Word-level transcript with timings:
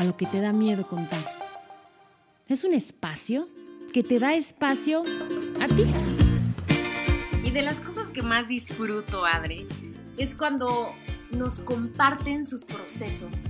A 0.00 0.04
lo 0.04 0.16
que 0.16 0.24
te 0.24 0.40
da 0.40 0.54
miedo 0.54 0.86
contar. 0.86 1.20
Es 2.48 2.64
un 2.64 2.72
espacio 2.72 3.46
que 3.92 4.02
te 4.02 4.18
da 4.18 4.32
espacio 4.32 5.02
a 5.60 5.66
ti. 5.66 5.84
Y 7.44 7.50
de 7.50 7.60
las 7.60 7.80
cosas 7.80 8.08
que 8.08 8.22
más 8.22 8.48
disfruto, 8.48 9.26
Adri, 9.26 9.68
es 10.16 10.34
cuando 10.34 10.94
nos 11.32 11.60
comparten 11.60 12.46
sus 12.46 12.64
procesos. 12.64 13.44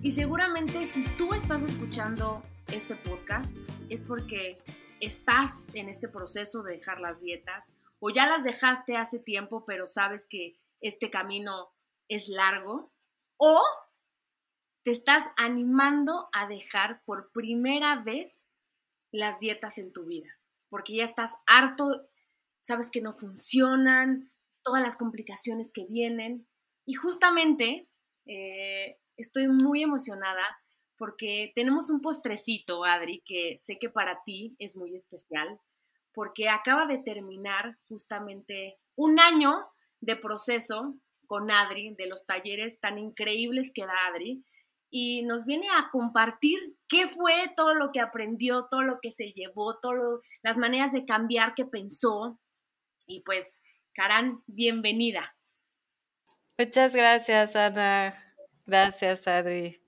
Y 0.00 0.12
seguramente 0.12 0.86
si 0.86 1.02
tú 1.16 1.34
estás 1.34 1.64
escuchando 1.64 2.44
este 2.68 2.94
podcast 2.94 3.52
es 3.88 4.04
porque 4.04 4.62
estás 5.00 5.66
en 5.72 5.88
este 5.88 6.06
proceso 6.06 6.62
de 6.62 6.76
dejar 6.76 7.00
las 7.00 7.22
dietas 7.22 7.74
o 7.98 8.10
ya 8.10 8.28
las 8.28 8.44
dejaste 8.44 8.96
hace 8.96 9.18
tiempo, 9.18 9.64
pero 9.66 9.84
sabes 9.84 10.28
que 10.30 10.60
este 10.80 11.10
camino 11.10 11.70
es 12.06 12.28
largo, 12.28 12.92
o 13.36 13.60
te 14.88 14.92
estás 14.92 15.22
animando 15.36 16.30
a 16.32 16.48
dejar 16.48 17.02
por 17.04 17.30
primera 17.30 18.02
vez 18.02 18.48
las 19.12 19.38
dietas 19.38 19.76
en 19.76 19.92
tu 19.92 20.06
vida, 20.06 20.30
porque 20.70 20.96
ya 20.96 21.04
estás 21.04 21.36
harto, 21.46 22.08
sabes 22.62 22.90
que 22.90 23.02
no 23.02 23.12
funcionan, 23.12 24.32
todas 24.62 24.82
las 24.82 24.96
complicaciones 24.96 25.72
que 25.72 25.84
vienen. 25.84 26.48
Y 26.86 26.94
justamente 26.94 27.90
eh, 28.24 28.96
estoy 29.18 29.48
muy 29.48 29.82
emocionada 29.82 30.42
porque 30.96 31.52
tenemos 31.54 31.90
un 31.90 32.00
postrecito, 32.00 32.86
Adri, 32.86 33.22
que 33.26 33.58
sé 33.58 33.78
que 33.78 33.90
para 33.90 34.22
ti 34.24 34.56
es 34.58 34.74
muy 34.74 34.96
especial, 34.96 35.60
porque 36.14 36.48
acaba 36.48 36.86
de 36.86 36.96
terminar 36.96 37.76
justamente 37.88 38.78
un 38.96 39.20
año 39.20 39.66
de 40.00 40.16
proceso 40.16 40.94
con 41.26 41.50
Adri, 41.50 41.94
de 41.94 42.06
los 42.06 42.24
talleres 42.24 42.80
tan 42.80 42.96
increíbles 42.96 43.70
que 43.70 43.84
da 43.84 44.06
Adri, 44.06 44.46
y 44.90 45.22
nos 45.22 45.44
viene 45.44 45.68
a 45.68 45.90
compartir 45.90 46.58
qué 46.88 47.08
fue 47.08 47.52
todo 47.56 47.74
lo 47.74 47.92
que 47.92 48.00
aprendió, 48.00 48.66
todo 48.70 48.82
lo 48.82 48.98
que 49.00 49.10
se 49.10 49.30
llevó, 49.30 49.78
todas 49.78 50.20
las 50.42 50.56
maneras 50.56 50.92
de 50.92 51.04
cambiar 51.04 51.54
que 51.54 51.64
pensó. 51.64 52.38
Y 53.06 53.22
pues, 53.22 53.62
Karan, 53.94 54.42
bienvenida. 54.46 55.34
Muchas 56.58 56.94
gracias, 56.94 57.54
Ana. 57.56 58.14
Gracias, 58.66 59.26
Adri 59.28 59.80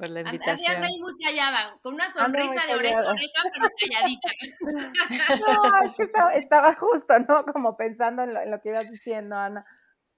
por 0.00 0.08
la 0.08 0.20
invitación. 0.20 0.76
Andrea 0.76 0.90
muy 0.98 1.14
callada, 1.22 1.78
con 1.82 1.94
una 1.94 2.08
sonrisa 2.10 2.66
de 2.66 2.74
oreja 2.74 3.00
a 3.00 3.10
oreja, 3.10 3.42
pero 3.52 3.68
calladita. 3.78 4.28
No, 5.40 5.82
es 5.84 5.94
que 5.94 6.04
estaba, 6.38 6.74
justo, 6.74 7.18
¿no? 7.18 7.44
Como 7.44 7.76
pensando 7.76 8.22
en 8.22 8.50
lo, 8.50 8.60
que 8.60 8.70
ibas 8.70 8.90
diciendo, 8.90 9.36
Ana. 9.36 9.64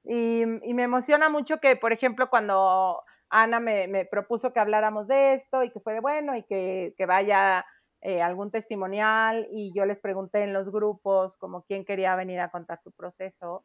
Y, 0.05 0.45
me 0.47 0.85
emociona 0.85 1.29
mucho 1.29 1.59
que, 1.59 1.75
por 1.75 1.93
ejemplo, 1.93 2.31
cuando 2.31 3.03
Ana 3.33 3.61
me, 3.61 4.05
propuso 4.05 4.53
que 4.53 4.61
habláramos 4.61 5.09
de 5.09 5.33
esto 5.33 5.65
y 5.65 5.71
que 5.71 5.81
fue 5.81 5.95
de 5.95 6.01
bueno 6.01 6.37
y 6.37 6.43
que, 6.43 6.95
vaya 7.09 7.65
eh, 8.03 8.21
algún 8.21 8.51
testimonial 8.51 9.47
y 9.51 9.73
yo 9.75 9.87
les 9.87 10.01
pregunté 10.01 10.43
en 10.43 10.53
los 10.53 10.71
grupos 10.71 11.39
como 11.39 11.65
quién 11.65 11.87
quería 11.87 12.15
venir 12.15 12.41
a 12.41 12.51
contar 12.51 12.79
su 12.83 12.93
proceso. 12.93 13.65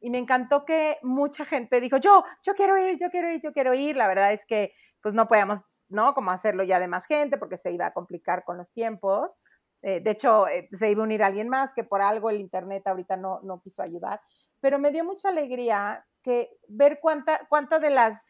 Y 0.00 0.10
me 0.10 0.18
encantó 0.18 0.66
que 0.66 0.98
mucha 1.02 1.46
gente 1.46 1.80
dijo, 1.80 1.96
yo, 1.96 2.24
yo 2.42 2.54
quiero 2.54 2.76
ir, 2.76 2.98
yo 2.98 3.08
quiero 3.10 3.30
ir, 3.32 3.40
yo 3.40 3.52
quiero 3.52 3.72
ir. 3.72 3.96
La 3.96 4.06
verdad 4.06 4.34
es 4.34 4.44
que 4.44 4.74
pues 5.00 5.14
no 5.14 5.28
podíamos, 5.28 5.60
¿no? 5.88 6.12
Como 6.12 6.30
hacerlo 6.30 6.62
ya 6.62 6.78
de 6.78 6.88
más 6.88 7.06
gente 7.06 7.38
porque 7.38 7.56
se 7.56 7.72
iba 7.72 7.86
a 7.86 7.94
complicar 7.94 8.44
con 8.44 8.58
los 8.58 8.70
tiempos. 8.74 9.38
Eh, 9.80 10.00
de 10.00 10.10
hecho, 10.10 10.46
eh, 10.46 10.68
se 10.72 10.90
iba 10.90 11.00
a 11.00 11.04
unir 11.04 11.22
alguien 11.22 11.48
más 11.48 11.72
que 11.72 11.84
por 11.84 12.02
algo 12.02 12.28
el 12.28 12.38
Internet 12.38 12.86
ahorita 12.86 13.16
no, 13.16 13.40
no 13.44 13.62
quiso 13.62 13.82
ayudar. 13.82 14.20
Pero 14.60 14.78
me 14.78 14.90
dio 14.90 15.04
mucha 15.04 15.30
alegría 15.30 16.04
que 16.22 16.50
ver 16.68 16.98
cuánta, 17.00 17.46
cuánta 17.48 17.78
de, 17.78 17.90
las, 17.90 18.20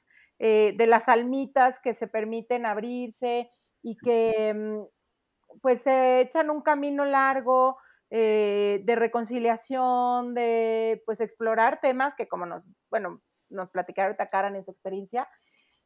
eh, 0.41 0.75
de 0.77 0.87
las 0.89 1.09
almitas 1.09 1.79
que 1.79 1.93
se 1.95 2.09
permiten 2.09 2.67
abrirse 2.67 3.49
y 3.83 3.97
que 3.97 4.53
mm, 4.53 5.59
pues 5.63 5.83
se 5.83 6.21
echan 6.23 6.51
un 6.51 6.63
camino 6.63 7.05
largo 7.05 7.77
de 8.13 8.97
reconciliación, 8.97 10.35
de 10.35 11.01
pues 11.07 11.21
explorar 11.21 11.81
temas 11.81 12.17
que 12.17 12.27
como 12.27 12.45
nos, 12.45 12.67
bueno, 12.91 13.23
nos 13.51 13.71
platicaron 13.71 14.17
Karan 14.31 14.57
en 14.57 14.65
su 14.65 14.73
experiencia, 14.73 15.29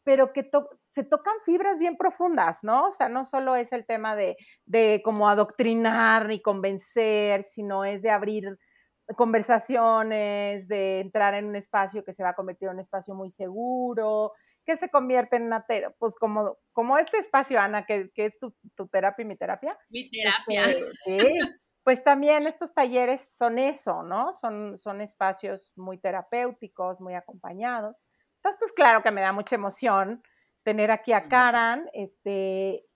pero 0.05 0.33
que 0.33 0.49
se 0.89 1.03
tocan 1.03 1.35
fibras 1.45 1.79
bien 1.79 1.97
profundas, 1.97 2.59
¿no? 2.63 2.87
O 2.87 2.91
sea, 2.91 3.09
no 3.09 3.25
solo 3.25 3.57
es 3.57 3.73
el 3.73 3.87
tema 3.87 4.15
de, 4.15 4.37
de 4.67 5.01
como 5.03 5.29
adoctrinar 5.29 6.27
ni 6.29 6.41
convencer, 6.43 7.43
sino 7.45 7.85
es 7.85 8.03
de 8.03 8.11
abrir 8.11 8.59
conversaciones, 9.17 10.67
de 10.69 11.01
entrar 11.01 11.35
en 11.35 11.47
un 11.47 11.57
espacio 11.57 12.05
que 12.05 12.13
se 12.13 12.23
va 12.23 12.31
a 12.31 12.35
convertir 12.35 12.69
en 12.69 12.75
un 12.75 12.81
espacio 12.81 13.15
muy 13.15 13.31
seguro, 13.31 14.33
que 14.65 14.77
se 14.77 14.91
convierte 14.91 15.37
en 15.37 15.45
una 15.45 15.67
terapia, 15.67 15.95
pues 15.99 16.15
como, 16.15 16.59
como 16.73 16.97
este 16.99 17.19
espacio, 17.19 17.61
Ana, 17.61 17.85
que, 17.85 18.11
que 18.15 18.27
es 18.27 18.39
tu, 18.39 18.55
tu, 18.75 18.89
terapia 18.89 19.23
y 19.23 19.27
mi 19.27 19.37
terapia. 19.37 19.79
Mi 19.91 20.11
terapia. 20.11 20.65
Este, 20.65 21.21
sí, 21.21 21.41
pues 21.83 22.03
también 22.03 22.47
estos 22.47 22.73
talleres 22.73 23.37
son 23.37 23.59
eso, 23.59 24.03
¿no? 24.03 24.33
Son, 24.33 24.79
son 24.79 25.03
espacios 25.03 25.75
muy 25.77 25.99
terapéuticos, 25.99 27.01
muy 27.01 27.15
acompañados. 27.15 27.95
Entonces, 28.37 28.59
pues 28.59 28.73
claro 28.73 29.03
que 29.03 29.11
me 29.11 29.21
da 29.21 29.33
mucha 29.33 29.55
emoción 29.55 30.23
tener 30.63 30.91
aquí 30.91 31.13
a 31.13 31.29
Karan, 31.29 31.89
este, 31.93 32.87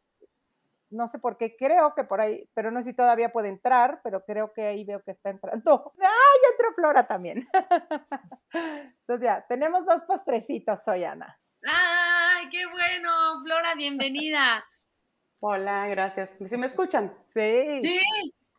no 0.91 1.09
sé 1.09 1.19
por 1.19 1.37
qué, 1.37 1.57
creo 1.57 1.95
que 1.95 2.05
por 2.05 2.21
ahí, 2.21 2.49
pero 2.55 2.71
no 2.71 2.81
sé 2.81 2.91
si 2.91 2.97
todavía 2.97 3.31
puede 3.31 3.49
entrar, 3.49 4.01
pero 4.03 4.25
creo 4.25 4.53
que 4.53 4.67
ahí 4.67 4.85
veo 4.85 5.03
que 5.03 5.11
está 5.11 5.31
entrando. 5.31 5.93
¡Ay, 6.01 6.41
entró 6.53 6.75
Flora 6.75 7.07
también! 7.07 7.47
Entonces 8.53 9.25
ya, 9.27 9.45
tenemos 9.49 9.85
dos 9.85 10.03
postrecitos 10.03 10.87
hoy, 10.89 11.05
Ana. 11.05 11.39
¡Ay, 11.65 12.49
qué 12.49 12.67
bueno! 12.67 13.43
Flora, 13.45 13.75
bienvenida. 13.75 14.65
Hola, 15.41 15.87
gracias. 15.89 16.37
¿Sí 16.45 16.57
me 16.57 16.67
escuchan? 16.67 17.17
Sí. 17.29 17.81
Sí. 17.81 18.01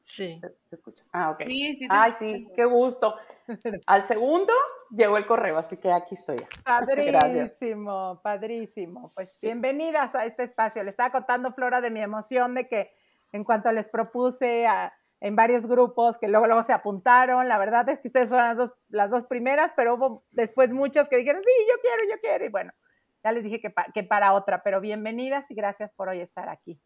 Sí. 0.01 0.41
¿Se, 0.63 0.75
escucha? 0.75 1.03
Ah, 1.11 1.31
ok. 1.31 1.44
Sí, 1.46 1.75
sí. 1.75 1.88
Ay, 1.90 2.11
sí, 2.13 2.47
qué 2.56 2.66
gusto. 2.66 3.16
Al 3.85 4.03
segundo 4.03 4.53
llegó 4.92 5.18
el 5.18 5.26
correo, 5.26 5.58
así 5.58 5.78
que 5.78 5.92
aquí 5.92 6.16
estoy. 6.16 6.38
Padrísimo, 6.64 8.20
padrísimo. 8.24 9.12
Pues 9.16 9.38
bienvenidas 9.42 10.16
a 10.16 10.26
este 10.26 10.44
espacio. 10.44 10.84
Le 10.84 10.90
estaba 10.90 11.12
contando 11.12 11.54
Flora 11.54 11.82
de 11.82 11.90
mi 11.90 12.02
emoción 12.02 12.56
de 12.56 12.68
que 12.68 12.92
en 13.32 13.44
cuanto 13.44 13.72
les 13.72 13.88
propuse 13.88 14.66
en 15.22 15.36
varios 15.36 15.68
grupos 15.68 16.18
que 16.18 16.28
luego, 16.28 16.48
luego 16.48 16.64
se 16.64 16.74
apuntaron, 16.74 17.48
la 17.48 17.58
verdad 17.58 17.88
es 17.90 18.00
que 18.00 18.08
ustedes 18.08 18.30
son 18.30 18.40
las 18.40 18.58
dos, 18.58 18.72
las 18.90 19.12
dos 19.12 19.26
primeras, 19.26 19.72
pero 19.76 19.96
hubo 19.96 20.24
después 20.32 20.72
muchas 20.72 21.10
que 21.10 21.18
dijeron, 21.18 21.44
sí, 21.44 21.52
yo 21.68 21.76
quiero, 21.82 22.16
yo 22.16 22.20
quiero. 22.22 22.46
Y 22.46 22.50
bueno, 22.50 22.74
ya 23.24 23.32
les 23.32 23.44
dije 23.44 23.60
que, 23.60 23.74
que 23.94 24.04
para 24.04 24.34
otra, 24.34 24.64
pero 24.64 24.82
bienvenidas 24.82 25.52
y 25.52 25.56
gracias 25.56 25.92
por 25.92 26.10
hoy 26.10 26.22
estar 26.22 26.50
aquí. 26.50 26.80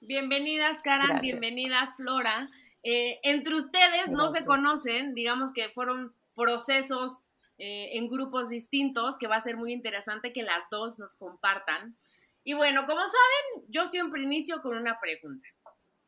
Bienvenidas, 0.00 0.80
Karan, 0.80 1.20
bienvenidas, 1.20 1.90
Flora. 1.96 2.46
Eh, 2.82 3.20
entre 3.22 3.54
ustedes 3.54 4.10
no 4.10 4.28
se 4.28 4.44
conocen, 4.44 5.14
digamos 5.14 5.52
que 5.52 5.68
fueron 5.68 6.12
procesos 6.34 7.26
eh, 7.58 7.96
en 7.96 8.08
grupos 8.08 8.48
distintos, 8.48 9.18
que 9.18 9.26
va 9.26 9.36
a 9.36 9.40
ser 9.40 9.56
muy 9.56 9.72
interesante 9.72 10.32
que 10.32 10.42
las 10.42 10.68
dos 10.70 10.98
nos 10.98 11.14
compartan. 11.14 11.96
Y 12.44 12.54
bueno, 12.54 12.86
como 12.86 13.00
saben, 13.00 13.66
yo 13.68 13.86
siempre 13.86 14.22
inicio 14.22 14.62
con 14.62 14.76
una 14.76 14.98
pregunta. 15.00 15.46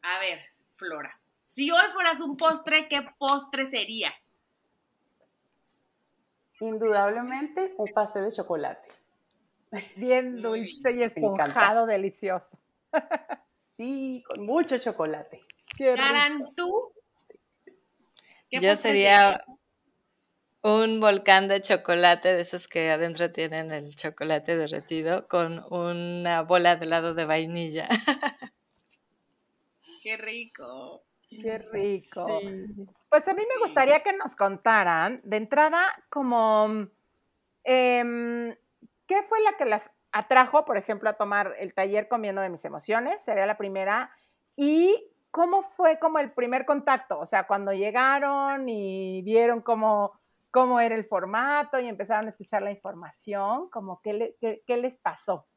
A 0.02 0.18
ver, 0.18 0.40
Flora, 0.74 1.20
si 1.44 1.70
hoy 1.70 1.92
fueras 1.92 2.20
un 2.20 2.36
postre, 2.36 2.88
¿qué 2.88 3.06
postre 3.18 3.64
serías? 3.64 4.34
Indudablemente 6.60 7.74
un 7.76 7.92
pastel 7.92 8.24
de 8.24 8.32
chocolate. 8.32 8.88
Bien 9.96 10.40
dulce 10.40 10.92
y 10.92 11.02
esponjado, 11.02 11.86
delicioso. 11.86 12.58
Sí, 13.56 14.22
con 14.26 14.46
mucho 14.46 14.78
chocolate. 14.78 15.40
Karan, 15.76 16.54
¿tú? 16.54 16.92
Yo 18.50 18.76
sería 18.76 19.44
un 20.64 20.98
volcán 20.98 21.46
de 21.46 21.60
chocolate, 21.60 22.32
de 22.32 22.40
esos 22.40 22.66
que 22.66 22.90
adentro 22.90 23.30
tienen 23.30 23.70
el 23.70 23.94
chocolate 23.94 24.56
derretido, 24.56 25.28
con 25.28 25.62
una 25.70 26.40
bola 26.40 26.76
de 26.76 26.86
helado 26.86 27.14
de 27.14 27.26
vainilla. 27.26 27.86
Qué 30.02 30.16
rico. 30.16 31.02
Qué 31.28 31.58
rico. 31.58 32.26
Pues 33.10 33.28
a 33.28 33.34
mí 33.34 33.42
me 33.42 33.60
gustaría 33.60 34.00
que 34.00 34.14
nos 34.14 34.34
contaran, 34.34 35.20
de 35.22 35.36
entrada, 35.36 35.94
como, 36.08 36.88
em, 37.64 38.54
¿qué 39.06 39.22
fue 39.22 39.40
la 39.42 39.56
que 39.58 39.66
las 39.66 39.90
atrajo, 40.12 40.64
por 40.64 40.78
ejemplo, 40.78 41.10
a 41.10 41.14
tomar 41.14 41.54
el 41.58 41.74
taller 41.74 42.08
comiendo 42.08 42.40
de 42.40 42.48
mis 42.48 42.64
emociones, 42.64 43.20
sería 43.22 43.46
la 43.46 43.58
primera. 43.58 44.10
¿Y 44.56 45.10
cómo 45.30 45.62
fue 45.62 45.98
como 45.98 46.20
el 46.20 46.30
primer 46.30 46.64
contacto? 46.64 47.18
O 47.18 47.26
sea, 47.26 47.48
cuando 47.48 47.72
llegaron 47.72 48.68
y 48.68 49.22
vieron 49.22 49.60
cómo, 49.60 50.12
cómo 50.54 50.78
era 50.78 50.94
el 50.94 51.04
formato 51.04 51.80
y 51.80 51.88
empezaron 51.88 52.26
a 52.26 52.28
escuchar 52.28 52.62
la 52.62 52.70
información, 52.70 53.68
como 53.70 54.00
qué, 54.00 54.36
qué, 54.64 54.76
les 54.76 54.98
pasó. 54.98 55.48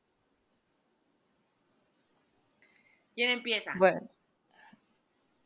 ¿Quién 3.14 3.30
empieza? 3.30 3.74
Bueno. 3.78 4.10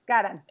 Karan. 0.05 0.45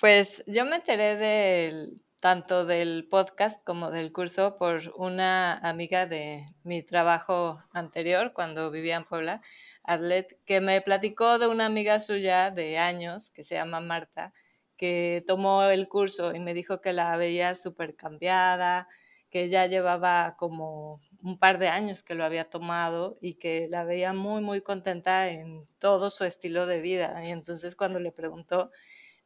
Pues 0.00 0.42
yo 0.46 0.64
me 0.64 0.76
enteré 0.76 1.16
del 1.16 2.02
tanto 2.20 2.64
del 2.64 3.06
podcast 3.10 3.62
como 3.62 3.90
del 3.90 4.10
curso 4.10 4.56
por 4.56 4.80
una 4.96 5.58
amiga 5.58 6.06
de 6.06 6.46
mi 6.62 6.82
trabajo 6.82 7.62
anterior 7.70 8.32
cuando 8.32 8.70
vivía 8.70 8.96
en 8.96 9.04
Puebla, 9.04 9.42
Arlet, 9.84 10.42
que 10.46 10.62
me 10.62 10.80
platicó 10.80 11.38
de 11.38 11.48
una 11.48 11.66
amiga 11.66 12.00
suya 12.00 12.50
de 12.50 12.78
años 12.78 13.28
que 13.28 13.44
se 13.44 13.56
llama 13.56 13.80
Marta, 13.80 14.32
que 14.76 15.24
tomó 15.26 15.64
el 15.64 15.88
curso 15.88 16.34
y 16.34 16.40
me 16.40 16.54
dijo 16.54 16.80
que 16.80 16.92
la 16.92 17.16
veía 17.16 17.54
súper 17.56 17.96
cambiada, 17.96 18.88
que 19.30 19.48
ya 19.48 19.66
llevaba 19.66 20.36
como 20.38 21.00
un 21.22 21.38
par 21.38 21.58
de 21.58 21.68
años 21.68 22.02
que 22.02 22.14
lo 22.14 22.24
había 22.24 22.48
tomado 22.48 23.18
y 23.20 23.34
que 23.34 23.68
la 23.68 23.84
veía 23.84 24.12
muy, 24.12 24.42
muy 24.42 24.62
contenta 24.62 25.28
en 25.28 25.64
todo 25.78 26.10
su 26.10 26.24
estilo 26.24 26.66
de 26.66 26.80
vida. 26.80 27.22
Y 27.24 27.30
entonces 27.30 27.76
cuando 27.76 28.00
le 28.00 28.12
preguntó, 28.12 28.70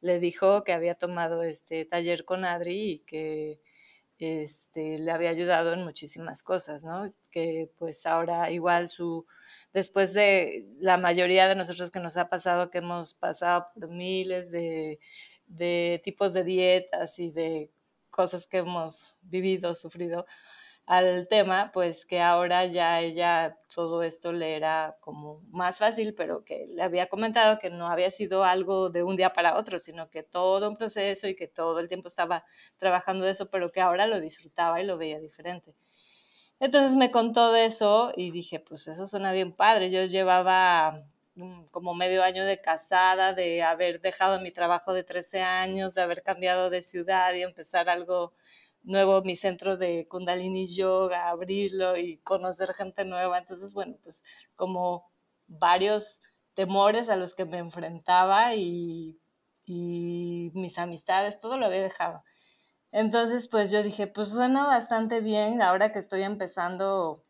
le 0.00 0.18
dijo 0.18 0.64
que 0.64 0.72
había 0.72 0.94
tomado 0.94 1.42
este 1.42 1.84
taller 1.84 2.24
con 2.24 2.44
Adri 2.44 2.92
y 2.92 2.98
que 3.00 3.60
este, 4.20 4.98
le 4.98 5.10
había 5.10 5.30
ayudado 5.30 5.72
en 5.72 5.82
muchísimas 5.82 6.42
cosas, 6.42 6.84
¿no? 6.84 7.12
Que 7.30 7.70
pues 7.78 8.04
ahora 8.06 8.50
igual 8.50 8.90
su, 8.90 9.26
después 9.72 10.12
de 10.12 10.66
la 10.78 10.98
mayoría 10.98 11.48
de 11.48 11.54
nosotros 11.54 11.90
que 11.90 12.00
nos 12.00 12.16
ha 12.18 12.28
pasado, 12.28 12.70
que 12.70 12.78
hemos 12.78 13.14
pasado 13.14 13.68
por 13.74 13.88
miles 13.88 14.50
de, 14.50 15.00
de 15.50 16.00
tipos 16.04 16.32
de 16.32 16.44
dietas 16.44 17.18
y 17.18 17.30
de 17.30 17.70
cosas 18.10 18.46
que 18.46 18.58
hemos 18.58 19.16
vivido, 19.22 19.74
sufrido, 19.74 20.26
al 20.86 21.28
tema, 21.28 21.70
pues 21.72 22.04
que 22.04 22.20
ahora 22.20 22.66
ya 22.66 23.00
ella 23.00 23.56
todo 23.72 24.02
esto 24.02 24.32
le 24.32 24.56
era 24.56 24.96
como 25.00 25.40
más 25.50 25.78
fácil, 25.78 26.14
pero 26.14 26.44
que 26.44 26.66
le 26.74 26.82
había 26.82 27.08
comentado 27.08 27.60
que 27.60 27.70
no 27.70 27.86
había 27.88 28.10
sido 28.10 28.42
algo 28.42 28.90
de 28.90 29.04
un 29.04 29.16
día 29.16 29.32
para 29.32 29.56
otro, 29.56 29.78
sino 29.78 30.10
que 30.10 30.24
todo 30.24 30.68
un 30.68 30.76
proceso 30.76 31.28
y 31.28 31.36
que 31.36 31.46
todo 31.46 31.78
el 31.78 31.86
tiempo 31.86 32.08
estaba 32.08 32.44
trabajando 32.76 33.24
de 33.24 33.32
eso, 33.32 33.50
pero 33.50 33.70
que 33.70 33.80
ahora 33.80 34.08
lo 34.08 34.20
disfrutaba 34.20 34.80
y 34.82 34.86
lo 34.86 34.98
veía 34.98 35.20
diferente. 35.20 35.74
Entonces 36.58 36.96
me 36.96 37.12
contó 37.12 37.52
de 37.52 37.66
eso 37.66 38.12
y 38.16 38.32
dije, 38.32 38.58
pues 38.60 38.88
eso 38.88 39.06
suena 39.06 39.32
bien 39.32 39.52
padre. 39.52 39.90
Yo 39.90 40.04
llevaba 40.06 41.04
como 41.70 41.94
medio 41.94 42.22
año 42.22 42.44
de 42.44 42.60
casada, 42.60 43.32
de 43.32 43.62
haber 43.62 44.00
dejado 44.00 44.40
mi 44.40 44.52
trabajo 44.52 44.92
de 44.92 45.04
13 45.04 45.42
años, 45.42 45.94
de 45.94 46.02
haber 46.02 46.22
cambiado 46.22 46.70
de 46.70 46.82
ciudad 46.82 47.32
y 47.34 47.42
empezar 47.42 47.88
algo 47.88 48.34
nuevo 48.82 49.22
mi 49.22 49.36
centro 49.36 49.76
de 49.76 50.06
Kundalini 50.08 50.66
Yoga, 50.66 51.28
abrirlo 51.28 51.96
y 51.96 52.18
conocer 52.18 52.72
gente 52.74 53.04
nueva. 53.04 53.38
Entonces, 53.38 53.74
bueno, 53.74 53.96
pues 54.02 54.24
como 54.56 55.10
varios 55.46 56.20
temores 56.54 57.08
a 57.08 57.16
los 57.16 57.34
que 57.34 57.44
me 57.44 57.58
enfrentaba 57.58 58.54
y, 58.54 59.18
y 59.64 60.50
mis 60.54 60.78
amistades, 60.78 61.38
todo 61.38 61.58
lo 61.58 61.66
había 61.66 61.82
dejado. 61.82 62.22
Entonces, 62.92 63.48
pues 63.48 63.70
yo 63.70 63.82
dije, 63.82 64.06
pues 64.08 64.30
suena 64.30 64.66
bastante 64.66 65.20
bien, 65.20 65.62
ahora 65.62 65.92
que 65.92 66.00
estoy 66.00 66.22
empezando 66.22 67.24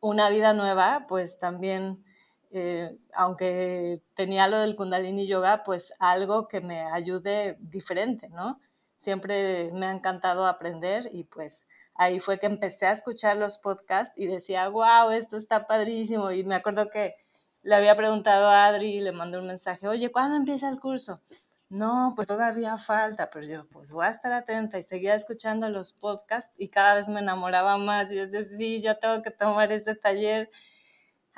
una 0.00 0.30
vida 0.30 0.54
nueva, 0.54 1.06
pues 1.08 1.38
también, 1.38 2.04
eh, 2.50 2.96
aunque 3.14 4.02
tenía 4.14 4.48
lo 4.48 4.58
del 4.58 4.76
kundalini 4.76 5.26
yoga, 5.26 5.62
pues 5.64 5.92
algo 5.98 6.48
que 6.48 6.60
me 6.60 6.80
ayude 6.82 7.56
diferente, 7.60 8.28
¿no? 8.28 8.60
siempre 9.00 9.70
me 9.72 9.86
ha 9.86 9.92
encantado 9.92 10.46
aprender 10.46 11.08
y 11.10 11.24
pues 11.24 11.66
ahí 11.94 12.20
fue 12.20 12.38
que 12.38 12.44
empecé 12.44 12.86
a 12.86 12.92
escuchar 12.92 13.38
los 13.38 13.56
podcasts 13.56 14.12
y 14.14 14.26
decía, 14.26 14.68
wow, 14.68 15.10
esto 15.10 15.38
está 15.38 15.66
padrísimo. 15.66 16.30
Y 16.32 16.44
me 16.44 16.54
acuerdo 16.54 16.90
que 16.90 17.14
le 17.62 17.74
había 17.74 17.96
preguntado 17.96 18.48
a 18.48 18.66
Adri 18.66 18.96
y 18.96 19.00
le 19.00 19.12
mandé 19.12 19.38
un 19.38 19.46
mensaje, 19.46 19.88
oye, 19.88 20.12
¿cuándo 20.12 20.36
empieza 20.36 20.68
el 20.68 20.78
curso? 20.78 21.22
No, 21.70 22.12
pues 22.14 22.28
todavía 22.28 22.76
falta, 22.76 23.30
pero 23.32 23.46
yo 23.46 23.66
pues 23.68 23.90
voy 23.90 24.04
a 24.04 24.10
estar 24.10 24.32
atenta 24.32 24.78
y 24.78 24.82
seguía 24.82 25.14
escuchando 25.14 25.70
los 25.70 25.92
podcasts 25.94 26.52
y 26.58 26.68
cada 26.68 26.94
vez 26.94 27.08
me 27.08 27.20
enamoraba 27.20 27.78
más 27.78 28.12
y 28.12 28.16
yo 28.16 28.26
decía, 28.26 28.58
sí, 28.58 28.82
yo 28.82 28.98
tengo 28.98 29.22
que 29.22 29.30
tomar 29.30 29.72
ese 29.72 29.94
taller 29.94 30.50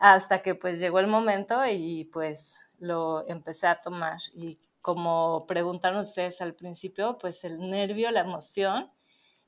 hasta 0.02 0.42
que 0.42 0.56
pues 0.56 0.80
llegó 0.80 0.98
el 0.98 1.06
momento 1.06 1.64
y 1.64 2.06
pues 2.06 2.58
lo 2.80 3.24
empecé 3.28 3.68
a 3.68 3.80
tomar. 3.80 4.18
Y 4.34 4.58
como 4.80 5.46
preguntaron 5.46 6.00
ustedes 6.00 6.40
al 6.40 6.56
principio, 6.56 7.18
pues 7.18 7.44
el 7.44 7.70
nervio, 7.70 8.10
la 8.10 8.18
emoción 8.18 8.90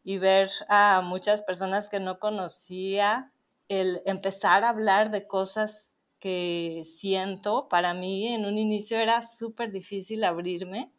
y 0.04 0.18
ver 0.18 0.50
a 0.68 1.00
muchas 1.00 1.42
personas 1.42 1.88
que 1.88 1.98
no 1.98 2.20
conocía, 2.20 3.32
el 3.68 4.00
empezar 4.04 4.62
a 4.62 4.68
hablar 4.68 5.10
de 5.10 5.26
cosas 5.26 5.92
que 6.20 6.84
siento, 6.86 7.68
para 7.68 7.92
mí 7.92 8.28
en 8.28 8.46
un 8.46 8.56
inicio 8.56 8.98
era 9.00 9.22
súper 9.22 9.72
difícil 9.72 10.22
abrirme, 10.22 10.92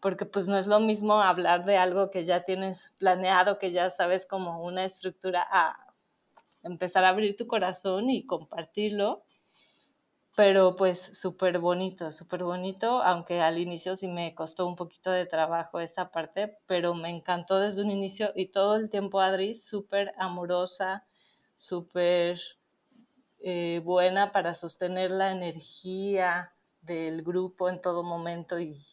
porque 0.00 0.24
pues 0.24 0.48
no 0.48 0.56
es 0.56 0.68
lo 0.68 0.80
mismo 0.80 1.20
hablar 1.20 1.66
de 1.66 1.76
algo 1.76 2.10
que 2.10 2.24
ya 2.24 2.44
tienes 2.44 2.94
planeado, 2.98 3.58
que 3.58 3.72
ya 3.72 3.90
sabes 3.90 4.24
como 4.24 4.64
una 4.64 4.86
estructura, 4.86 5.46
a 5.50 5.85
empezar 6.66 7.04
a 7.04 7.10
abrir 7.10 7.36
tu 7.36 7.46
corazón 7.46 8.10
y 8.10 8.26
compartirlo 8.26 9.24
pero 10.36 10.76
pues 10.76 11.00
súper 11.18 11.58
bonito, 11.60 12.12
súper 12.12 12.44
bonito, 12.44 13.02
aunque 13.02 13.40
al 13.40 13.58
inicio 13.58 13.96
sí 13.96 14.06
me 14.06 14.34
costó 14.34 14.66
un 14.66 14.76
poquito 14.76 15.10
de 15.10 15.24
trabajo 15.24 15.80
esa 15.80 16.10
parte, 16.10 16.58
pero 16.66 16.92
me 16.94 17.08
encantó 17.08 17.58
desde 17.58 17.80
un 17.80 17.90
inicio 17.90 18.32
y 18.36 18.48
todo 18.48 18.76
el 18.76 18.90
tiempo 18.90 19.20
Adri 19.20 19.54
súper 19.54 20.12
amorosa, 20.18 21.06
súper 21.54 22.38
eh, 23.38 23.80
buena 23.82 24.30
para 24.30 24.54
sostener 24.54 25.10
la 25.10 25.32
energía 25.32 26.52
del 26.82 27.22
grupo 27.22 27.70
en 27.70 27.80
todo 27.80 28.02
momento 28.02 28.60
y 28.60 28.84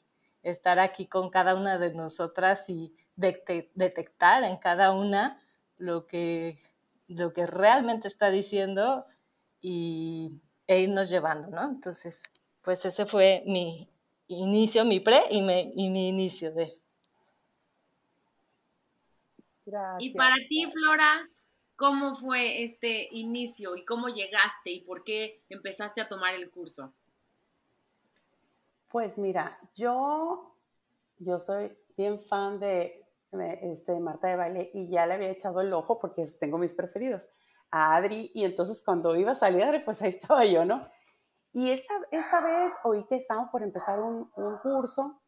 estar 0.43 0.79
aquí 0.79 1.07
con 1.07 1.29
cada 1.29 1.55
una 1.55 1.77
de 1.77 1.93
nosotras 1.93 2.69
y 2.69 2.95
detectar 3.17 4.45
en 4.45 4.55
cada 4.57 4.93
una 4.93 5.41
lo 5.75 6.07
que, 6.07 6.57
lo 7.07 7.33
que 7.33 7.45
realmente 7.45 8.07
está 8.07 8.29
diciendo 8.29 9.05
y 9.61 10.41
e 10.67 10.81
irnos 10.81 11.09
llevando, 11.09 11.49
¿no? 11.49 11.63
Entonces, 11.63 12.21
pues 12.61 12.85
ese 12.85 13.05
fue 13.05 13.43
mi 13.45 13.89
inicio, 14.27 14.85
mi 14.85 14.99
pre 14.99 15.23
y, 15.29 15.39
y 15.39 15.89
mi 15.89 16.09
inicio 16.09 16.51
de... 16.53 16.71
Gracias. 19.65 20.03
Y 20.03 20.13
para 20.13 20.35
ti, 20.49 20.65
Flora, 20.71 21.29
¿cómo 21.75 22.15
fue 22.15 22.63
este 22.63 23.07
inicio 23.11 23.75
y 23.75 23.85
cómo 23.85 24.09
llegaste 24.09 24.71
y 24.71 24.81
por 24.81 25.03
qué 25.03 25.41
empezaste 25.49 26.01
a 26.01 26.07
tomar 26.07 26.33
el 26.33 26.49
curso? 26.49 26.93
Pues 28.89 29.17
mira, 29.17 29.57
yo, 29.73 30.55
yo 31.17 31.39
soy 31.39 31.75
bien 31.97 32.19
fan 32.19 32.59
de 32.59 33.02
este, 33.61 33.99
Marta 33.99 34.27
de 34.27 34.35
Baile 34.35 34.71
y 34.73 34.89
ya 34.89 35.05
le 35.05 35.13
había 35.13 35.29
echado 35.29 35.61
el 35.61 35.73
ojo 35.73 35.99
porque 35.99 36.25
tengo 36.39 36.57
mis 36.57 36.73
preferidos 36.73 37.27
a 37.71 37.95
Adri 37.95 38.31
y 38.33 38.45
entonces 38.45 38.83
cuando 38.85 39.15
iba 39.15 39.31
a 39.31 39.35
salir 39.35 39.63
Adri, 39.63 39.79
pues 39.79 40.01
ahí 40.01 40.09
estaba 40.09 40.45
yo, 40.45 40.65
¿no? 40.65 40.79
Y 41.51 41.69
esta, 41.71 41.93
esta 42.11 42.41
vez 42.41 42.73
oí 42.83 43.05
que 43.07 43.15
estábamos 43.15 43.51
por 43.51 43.63
empezar 43.63 43.99
un, 43.99 44.31
un 44.35 44.57
curso, 44.59 45.21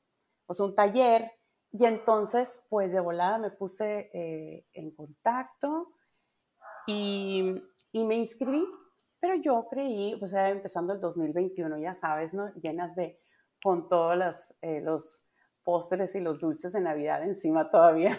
pues 0.45 0.59
un 0.59 0.73
taller, 0.73 1.31
y 1.77 1.85
entonces 1.85 2.65
pues 2.69 2.93
de 2.93 3.01
volada 3.01 3.37
me 3.37 3.51
puse 3.51 4.09
eh, 4.13 4.65
en 4.73 4.91
contacto 4.91 5.91
y, 6.87 7.61
y, 7.91 8.05
me 8.05 8.15
inscribí, 8.15 8.63
pero 9.19 9.35
yo 9.35 9.67
creí, 9.67 10.15
pues 10.17 10.31
era 10.33 10.49
empezando 10.49 10.93
el 10.93 10.99
2021, 10.99 11.77
ya 11.79 11.93
sabes, 11.93 12.33
¿no? 12.33 12.53
Llenas 12.53 12.95
de, 12.95 13.19
con 13.61 13.89
todos 13.89 14.15
los, 14.15 14.53
eh, 14.61 14.81
los 14.81 15.24
postres 15.65 16.15
y 16.15 16.21
los 16.21 16.39
dulces 16.39 16.71
de 16.71 16.79
Navidad 16.79 17.23
encima 17.23 17.69
todavía. 17.69 18.17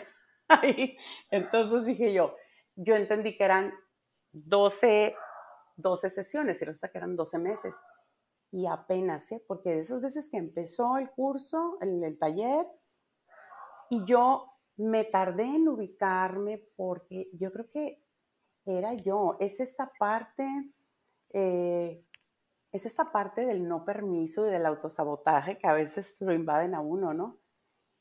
Entonces 1.31 1.87
dije 1.87 2.13
yo, 2.13 2.35
yo 2.75 2.95
entendí 2.95 3.35
que 3.37 3.45
eran 3.45 3.73
12, 4.33 5.15
12 5.77 6.11
sesiones 6.11 6.61
y 6.61 6.67
resulta 6.67 6.93
que 6.93 6.99
eran 6.99 7.17
12 7.17 7.39
meses. 7.39 7.81
Y 8.53 8.67
apenas, 8.67 9.33
¿eh? 9.33 9.43
porque 9.49 9.71
de 9.71 9.79
esas 9.79 10.03
veces 10.03 10.29
que 10.31 10.37
empezó 10.37 10.99
el 10.99 11.11
curso, 11.11 11.79
el, 11.81 12.05
el 12.05 12.19
taller, 12.19 12.67
y 13.89 14.05
yo 14.05 14.53
me 14.77 15.05
tardé 15.05 15.45
en 15.45 15.69
ubicarme 15.69 16.63
porque 16.77 17.31
yo 17.33 17.51
creo 17.53 17.67
que 17.67 18.03
era 18.67 18.95
yo. 18.95 19.37
Es 19.41 19.61
esta 19.61 19.93
parte, 19.99 20.45
eh, 21.33 22.05
es 22.73 22.87
esta 22.87 23.13
parte 23.13 23.47
del 23.47 23.67
no 23.67 23.85
permiso 23.85 24.47
y 24.47 24.51
del 24.51 24.67
autosabotaje 24.67 25.59
que 25.59 25.67
a 25.67 25.73
veces 25.73 26.19
lo 26.21 26.33
invaden 26.33 26.75
a 26.75 26.81
uno, 26.81 27.15
¿no? 27.15 27.39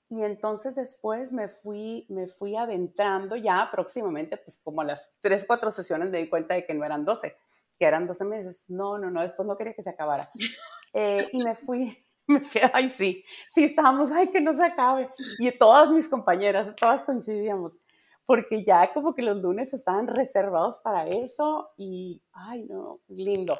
Y 0.07 0.23
entonces 0.23 0.75
después 0.75 1.33
me 1.33 1.47
fui, 1.47 2.05
me 2.09 2.27
fui 2.27 2.55
adentrando 2.55 3.35
ya 3.35 3.69
próximamente, 3.71 4.37
pues 4.37 4.61
como 4.63 4.81
a 4.81 4.85
las 4.85 5.11
tres, 5.19 5.45
cuatro 5.47 5.71
sesiones 5.71 6.11
me 6.11 6.19
di 6.19 6.29
cuenta 6.29 6.53
de 6.53 6.65
que 6.65 6.75
no 6.75 6.85
eran 6.85 7.05
12, 7.05 7.35
que 7.79 7.85
eran 7.85 8.05
12 8.05 8.25
meses. 8.25 8.65
No, 8.67 8.99
no, 8.99 9.09
no, 9.09 9.21
después 9.21 9.47
no 9.47 9.57
quería 9.57 9.73
que 9.73 9.83
se 9.83 9.89
acabara. 9.89 10.29
Eh, 10.97 11.27
y 11.33 11.43
me 11.43 11.55
fui, 11.55 11.93
me 12.27 12.39
fui, 12.39 12.61
ay 12.71 12.89
sí, 12.89 13.25
sí 13.49 13.65
estábamos, 13.65 14.13
ay 14.13 14.31
que 14.31 14.39
no 14.39 14.53
se 14.53 14.63
acabe. 14.63 15.09
Y 15.39 15.51
todas 15.51 15.91
mis 15.91 16.07
compañeras, 16.07 16.73
todas 16.77 17.03
coincidíamos, 17.03 17.77
porque 18.25 18.63
ya 18.63 18.93
como 18.93 19.13
que 19.13 19.21
los 19.21 19.35
lunes 19.41 19.73
estaban 19.73 20.07
reservados 20.07 20.79
para 20.79 21.05
eso 21.05 21.73
y, 21.75 22.23
ay 22.31 22.63
no, 22.63 23.01
lindo. 23.09 23.59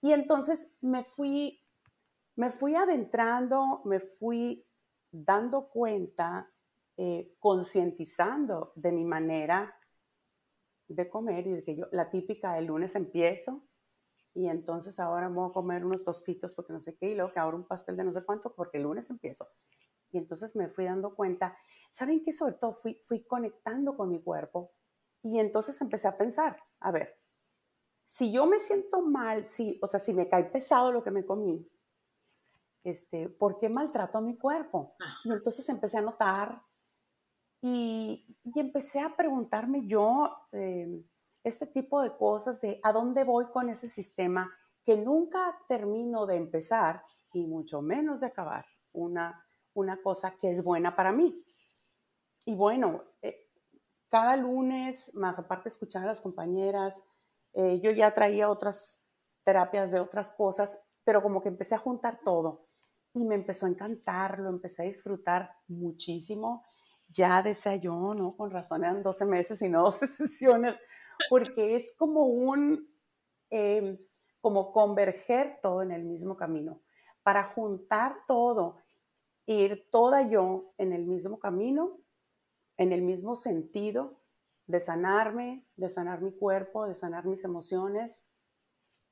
Y 0.00 0.12
entonces 0.12 0.76
me 0.80 1.02
fui, 1.02 1.62
me 2.36 2.50
fui 2.50 2.74
adentrando, 2.74 3.82
me 3.84 4.00
fui 4.00 4.66
dando 5.10 5.68
cuenta, 5.68 6.52
eh, 6.96 7.34
concientizando 7.38 8.72
de 8.76 8.92
mi 8.92 9.04
manera 9.04 9.74
de 10.88 11.08
comer 11.08 11.46
y 11.46 11.52
de 11.52 11.62
que 11.62 11.76
yo, 11.76 11.86
la 11.92 12.10
típica 12.10 12.54
del 12.54 12.66
lunes 12.66 12.94
empiezo 12.96 13.66
y 14.34 14.48
entonces 14.48 14.98
ahora 15.00 15.28
voy 15.28 15.48
a 15.48 15.52
comer 15.52 15.84
unos 15.84 16.04
tostitos 16.04 16.54
porque 16.54 16.72
no 16.72 16.80
sé 16.80 16.96
qué 16.96 17.10
y 17.10 17.14
luego 17.14 17.32
que 17.32 17.40
ahora 17.40 17.56
un 17.56 17.66
pastel 17.66 17.96
de 17.96 18.04
no 18.04 18.12
sé 18.12 18.24
cuánto 18.24 18.54
porque 18.54 18.78
el 18.78 18.84
lunes 18.84 19.10
empiezo. 19.10 19.48
Y 20.12 20.18
entonces 20.18 20.56
me 20.56 20.68
fui 20.68 20.84
dando 20.84 21.14
cuenta, 21.14 21.56
¿saben 21.90 22.22
qué? 22.22 22.32
Sobre 22.32 22.54
todo 22.54 22.72
fui, 22.72 22.98
fui 23.02 23.24
conectando 23.24 23.96
con 23.96 24.10
mi 24.10 24.22
cuerpo 24.22 24.72
y 25.22 25.38
entonces 25.38 25.80
empecé 25.80 26.08
a 26.08 26.16
pensar, 26.16 26.56
a 26.80 26.90
ver, 26.90 27.16
si 28.10 28.32
yo 28.32 28.44
me 28.44 28.58
siento 28.58 29.02
mal, 29.02 29.46
si, 29.46 29.78
o 29.80 29.86
sea, 29.86 30.00
si 30.00 30.12
me 30.12 30.28
cae 30.28 30.42
pesado 30.46 30.90
lo 30.90 31.04
que 31.04 31.12
me 31.12 31.24
comí, 31.24 31.64
este, 32.82 33.28
¿por 33.28 33.56
qué 33.56 33.68
maltrato 33.68 34.18
a 34.18 34.20
mi 34.20 34.36
cuerpo? 34.36 34.96
Y 35.22 35.30
entonces 35.30 35.68
empecé 35.68 35.98
a 35.98 36.02
notar 36.02 36.60
y, 37.62 38.26
empecé 38.56 38.98
a 38.98 39.14
preguntarme 39.14 39.86
yo 39.86 40.28
eh, 40.50 41.04
este 41.44 41.68
tipo 41.68 42.02
de 42.02 42.16
cosas 42.16 42.60
de 42.60 42.80
a 42.82 42.92
dónde 42.92 43.22
voy 43.22 43.46
con 43.52 43.70
ese 43.70 43.88
sistema 43.88 44.52
que 44.84 44.96
nunca 44.96 45.56
termino 45.68 46.26
de 46.26 46.34
empezar 46.34 47.04
y 47.32 47.46
mucho 47.46 47.80
menos 47.80 48.22
de 48.22 48.26
acabar 48.26 48.66
una, 48.90 49.46
una 49.72 50.02
cosa 50.02 50.36
que 50.36 50.50
es 50.50 50.64
buena 50.64 50.96
para 50.96 51.12
mí. 51.12 51.44
Y 52.44 52.56
bueno, 52.56 53.04
eh, 53.22 53.46
cada 54.08 54.36
lunes, 54.36 55.14
más 55.14 55.38
aparte 55.38 55.68
escuchar 55.68 56.02
a 56.02 56.06
las 56.06 56.20
compañeras, 56.20 57.04
eh, 57.52 57.80
yo 57.82 57.90
ya 57.90 58.12
traía 58.14 58.48
otras 58.48 59.04
terapias 59.42 59.90
de 59.90 60.00
otras 60.00 60.32
cosas, 60.32 60.86
pero 61.04 61.22
como 61.22 61.42
que 61.42 61.48
empecé 61.48 61.74
a 61.74 61.78
juntar 61.78 62.20
todo 62.24 62.66
y 63.14 63.24
me 63.24 63.34
empezó 63.34 63.66
a 63.66 63.70
encantar, 63.70 64.38
lo 64.38 64.50
empecé 64.50 64.82
a 64.82 64.86
disfrutar 64.86 65.50
muchísimo. 65.68 66.64
Ya 67.14 67.42
decía 67.42 67.74
yo, 67.76 68.14
¿no? 68.14 68.36
Con 68.36 68.50
razón 68.50 68.84
eran 68.84 69.02
12 69.02 69.26
meses 69.26 69.60
y 69.62 69.68
no 69.68 69.82
12 69.84 70.06
sesiones, 70.06 70.76
porque 71.28 71.74
es 71.74 71.94
como 71.96 72.26
un, 72.26 72.88
em, 73.50 73.98
como 74.40 74.72
converger 74.72 75.58
todo 75.60 75.82
en 75.82 75.90
el 75.90 76.04
mismo 76.04 76.36
camino, 76.36 76.80
para 77.22 77.44
juntar 77.44 78.16
todo, 78.26 78.76
ir 79.46 79.88
toda 79.90 80.28
yo 80.28 80.72
en 80.78 80.92
el 80.92 81.06
mismo 81.06 81.38
camino, 81.38 81.98
en 82.76 82.92
el 82.92 83.02
mismo 83.02 83.34
sentido, 83.34 84.19
de 84.70 84.80
sanarme, 84.80 85.66
de 85.76 85.88
sanar 85.88 86.22
mi 86.22 86.32
cuerpo, 86.32 86.86
de 86.86 86.94
sanar 86.94 87.26
mis 87.26 87.44
emociones, 87.44 88.28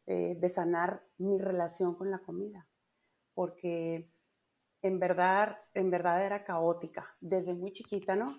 eh, 0.06 0.36
de 0.38 0.48
sanar 0.48 1.04
mi 1.18 1.38
relación 1.38 1.94
con 1.94 2.10
la 2.10 2.20
comida 2.20 2.68
porque 3.38 4.10
en 4.82 4.98
verdad, 4.98 5.58
en 5.72 5.92
verdad 5.92 6.26
era 6.26 6.42
caótica, 6.42 7.14
desde 7.20 7.54
muy 7.54 7.72
chiquita, 7.72 8.16
¿no? 8.16 8.34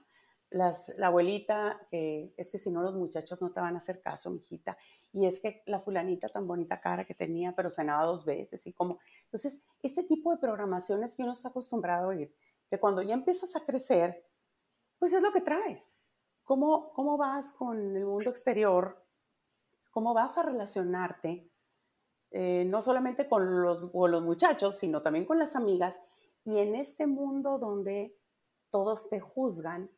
La 0.50 0.74
abuelita, 1.04 1.88
es 1.90 2.52
que 2.52 2.58
si 2.58 2.70
no 2.70 2.82
los 2.82 2.96
muchachos 2.96 3.40
no 3.40 3.50
te 3.50 3.62
van 3.62 3.76
a 3.76 3.78
hacer 3.78 4.02
caso, 4.02 4.30
mijita, 4.30 4.78
y 5.14 5.26
es 5.26 5.40
que 5.40 5.64
la 5.68 5.80
fulanita 5.80 6.28
tan 6.28 6.46
bonita 6.46 6.82
cara 6.82 7.06
que 7.06 7.14
tenía, 7.14 7.56
pero 7.56 7.70
cenaba 7.70 8.04
dos 8.04 8.26
veces, 8.26 8.68
y 8.68 8.74
como, 8.74 9.00
entonces, 9.24 9.64
ese 9.82 10.04
tipo 10.04 10.34
de 10.34 10.38
programaciones 10.40 11.16
que 11.16 11.24
uno 11.24 11.32
está 11.32 11.48
acostumbrado 11.48 12.08
a 12.08 12.08
oír, 12.10 12.36
que 12.70 12.78
cuando 12.78 13.02
ya 13.02 13.14
empiezas 13.14 13.56
a 13.56 13.64
crecer, 13.64 14.22
pues 14.98 15.14
es 15.14 15.22
lo 15.22 15.32
que 15.32 15.40
traes. 15.40 15.98
¿Cómo, 16.50 16.92
cómo 16.94 17.16
vas 17.16 17.54
con 17.54 17.96
el 17.96 18.06
mundo 18.06 18.32
exterior? 18.32 19.06
¿Cómo 19.92 20.16
vas 20.16 20.36
a 20.40 20.42
relacionarte? 20.42 21.48
Eh, 22.32 22.66
no 22.66 22.82
solamente 22.82 23.30
con 23.30 23.62
los, 23.62 23.92
los 23.94 24.24
muchachos, 24.24 24.76
sino 24.76 25.04
también 25.04 25.26
con 25.26 25.38
las 25.38 25.56
amigas. 25.56 26.02
Y 26.44 26.58
en 26.58 26.74
este 26.74 27.06
mundo 27.06 27.60
donde 27.60 28.18
todos 28.72 29.10
te 29.10 29.20
juzgan 29.20 29.92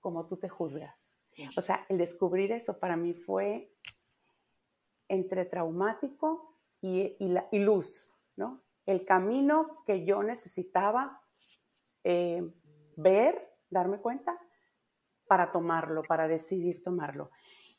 como 0.00 0.26
tú 0.26 0.38
te 0.38 0.48
juzgas. 0.48 1.20
O 1.56 1.60
sea, 1.60 1.86
el 1.88 1.98
descubrir 1.98 2.50
eso 2.50 2.80
para 2.80 2.96
mí 2.96 3.14
fue 3.14 3.72
entre 5.06 5.44
traumático 5.44 6.58
y, 6.80 7.14
la, 7.20 7.46
luz, 7.52 8.12
¿no? 8.34 8.60
El 8.86 9.04
camino 9.04 9.84
que 9.86 10.04
yo 10.04 10.24
necesitaba 10.24 11.22
eh, 12.02 12.42
ver, 12.96 13.56
darme 13.70 14.00
cuenta, 14.00 14.36
para 15.26 15.50
tomarlo, 15.50 16.02
para 16.02 16.28
decidir 16.28 16.82
tomarlo. 16.82 17.30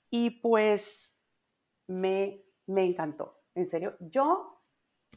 Y 0.09 0.41
pues 0.41 1.17
me 1.87 2.47
me 2.67 2.83
encantó. 2.85 3.39
En 3.55 3.65
serio, 3.65 3.95
yo, 3.99 4.57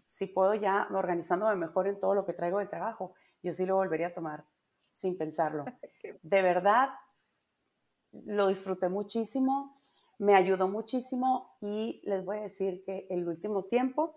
si 0.07 0.27
puedo 0.27 0.55
ya 0.55 0.89
organizándome 0.93 1.57
mejor 1.57 1.89
en 1.89 1.99
todo 1.99 2.15
lo 2.15 2.25
que 2.25 2.33
traigo 2.33 2.59
de 2.59 2.67
trabajo, 2.67 3.13
yo 3.43 3.53
sí 3.53 3.67
lo 3.67 3.77
volvería 3.77 4.09
a 4.09 4.15
tomar 4.15 4.45
sin 4.91 5.19
pensarlo. 5.19 5.65
De 6.23 6.43
verdad, 6.43 6.91
lo 8.13 8.49
disfruté 8.49 8.89
muchísimo, 8.89 9.81
me 10.19 10.35
ayudó 10.35 10.69
muchísimo 10.69 11.57
y 11.61 12.01
les 12.05 12.25
voy 12.25 12.39
a 12.39 12.43
decir 12.43 12.83
que 12.85 13.07
el 13.11 13.29
último 13.29 13.65
tiempo 13.65 14.17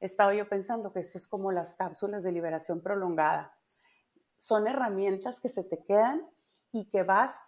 he 0.00 0.06
estado 0.06 0.32
yo 0.32 0.48
pensando 0.48 0.92
que 0.92 1.00
esto 1.00 1.18
es 1.18 1.26
como 1.26 1.52
las 1.52 1.74
cápsulas 1.74 2.22
de 2.22 2.32
liberación 2.32 2.80
prolongada. 2.80 3.54
Son 4.38 4.66
herramientas 4.66 5.40
que 5.40 5.48
se 5.48 5.64
te 5.64 5.82
quedan 5.84 6.26
y 6.72 6.88
que 6.90 7.02
vas 7.02 7.46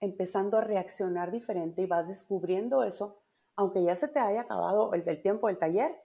empezando 0.00 0.58
a 0.58 0.62
reaccionar 0.62 1.30
diferente 1.30 1.82
y 1.82 1.86
vas 1.86 2.08
descubriendo 2.08 2.84
eso 2.84 3.22
aunque 3.58 3.82
ya 3.82 3.96
se 3.96 4.06
te 4.06 4.20
haya 4.20 4.42
acabado 4.42 4.94
el 4.94 5.04
del 5.04 5.20
tiempo 5.20 5.48
del 5.48 5.58
taller, 5.58 5.98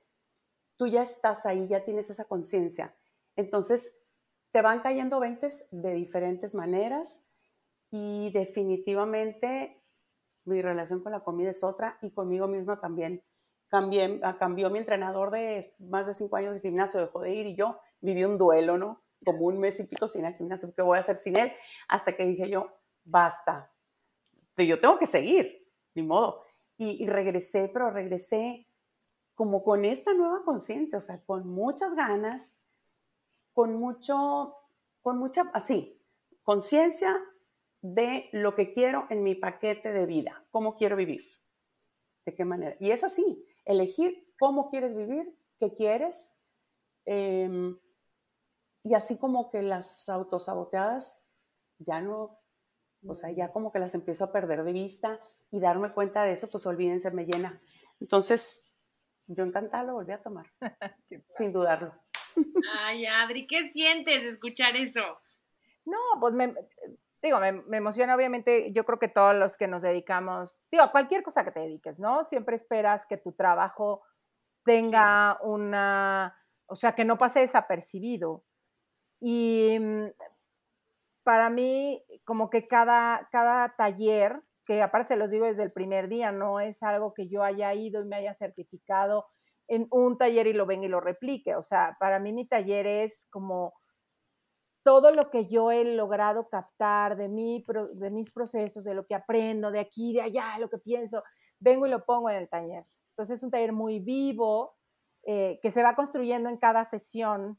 tú 0.75 0.88
ya 0.88 1.03
estás 1.03 1.46
ahí, 1.46 1.67
ya 1.67 1.84
tienes 1.84 2.10
esa 2.10 2.25
conciencia. 2.25 2.96
Entonces, 3.36 4.01
te 4.50 4.63
van 4.63 4.79
cayendo 4.79 5.20
20 5.20 5.48
de 5.70 5.93
diferentes 5.93 6.55
maneras 6.55 7.27
y 7.91 8.32
definitivamente 8.32 9.77
mi 10.46 10.63
relación 10.63 11.03
con 11.03 11.12
la 11.12 11.20
comida 11.20 11.51
es 11.51 11.63
otra 11.63 12.00
y 12.01 12.10
conmigo 12.10 12.48
misma 12.48 12.82
también. 12.82 13.24
Cambié, 13.67 14.20
cambió 14.39 14.72
mi 14.72 14.79
entrenador 14.79 15.29
de 15.29 15.75
más 15.77 16.08
de 16.08 16.15
cinco 16.15 16.38
años 16.38 16.55
de 16.55 16.62
gimnasio, 16.62 17.01
dejó 17.01 17.22
de 17.22 17.36
ir 17.36 17.46
y 17.46 17.55
yo 17.55 17.77
viví 18.01 18.24
un 18.24 18.39
duelo, 18.39 18.79
¿no? 18.79 19.02
Como 19.25 19.46
un 19.46 19.60
mes 19.60 19.80
y 19.80 19.86
pico 19.86 20.08
sin 20.08 20.25
el 20.25 20.34
gimnasio, 20.34 20.74
¿qué 20.75 20.82
voy 20.82 20.98
a 20.98 21.01
hacer 21.01 21.18
sin 21.18 21.38
él? 21.38 21.51
Hasta 21.88 22.15
que 22.15 22.25
dije 22.25 22.50
yo, 22.50 22.68
basta, 23.03 23.72
yo 24.58 24.80
tengo 24.80 24.98
que 25.00 25.08
seguir, 25.08 25.68
ni 25.96 26.03
modo 26.03 26.44
y, 26.77 27.08
regresé, 27.08 27.70
pero 27.72 27.92
regresé 27.92 28.68
como 29.36 29.63
con 29.63 29.86
esta 29.86 30.13
nueva 30.13 30.44
conciencia, 30.44 30.98
o 30.98 31.01
sea, 31.01 31.24
con 31.24 31.48
muchas 31.48 31.96
ganas, 31.96 32.62
con 33.53 33.75
mucho, 33.75 34.56
con 35.01 35.18
mucha, 35.18 35.50
así, 35.53 36.00
conciencia 36.44 37.15
de 37.82 38.30
lo 38.32 38.56
que 38.56 38.72
quiero 38.72 39.08
en 39.10 39.24
mi 39.24 39.36
paquete 39.36 39.92
de 39.92 40.06
vida, 40.06 40.46
cómo 40.51 40.75
quiero 40.75 40.96
vivir, 40.96 41.25
de 42.25 42.36
qué 42.36 42.46
manera. 42.46 42.75
Y 42.80 42.92
es 42.92 43.03
así, 43.03 43.46
elegir 43.65 44.32
cómo 44.39 44.70
quieres 44.70 44.96
vivir, 44.96 45.36
qué 45.60 45.74
quieres, 45.74 46.39
em, 47.06 47.77
y 48.83 48.93
así 48.95 49.17
como 49.17 49.49
que 49.49 49.61
las 49.61 50.09
autosaboteadas 50.09 51.25
ya 51.79 52.01
no, 52.01 52.39
o 53.07 53.13
sea, 53.13 53.31
ya 53.31 53.51
como 53.51 53.71
que 53.71 53.79
las 53.79 53.95
empiezo 53.95 54.25
a 54.25 54.31
perder 54.31 54.63
de 54.63 54.73
vista 54.73 55.19
y 55.51 55.59
darme 55.59 55.93
cuenta 55.93 56.23
de 56.23 56.33
eso, 56.33 56.49
pues 56.51 56.65
olvídense, 56.65 57.11
me 57.11 57.25
llena. 57.25 57.61
Entonces, 57.99 58.63
yo 59.27 59.43
encantada 59.43 59.83
lo 59.83 59.93
volví 59.93 60.11
a 60.11 60.21
tomar, 60.21 60.47
sin 61.33 61.53
dudarlo. 61.53 61.93
Ay, 62.81 63.05
Adri, 63.05 63.47
¿qué 63.47 63.71
sientes 63.71 64.25
escuchar 64.25 64.75
eso? 64.75 65.01
No, 65.85 65.99
pues 66.19 66.33
me, 66.33 66.53
digo, 67.21 67.39
me, 67.39 67.77
emociona 67.77 68.15
obviamente, 68.15 68.71
yo 68.73 68.85
creo 68.85 68.99
que 68.99 69.07
todos 69.07 69.35
los 69.35 69.57
que 69.57 69.67
nos 69.67 69.81
dedicamos, 69.81 70.59
digo, 70.71 70.83
a 70.83 70.91
cualquier 70.91 71.23
cosa 71.23 71.45
que 71.45 71.51
te 71.51 71.61
dediques, 71.61 71.99
¿no? 71.99 72.23
Siempre 72.25 72.55
esperas 72.55 73.05
que 73.05 73.17
tu 73.17 73.31
trabajo 73.31 74.01
tenga 74.65 75.39
una, 75.41 76.35
o 76.65 76.75
sea, 76.75 76.95
que 76.95 77.05
no 77.05 77.17
pase 77.17 77.39
desapercibido. 77.39 78.43
Y 79.25 79.80
mm, 79.80 80.08
para 81.24 81.50
mí, 81.50 82.03
como 82.25 82.50
que 82.50 82.68
cada, 82.68 83.30
cada 83.32 83.74
taller 83.77 84.44
que 84.65 84.82
aparte 84.82 85.10
se 85.10 85.15
los 85.15 85.32
digo 85.32 85.46
desde 85.46 85.63
el 85.63 85.72
primer 85.72 86.10
día, 86.10 86.34
no 86.34 86.60
es 86.60 86.84
algo 86.84 87.13
que 87.13 87.30
yo 87.30 87.42
haya 87.42 87.74
ido 87.74 88.01
y 88.01 88.06
me 88.06 88.18
haya 88.18 88.34
certificado 88.34 89.25
en 89.70 89.88
un 89.92 90.18
taller 90.18 90.48
y 90.48 90.53
lo 90.53 90.65
venga 90.65 90.88
y 90.88 90.89
lo 90.89 91.00
replique. 91.00 91.56
O 91.56 91.63
sea, 91.63 91.96
para 92.01 92.20
mí 92.20 92.34
mi 92.34 92.46
taller 92.46 92.86
es 92.86 93.25
como 93.30 93.74
todo 94.84 95.12
lo 95.12 95.30
que 95.30 95.48
yo 95.48 95.72
he 95.72 95.86
logrado 95.86 96.50
captar 96.50 97.15
de, 97.15 97.30
mí, 97.30 97.63
de 97.94 98.12
mis 98.12 98.30
procesos, 98.30 98.84
de 98.84 98.94
lo 98.94 99.06
que 99.06 99.15
aprendo, 99.15 99.72
de 99.72 99.80
aquí, 99.80 100.12
de 100.12 100.22
allá, 100.22 100.58
lo 100.60 100.70
que 100.70 100.80
pienso, 100.80 101.24
vengo 101.60 101.88
y 101.88 101.89
lo 101.89 102.03
pongo 102.03 102.30
en 102.30 102.36
el 102.36 102.50
taller. 102.50 102.86
Entonces 103.12 103.38
es 103.38 103.44
un 103.44 103.51
taller 103.51 103.72
muy 103.72 104.00
vivo, 104.00 104.75
eh, 105.25 105.60
que 105.62 105.72
se 105.72 105.82
va 105.82 105.96
construyendo 105.96 106.50
en 106.50 106.58
cada 106.58 106.84
sesión, 106.84 107.58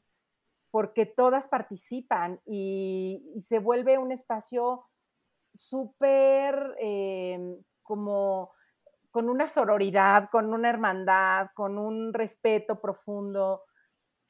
porque 0.75 1.05
todas 1.05 1.47
participan 1.47 2.41
y, 2.45 3.23
se 3.39 3.59
vuelve 3.59 3.97
un 3.97 4.11
espacio 4.11 4.83
súper 5.53 6.75
eh, 6.81 7.39
como 7.81 8.51
con 9.09 9.29
una 9.29 9.47
sororidad, 9.47 10.29
con 10.29 10.53
una 10.53 10.69
hermandad, 10.69 11.51
con 11.55 11.77
un 11.77 12.13
respeto 12.13 12.81
profundo, 12.81 13.63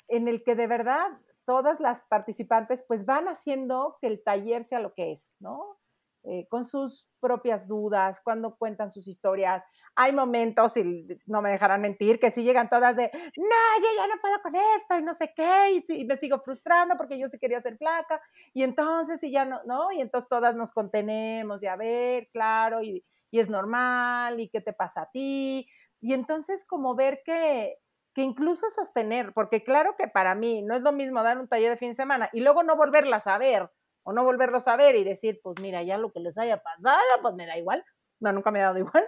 en 0.07 0.27
el 0.27 0.43
que 0.43 0.53
de 0.53 0.67
verdad 0.67 1.19
todas 1.45 1.79
las 1.79 2.05
participantes 2.05 2.85
pues 2.87 3.07
van 3.07 3.27
haciendo 3.27 3.97
que 3.99 4.05
el 4.05 4.21
taller 4.21 4.63
sea 4.65 4.81
lo 4.81 4.93
que 4.93 5.13
es, 5.13 5.33
¿no? 5.39 5.79
Eh, 6.27 6.47
con 6.49 6.65
sus 6.65 7.07
propias 7.19 7.67
dudas, 7.67 8.19
cuando 8.23 8.55
cuentan 8.57 8.89
sus 8.89 9.07
historias. 9.07 9.63
Hay 9.95 10.11
momentos, 10.11 10.75
y 10.75 11.07
no 11.27 11.43
me 11.43 11.51
dejarán 11.51 11.81
mentir, 11.81 12.19
que 12.19 12.31
sí 12.31 12.43
llegan 12.43 12.67
todas 12.67 12.95
de, 12.95 13.11
no, 13.13 13.81
yo 13.81 13.87
ya 13.95 14.07
no 14.07 14.19
puedo 14.19 14.41
con 14.41 14.55
esto 14.55 14.97
y 14.97 15.03
no 15.03 15.13
sé 15.13 15.31
qué, 15.35 15.83
y, 15.87 16.05
me 16.05 16.17
sigo 16.17 16.39
frustrando 16.39 16.97
porque 16.97 17.19
yo 17.19 17.27
sí 17.29 17.37
quería 17.37 17.61
ser 17.61 17.77
flaca, 17.77 18.19
y 18.55 18.63
entonces, 18.63 19.23
y 19.23 19.31
ya 19.31 19.45
no, 19.45 19.61
¿no? 19.65 19.91
Y 19.91 20.01
entonces 20.01 20.27
todas 20.27 20.55
nos 20.55 20.71
contenemos 20.71 21.61
y 21.61 21.67
a 21.67 21.75
ver, 21.75 22.27
claro, 22.31 22.81
y, 22.81 23.05
y 23.29 23.39
es 23.39 23.47
normal, 23.47 24.39
y 24.39 24.49
qué 24.49 24.61
te 24.61 24.73
pasa 24.73 25.03
a 25.03 25.11
ti. 25.11 25.67
Y 26.01 26.13
entonces 26.13 26.65
como 26.65 26.95
ver 26.95 27.21
que, 27.23 27.77
que 28.15 28.23
incluso 28.23 28.67
sostener, 28.71 29.31
porque 29.33 29.63
claro 29.63 29.95
que 29.95 30.07
para 30.07 30.33
mí 30.33 30.63
no 30.63 30.75
es 30.75 30.81
lo 30.81 30.91
mismo 30.91 31.21
dar 31.21 31.37
un 31.37 31.47
taller 31.47 31.69
de 31.69 31.77
fin 31.77 31.89
de 31.89 31.95
semana 31.95 32.29
y 32.33 32.39
luego 32.39 32.63
no 32.63 32.75
volverlas 32.75 33.27
a 33.27 33.37
ver 33.37 33.69
o 34.05 34.13
no 34.13 34.23
volverlos 34.23 34.67
a 34.67 34.77
ver 34.77 34.95
y 34.95 35.03
decir, 35.03 35.41
pues 35.43 35.55
mira, 35.59 35.83
ya 35.83 35.97
lo 35.97 36.11
que 36.11 36.19
les 36.19 36.37
haya 36.37 36.61
pasado, 36.61 37.01
pues 37.21 37.33
me 37.35 37.47
da 37.47 37.57
igual. 37.57 37.83
No, 38.19 38.31
nunca 38.31 38.51
me 38.51 38.61
ha 38.61 38.67
dado 38.67 38.77
igual. 38.77 39.03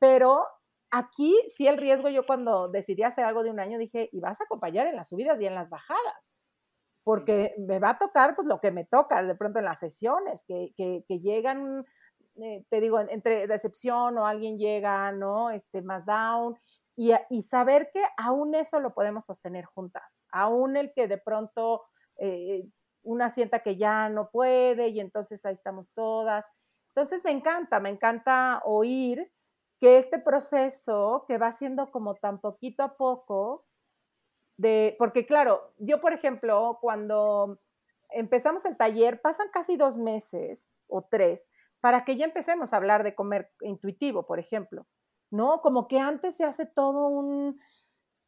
Pero 0.00 0.42
aquí 0.90 1.34
sí 1.48 1.68
el 1.68 1.78
riesgo, 1.78 2.08
yo 2.08 2.24
cuando 2.24 2.68
decidí 2.68 3.04
hacer 3.04 3.24
algo 3.24 3.44
de 3.44 3.50
un 3.50 3.60
año 3.60 3.78
dije, 3.78 4.08
y 4.12 4.20
vas 4.20 4.40
a 4.40 4.44
acompañar 4.44 4.88
en 4.88 4.96
las 4.96 5.08
subidas 5.08 5.40
y 5.40 5.46
en 5.46 5.54
las 5.54 5.70
bajadas, 5.70 6.28
porque 7.04 7.54
me 7.58 7.78
va 7.78 7.90
a 7.90 7.98
tocar 7.98 8.34
pues 8.34 8.48
lo 8.48 8.60
que 8.60 8.72
me 8.72 8.84
toca 8.84 9.22
de 9.22 9.36
pronto 9.36 9.60
en 9.60 9.66
las 9.66 9.78
sesiones, 9.78 10.44
que, 10.48 10.72
que, 10.76 11.04
que 11.06 11.20
llegan, 11.20 11.86
eh, 12.42 12.64
te 12.68 12.80
digo, 12.80 12.98
entre 13.00 13.46
decepción 13.46 14.18
o 14.18 14.26
alguien 14.26 14.58
llega, 14.58 15.12
¿no? 15.12 15.50
Este, 15.50 15.80
más 15.80 16.06
down, 16.06 16.58
y, 16.96 17.12
y, 17.30 17.42
saber 17.42 17.90
que 17.92 18.02
aún 18.16 18.54
eso 18.54 18.80
lo 18.80 18.94
podemos 18.94 19.24
sostener 19.24 19.64
juntas, 19.64 20.26
aún 20.30 20.76
el 20.76 20.92
que 20.92 21.08
de 21.08 21.18
pronto 21.18 21.82
eh, 22.18 22.64
una 23.04 23.30
sienta 23.30 23.60
que 23.60 23.76
ya 23.76 24.08
no 24.08 24.30
puede 24.30 24.88
y 24.88 25.00
entonces 25.00 25.44
ahí 25.46 25.52
estamos 25.52 25.92
todas. 25.92 26.50
Entonces 26.88 27.22
me 27.24 27.30
encanta, 27.30 27.80
me 27.80 27.90
encanta 27.90 28.62
oír 28.64 29.32
que 29.80 29.98
este 29.98 30.18
proceso 30.18 31.24
que 31.28 31.38
va 31.38 31.52
siendo 31.52 31.90
como 31.90 32.14
tan 32.16 32.40
poquito 32.40 32.82
a 32.82 32.96
poco, 32.96 33.66
de, 34.56 34.96
porque 34.98 35.26
claro, 35.26 35.72
yo 35.78 36.00
por 36.00 36.12
ejemplo, 36.12 36.78
cuando 36.80 37.60
empezamos 38.10 38.64
el 38.64 38.76
taller, 38.76 39.20
pasan 39.20 39.48
casi 39.52 39.76
dos 39.76 39.96
meses 39.96 40.68
o 40.88 41.02
tres 41.02 41.50
para 41.80 42.04
que 42.04 42.16
ya 42.16 42.24
empecemos 42.24 42.72
a 42.72 42.76
hablar 42.76 43.04
de 43.04 43.14
comer 43.14 43.52
intuitivo, 43.60 44.26
por 44.26 44.38
ejemplo. 44.38 44.86
¿no? 45.34 45.60
Como 45.60 45.88
que 45.88 45.98
antes 45.98 46.36
se 46.36 46.44
hace 46.44 46.64
todo 46.64 47.08
un, 47.08 47.60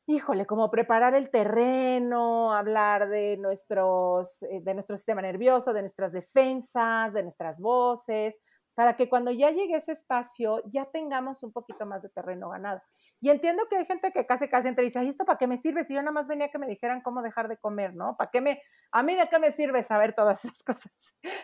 híjole, 0.07 0.47
como 0.47 0.71
preparar 0.71 1.15
el 1.15 1.31
terreno, 1.31 2.53
hablar 2.53 3.09
de, 3.09 3.37
nuestros, 3.37 4.43
eh, 4.45 4.61
de 4.63 4.75
nuestro 4.75 4.97
sistema 4.97 5.23
nervioso, 5.23 5.73
de 5.73 5.83
nuestras 5.83 6.13
defensas, 6.13 7.13
de 7.13 7.23
nuestras 7.23 7.61
voces, 7.61 8.39
para 8.77 8.95
que 8.95 9.09
cuando 9.09 9.31
ya 9.31 9.51
llegue 9.51 9.75
ese 9.75 9.93
espacio 9.93 10.63
ya 10.67 10.85
tengamos 10.85 11.43
un 11.43 11.51
poquito 11.51 11.87
más 11.87 12.03
de 12.03 12.11
terreno 12.11 12.51
ganado. 12.51 12.83
Y 13.21 13.31
entiendo 13.31 13.65
que 13.71 13.77
hay 13.77 13.87
gente 13.87 14.13
que 14.13 14.27
casi 14.27 14.49
casi 14.49 14.69
entre 14.69 14.85
dice, 14.85 15.01
¿esto 15.01 15.25
para 15.25 15.39
qué 15.39 15.47
me 15.47 15.57
sirve? 15.57 15.83
Si 15.83 15.95
yo 15.95 16.03
nada 16.03 16.13
más 16.13 16.29
venía 16.29 16.51
que 16.51 16.59
me 16.59 16.67
dijeran 16.67 17.01
cómo 17.01 17.23
dejar 17.23 17.49
de 17.49 17.57
comer, 17.57 17.95
¿no? 17.95 18.17
¿Para 18.19 18.31
qué 18.31 18.43
me, 18.43 18.61
a 18.93 19.03
mí 19.03 19.15
de 19.15 19.27
qué 19.29 19.39
me 19.39 19.51
sirve 19.51 19.83
saber 19.83 20.15
todas 20.15 20.45
esas 20.45 20.63
cosas? 20.63 20.93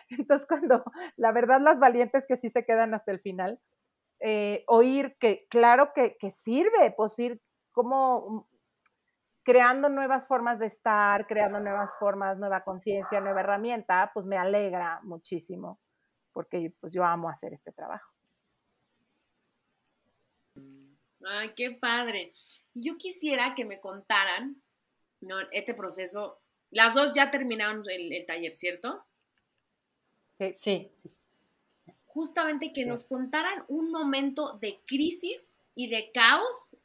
Entonces, 0.09 0.47
cuando 0.47 0.83
la 1.17 1.31
verdad 1.31 1.59
las 1.59 1.79
valientes 1.79 2.27
que 2.27 2.35
sí 2.35 2.49
se 2.49 2.65
quedan 2.65 2.93
hasta 2.93 3.11
el 3.11 3.19
final, 3.19 3.59
eh, 4.19 4.63
oír 4.67 5.17
que 5.19 5.47
claro 5.49 5.91
que, 5.93 6.15
sirve, 6.29 6.93
pues 6.95 7.17
ir 7.17 7.41
como 7.71 8.47
creando 9.43 9.89
nuevas 9.89 10.27
formas 10.27 10.59
de 10.59 10.65
estar, 10.65 11.27
creando 11.27 11.59
nuevas 11.59 11.91
formas, 11.99 12.37
nueva 12.37 12.63
conciencia, 12.63 13.19
nueva 13.19 13.41
herramienta, 13.41 14.11
pues 14.13 14.25
me 14.25 14.37
alegra 14.37 14.99
muchísimo, 15.03 15.79
porque 16.31 16.73
pues 16.79 16.93
yo 16.93 17.03
amo 17.03 17.29
hacer 17.29 17.53
este 17.53 17.71
trabajo. 17.71 18.11
Ay, 21.25 21.53
qué 21.55 21.71
padre. 21.71 22.33
Yo 22.73 22.97
quisiera 22.97 23.55
que 23.55 23.65
me 23.65 23.79
contaran, 23.79 24.61
¿no? 25.21 25.35
Este 25.51 25.73
proceso. 25.73 26.41
Las 26.69 26.93
dos 26.93 27.13
ya 27.13 27.31
terminaron 27.31 27.83
el, 27.89 28.11
el 28.11 28.25
taller, 28.25 28.53
¿cierto? 28.53 29.05
Sí. 30.27 30.53
sí. 30.53 30.91
sí 30.95 31.17
justamente 32.13 32.71
que 32.73 32.85
nos 32.85 33.05
contaran 33.05 33.65
un 33.67 33.91
momento 33.91 34.59
de 34.61 34.79
crisis 34.85 35.51
y 35.73 35.89
de 35.89 36.11
caos 36.13 36.77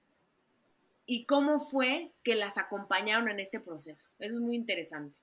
y 1.10 1.24
cómo 1.24 1.58
fue 1.58 2.12
que 2.22 2.36
las 2.36 2.58
acompañaron 2.58 3.30
en 3.30 3.40
este 3.40 3.60
proceso. 3.60 4.10
Eso 4.18 4.34
es 4.36 4.40
muy 4.42 4.54
interesante. 4.54 5.18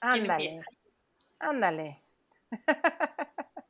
Ándale. 0.00 0.48
Ándale. 1.38 2.00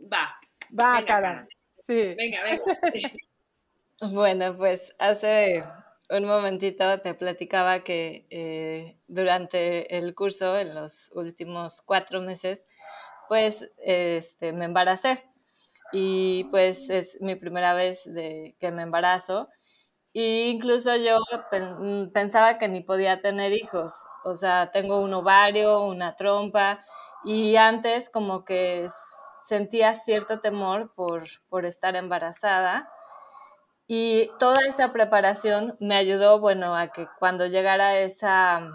Va. 0.00 0.38
Va, 0.78 1.04
cara. 1.04 1.48
Sí. 1.88 2.14
Venga, 2.14 2.44
venga. 2.44 2.62
bueno, 4.12 4.56
pues 4.56 4.94
hace 5.00 5.64
un 6.08 6.24
momentito 6.24 7.00
te 7.00 7.14
platicaba 7.14 7.82
que 7.82 8.26
eh, 8.30 8.96
durante 9.08 9.98
el 9.98 10.14
curso, 10.14 10.56
en 10.56 10.76
los 10.76 11.10
últimos 11.16 11.82
cuatro 11.82 12.20
meses, 12.20 12.64
pues 13.28 13.72
este, 13.78 14.52
me 14.52 14.66
embaracé. 14.66 15.24
Y 15.92 16.44
pues 16.50 16.90
es 16.90 17.18
mi 17.20 17.36
primera 17.36 17.74
vez 17.74 18.02
de 18.04 18.56
que 18.60 18.70
me 18.70 18.82
embarazo. 18.82 19.48
E 20.14 20.48
incluso 20.50 20.96
yo 20.96 21.18
pensaba 22.12 22.58
que 22.58 22.68
ni 22.68 22.82
podía 22.82 23.20
tener 23.20 23.52
hijos. 23.52 24.04
O 24.24 24.34
sea, 24.36 24.70
tengo 24.72 25.00
un 25.00 25.14
ovario, 25.14 25.82
una 25.84 26.16
trompa. 26.16 26.80
Y 27.24 27.56
antes 27.56 28.10
como 28.10 28.44
que 28.44 28.88
sentía 29.42 29.94
cierto 29.96 30.40
temor 30.40 30.92
por, 30.94 31.24
por 31.48 31.66
estar 31.66 31.96
embarazada 31.96 32.90
y 33.86 34.30
toda 34.38 34.56
esa 34.66 34.92
preparación 34.92 35.76
me 35.78 35.96
ayudó, 35.96 36.40
bueno, 36.40 36.74
a 36.74 36.88
que 36.88 37.06
cuando 37.18 37.46
llegara 37.46 37.98
esa, 37.98 38.68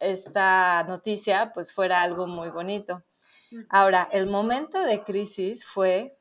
esta 0.00 0.82
noticia, 0.84 1.52
pues 1.54 1.72
fuera 1.72 2.02
algo 2.02 2.26
muy 2.26 2.50
bonito. 2.50 3.04
Ahora, 3.68 4.08
el 4.10 4.26
momento 4.26 4.80
de 4.80 5.04
crisis 5.04 5.64
fue 5.64 6.16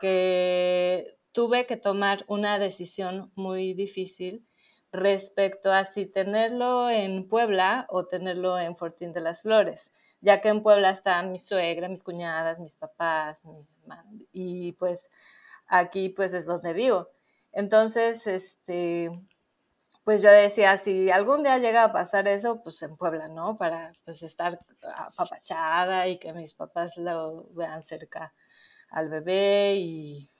que 0.00 1.16
tuve 1.32 1.66
que 1.66 1.76
tomar 1.76 2.24
una 2.28 2.58
decisión 2.58 3.30
muy 3.34 3.74
difícil 3.74 4.46
respecto 4.92 5.72
a 5.72 5.84
si 5.84 6.06
tenerlo 6.06 6.88
en 6.88 7.28
Puebla 7.28 7.86
o 7.90 8.06
tenerlo 8.06 8.58
en 8.58 8.76
Fortín 8.76 9.12
de 9.12 9.20
las 9.20 9.42
Flores, 9.42 9.92
ya 10.20 10.40
que 10.40 10.48
en 10.48 10.62
Puebla 10.62 10.90
está 10.90 11.22
mi 11.22 11.38
suegra, 11.38 11.88
mis 11.88 12.02
cuñadas, 12.02 12.58
mis 12.58 12.76
papás, 12.76 13.44
mi 13.44 13.66
y 14.32 14.72
pues 14.72 15.08
aquí 15.66 16.08
pues 16.10 16.32
es 16.34 16.46
donde 16.46 16.72
vivo. 16.72 17.08
Entonces, 17.52 18.26
este, 18.26 19.10
pues 20.04 20.22
yo 20.22 20.30
decía, 20.30 20.78
si 20.78 21.10
algún 21.10 21.42
día 21.42 21.58
llega 21.58 21.84
a 21.84 21.92
pasar 21.92 22.28
eso, 22.28 22.62
pues 22.62 22.82
en 22.82 22.96
Puebla, 22.96 23.28
¿no? 23.28 23.56
Para 23.56 23.92
pues 24.04 24.22
estar 24.22 24.58
apapachada 24.94 26.06
y 26.08 26.18
que 26.18 26.32
mis 26.32 26.54
papás 26.54 26.96
lo 26.96 27.48
vean 27.54 27.82
cerca 27.82 28.34
al 28.90 29.08
bebé 29.08 29.76
y 29.76 30.30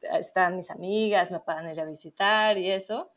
están 0.00 0.56
mis 0.56 0.70
amigas, 0.70 1.32
me 1.32 1.40
puedan 1.40 1.68
ir 1.70 1.80
a 1.80 1.84
visitar 1.84 2.58
y 2.58 2.70
eso. 2.70 3.10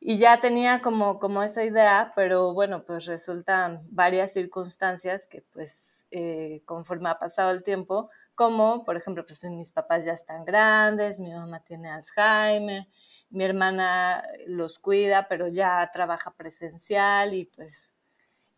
Y 0.00 0.18
ya 0.18 0.40
tenía 0.40 0.80
como, 0.80 1.18
como 1.18 1.42
esa 1.42 1.64
idea, 1.64 2.12
pero 2.14 2.54
bueno, 2.54 2.84
pues 2.84 3.06
resultan 3.06 3.82
varias 3.90 4.32
circunstancias 4.32 5.26
que 5.26 5.42
pues 5.42 6.06
eh, 6.12 6.62
conforme 6.66 7.10
ha 7.10 7.18
pasado 7.18 7.50
el 7.50 7.64
tiempo, 7.64 8.08
como 8.36 8.84
por 8.84 8.96
ejemplo, 8.96 9.24
pues 9.26 9.42
mis 9.44 9.72
papás 9.72 10.04
ya 10.04 10.12
están 10.12 10.44
grandes, 10.44 11.18
mi 11.18 11.32
mamá 11.32 11.64
tiene 11.64 11.90
Alzheimer, 11.90 12.86
mi 13.30 13.44
hermana 13.44 14.22
los 14.46 14.78
cuida, 14.78 15.26
pero 15.28 15.48
ya 15.48 15.90
trabaja 15.92 16.32
presencial 16.36 17.34
y 17.34 17.46
pues 17.46 17.97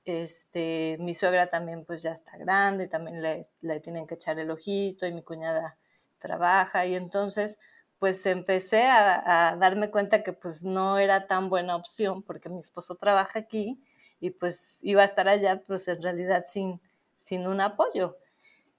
este, 0.05 0.97
mi 1.01 1.15
suegra 1.15 1.49
también 1.49 1.85
pues 1.85 2.03
ya 2.03 2.13
está 2.13 2.37
grande, 2.37 2.89
también 2.89 3.23
le, 3.23 3.49
le 3.61 3.81
tienen 3.81 4.07
que 4.07 4.15
echar 4.15 4.39
el 4.39 4.51
ojito 4.51 5.07
y 5.07 5.13
mi 5.13 5.23
cuñada 5.23 5.77
trabaja 6.19 6.87
y 6.87 6.95
entonces 6.95 7.59
pues 8.01 8.25
empecé 8.25 8.85
a, 8.87 9.57
darme 9.61 9.91
cuenta 9.91 10.23
que 10.23 10.33
pues 10.33 10.65
no 10.65 10.99
era 10.99 11.27
tan 11.27 11.51
buena 11.51 11.77
opción 11.77 12.23
porque 12.23 12.49
mi 12.49 12.61
esposo 12.61 12.95
trabaja 12.97 13.41
aquí 13.41 13.79
y 14.21 14.31
pues 14.31 14.79
iba 14.83 15.03
a 15.03 15.05
estar 15.05 15.29
allá 15.29 15.61
pues 15.67 15.87
en 15.87 16.03
realidad 16.03 16.45
sin, 16.47 16.81
sin 17.19 17.47
un 17.47 17.61
apoyo. 17.61 18.17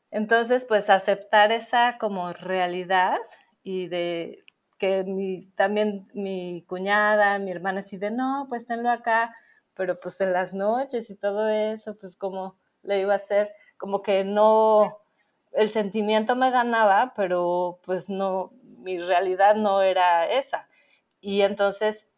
Entonces 0.09 0.65
pues 0.65 0.89
aceptar 0.89 1.51
esa 1.51 1.97
como 1.99 2.33
realidad 2.33 3.17
y 3.63 3.87
de 3.87 4.43
que 4.79 5.03
mi, 5.03 5.45
también 5.55 6.07
mi 6.15 6.65
cuñada, 6.67 7.37
mi 7.37 7.51
hermana 7.51 7.81
así 7.81 7.97
de 7.97 8.09
no, 8.09 8.47
pues 8.49 8.65
tenlo 8.65 8.89
acá, 8.89 9.35
pero 9.73 9.99
pues 9.99 10.19
en 10.21 10.33
las 10.33 10.53
noches 10.53 11.09
y 11.09 11.15
todo 11.15 11.49
eso, 11.49 11.97
pues 11.97 12.15
como 12.15 12.57
le 12.83 12.99
iba 12.99 13.13
a 13.13 13.17
hacer, 13.17 13.53
como 13.77 14.01
que 14.01 14.23
no, 14.23 14.99
el 15.53 15.69
sentimiento 15.69 16.35
me 16.35 16.51
ganaba, 16.51 17.13
pero 17.15 17.79
pues 17.85 18.09
no, 18.09 18.51
mi 18.63 18.99
realidad 18.99 19.55
no 19.55 19.81
era 19.81 20.29
esa. 20.31 20.67
Y 21.19 21.41
entonces 21.41 22.09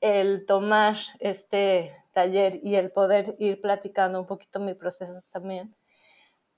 el 0.00 0.46
tomar 0.46 0.96
este 1.20 1.90
taller 2.12 2.58
y 2.62 2.76
el 2.76 2.90
poder 2.92 3.34
ir 3.38 3.60
platicando 3.60 4.20
un 4.20 4.26
poquito 4.26 4.60
mi 4.60 4.74
proceso 4.74 5.20
también, 5.30 5.74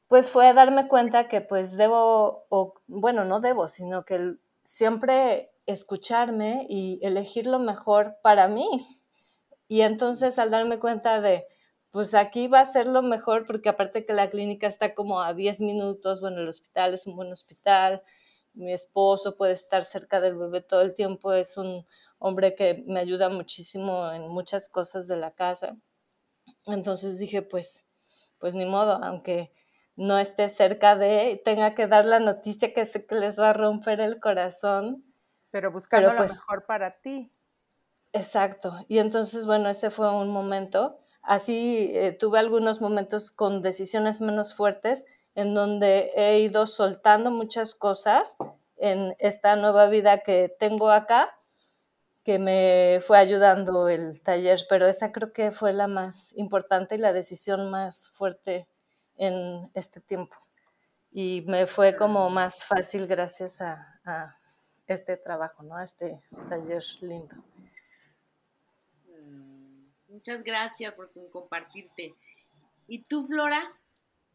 pues 0.08 0.30
fue 0.30 0.52
darme 0.54 0.88
cuenta 0.88 1.28
que 1.28 1.40
pues 1.40 1.76
debo, 1.76 2.46
o 2.48 2.74
bueno, 2.87 3.24
no 3.24 3.40
debo, 3.40 3.68
sino 3.68 4.04
que 4.04 4.37
siempre 4.64 5.50
escucharme 5.66 6.66
y 6.68 6.98
elegir 7.02 7.46
lo 7.46 7.58
mejor 7.58 8.16
para 8.22 8.48
mí. 8.48 8.97
Y 9.68 9.83
entonces 9.83 10.38
al 10.38 10.50
darme 10.50 10.78
cuenta 10.78 11.20
de, 11.20 11.46
pues 11.90 12.14
aquí 12.14 12.48
va 12.48 12.61
a 12.61 12.66
ser 12.66 12.87
lo 12.87 13.02
mejor, 13.02 13.46
porque 13.46 13.68
aparte 13.68 14.04
que 14.04 14.12
la 14.12 14.31
clínica 14.31 14.66
está 14.66 14.94
como 14.94 15.20
a 15.22 15.35
10 15.35 15.61
minutos, 15.61 16.20
bueno, 16.20 16.40
el 16.40 16.48
hospital 16.48 16.94
es 16.94 17.07
un 17.07 17.16
buen 17.16 17.31
hospital, 17.33 18.02
mi 18.54 18.72
esposo 18.72 19.37
puede 19.37 19.52
estar 19.52 19.85
cerca 19.85 20.20
del 20.20 20.37
bebé 20.37 20.62
todo 20.62 20.83
el 20.83 20.94
tiempo, 20.94 21.33
es 21.33 21.57
un 21.57 21.87
hombre 22.18 22.54
que 22.54 22.85
me 22.87 23.00
ayuda 23.00 23.28
muchísimo 23.28 24.11
en 24.12 24.28
muchas 24.28 24.68
cosas 24.68 25.07
de 25.07 25.16
la 25.16 25.31
casa. 25.33 25.76
Entonces 26.66 27.18
dije, 27.18 27.42
pues, 27.42 27.87
pues 28.38 28.54
ni 28.54 28.64
modo, 28.64 29.00
aunque 29.02 29.52
no 29.96 30.18
esté 30.18 30.48
cerca 30.48 30.96
de, 30.96 31.40
tenga 31.44 31.74
que 31.74 31.87
dar 31.87 32.04
la 32.04 32.20
noticia 32.20 32.72
que 32.72 32.87
sé 32.87 33.07
que 33.07 33.16
les 33.16 33.38
va 33.38 33.50
a 33.50 33.52
romper 33.52 34.00
el 34.00 34.20
corazón. 34.20 35.04
Pero 35.50 35.72
buscando 35.72 36.12
lo 36.12 36.16
pues 36.16 36.33
mejor 36.35 36.66
para 36.66 37.00
ti. 37.00 37.33
Exacto. 38.18 38.74
Y 38.88 38.98
entonces, 38.98 39.46
bueno, 39.46 39.68
ese 39.68 39.90
fue 39.90 40.11
un 40.14 40.31
momento. 40.31 40.98
Así 41.22 41.90
eh, 41.94 42.12
tuve 42.12 42.38
algunos 42.38 42.81
momentos 42.81 43.31
con 43.31 43.62
decisiones 43.62 44.20
menos 44.20 44.54
fuertes, 44.54 45.04
en 45.35 45.54
donde 45.54 46.11
he 46.16 46.40
ido 46.40 46.66
soltando 46.66 47.31
muchas 47.31 47.74
cosas 47.74 48.37
en 48.76 49.14
esta 49.18 49.57
nueva 49.57 49.88
vida 49.88 50.18
que 50.18 50.54
tengo 50.59 50.90
acá, 50.90 51.35
que 52.24 52.38
me 52.38 53.00
fue 53.07 53.18
ayudando 53.18 53.88
el 53.88 54.20
taller, 54.22 54.61
pero 54.68 54.87
esa 54.87 55.12
creo 55.12 55.33
que 55.33 55.50
fue 55.50 55.72
la 55.72 55.87
más 55.87 56.33
importante 56.37 56.94
y 56.94 56.98
la 56.98 57.12
decisión 57.12 57.70
más 57.70 58.11
fuerte 58.11 58.68
en 59.16 59.70
este 59.74 60.00
tiempo. 60.00 60.37
Y 61.11 61.42
me 61.46 61.66
fue 61.66 61.96
como 61.96 62.28
más 62.31 62.64
fácil 62.64 63.07
gracias 63.07 63.61
a, 63.61 64.37
este 64.87 65.18
trabajo, 65.18 65.62
¿no? 65.62 65.76
A 65.76 65.85
este 65.85 66.18
taller 66.48 66.83
lindo. 67.02 67.37
Muchas 70.18 70.42
gracias 70.42 70.94
por 70.94 71.12
compartirte. 71.31 72.12
¿Y 72.88 73.04
tú, 73.04 73.24
Flora? 73.28 73.62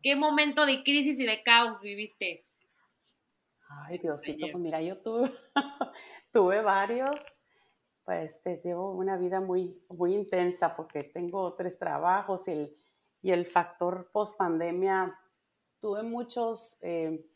¿Qué 0.02 0.16
momento 0.16 0.66
de 0.66 0.82
crisis 0.82 1.20
y 1.20 1.26
de 1.26 1.44
caos 1.44 1.82
viviste? 1.82 2.46
Ay, 3.68 3.98
Diosito, 3.98 4.48
pues 4.50 4.64
mira, 4.64 4.82
yo 4.82 5.00
tuve, 5.00 5.34
tuve 6.32 6.62
varios. 6.62 7.36
Pues 8.06 8.42
te 8.44 8.62
llevo 8.64 8.92
una 8.92 9.18
vida 9.18 9.42
muy, 9.42 9.78
muy 9.90 10.16
intensa 10.16 10.74
porque 10.74 11.04
tengo 11.04 11.54
tres 11.56 11.78
trabajos 11.78 12.48
y 12.48 12.52
el, 12.52 12.78
y 13.22 13.32
el 13.32 13.46
factor 13.46 14.10
post 14.14 14.38
pandemia. 14.38 15.20
Tuve 15.82 16.02
muchos, 16.04 16.78
eh, 16.82 17.30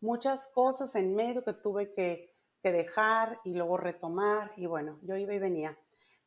muchas 0.00 0.52
cosas 0.52 0.94
en 0.94 1.14
medio 1.14 1.42
que 1.42 1.54
tuve 1.54 1.90
que, 1.94 2.36
que, 2.62 2.70
dejar 2.70 3.40
y 3.44 3.54
luego 3.54 3.78
retomar. 3.78 4.52
Y 4.58 4.66
bueno, 4.66 4.98
yo 5.00 5.16
iba 5.16 5.32
y 5.32 5.38
venía. 5.38 5.78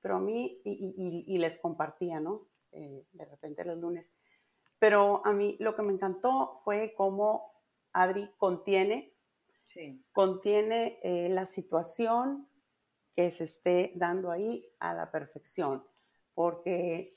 Pero 0.02 0.16
a 0.16 0.20
mí, 0.20 0.62
y, 0.64 0.94
y, 0.98 1.36
y 1.36 1.38
les 1.38 1.60
compartía, 1.60 2.20
¿no? 2.20 2.48
Eh, 2.72 3.06
de 3.12 3.26
repente 3.26 3.66
los 3.66 3.78
lunes. 3.78 4.14
Pero 4.80 5.22
a 5.26 5.34
mí 5.34 5.58
lo 5.60 5.76
que 5.76 5.84
me 5.84 5.92
encantó 5.94 6.54
fue 6.56 6.94
cómo 6.96 7.54
Adri 7.94 8.32
contiene, 8.38 9.14
contiene 10.12 11.00
eh, 11.04 11.30
la 11.30 11.46
situación 11.46 12.48
que 13.14 13.30
se 13.30 13.44
esté 13.44 13.92
dando 13.96 14.32
ahí 14.32 14.64
a 14.80 14.94
la 14.94 15.12
perfección, 15.12 15.86
porque 16.34 17.14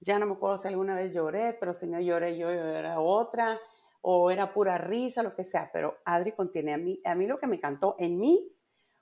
ya 0.00 0.18
no 0.18 0.26
me 0.26 0.32
acuerdo 0.34 0.58
si 0.58 0.68
alguna 0.68 0.96
vez 0.96 1.14
lloré, 1.14 1.54
pero 1.54 1.72
si 1.72 1.86
no 1.86 2.00
lloré 2.00 2.36
yo, 2.36 2.50
era 2.50 3.00
otra, 3.00 3.58
o 4.02 4.30
era 4.30 4.52
pura 4.52 4.76
risa, 4.76 5.22
lo 5.22 5.34
que 5.34 5.44
sea, 5.44 5.70
pero 5.72 5.98
Adri 6.04 6.32
contiene 6.32 6.74
a 6.74 6.78
mí, 6.78 7.00
a 7.04 7.14
mí 7.14 7.26
lo 7.26 7.38
que 7.38 7.46
me 7.46 7.56
encantó 7.56 7.96
en 7.98 8.18
mí 8.18 8.52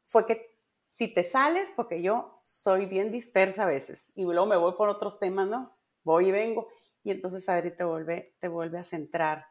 fue 0.05 0.25
que 0.25 0.54
si 0.95 1.13
te 1.13 1.25
sales, 1.25 1.73
porque 1.75 2.03
yo 2.03 2.41
soy 2.45 2.87
bien 2.87 3.11
dispersa 3.11 3.65
a 3.65 3.67
veces, 3.67 4.13
y 4.15 4.23
luego 4.23 4.47
me 4.47 4.55
voy 4.55 4.75
por 4.75 4.89
otros 4.89 5.19
temas, 5.19 5.49
¿no? 5.49 5.77
Voy 6.05 6.29
y 6.29 6.31
vengo, 6.31 6.69
y 7.03 7.11
entonces 7.11 7.49
Adri 7.49 7.73
te 7.77 7.83
vuelve, 7.83 8.37
te 8.39 8.47
vuelve 8.47 8.79
a 8.79 8.85
centrar. 8.85 9.45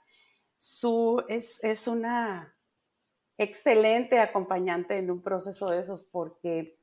Su 0.58 1.21
es, 1.27 1.62
es 1.62 1.89
una 1.89 2.56
excelente 3.38 4.19
acompañante 4.19 4.97
en 4.97 5.12
un 5.12 5.21
proceso 5.21 5.69
de 5.69 5.82
esos 5.82 6.06
porque 6.06 6.79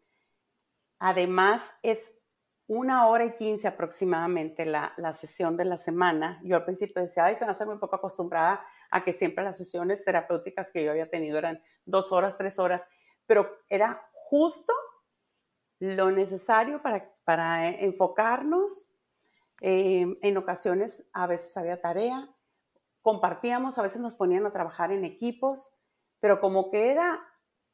además 0.99 1.73
es 1.83 2.19
una 2.67 3.09
hora 3.09 3.25
y 3.25 3.35
quince 3.37 3.67
aproximadamente 3.67 4.67
la, 4.67 4.93
la, 4.99 5.15
sesión 5.15 5.57
de 5.57 5.65
la 5.65 5.79
semana. 5.79 6.39
Yo 6.45 6.57
al 6.57 6.65
principio 6.65 7.01
decía, 7.01 7.25
ay, 7.25 7.35
se 7.35 7.47
va 7.47 7.49
a 7.49 7.53
hacer 7.53 7.67
muy 7.67 7.79
poco 7.79 7.97
acostumbrada 7.97 8.63
a 8.91 9.05
que 9.05 9.15
siempre 9.15 9.43
las 9.43 9.57
sesiones 9.57 10.05
terapéuticas 10.05 10.71
que 10.71 10.85
yo 10.85 10.91
había 10.91 11.09
tenido 11.09 11.39
eran 11.39 11.63
dos 11.87 12.13
horas, 12.13 12.37
tres 12.37 12.59
horas, 12.59 12.85
pero 13.31 13.63
era 13.69 14.09
justo 14.11 14.73
lo 15.79 16.11
necesario 16.11 16.83
para, 16.83 17.15
para 17.25 17.71
enfocarnos 17.71 18.91
Em, 19.61 20.17
en 20.23 20.37
ocasiones 20.39 21.07
a 21.13 21.27
veces 21.27 21.55
había 21.57 21.83
tarea, 21.83 22.35
compartíamos, 23.03 23.79
a 23.79 23.83
veces 23.83 24.01
nos 24.01 24.15
ponían 24.15 24.47
a 24.47 24.53
trabajar 24.53 24.91
en 24.91 25.05
equipos, 25.05 25.71
pero 26.19 26.41
como 26.41 26.71
que 26.71 26.91
era 26.91 27.21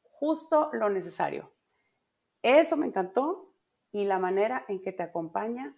justo 0.03 0.69
lo 0.73 0.89
necesario. 0.89 1.53
Eso 2.41 2.75
me 2.75 2.87
encantó 2.87 3.53
y 3.91 4.03
la 4.03 4.19
manera 4.19 4.65
en 4.67 4.81
que 4.81 4.91
te 4.91 5.03
acompaña, 5.03 5.77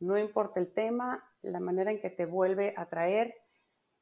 no 0.00 0.18
importa 0.18 0.58
el 0.58 0.72
tema, 0.72 1.32
la 1.42 1.60
manera 1.60 1.92
en 1.92 2.00
que 2.00 2.10
te 2.10 2.26
vuelve 2.26 2.74
a 2.76 2.86
traer. 2.88 3.36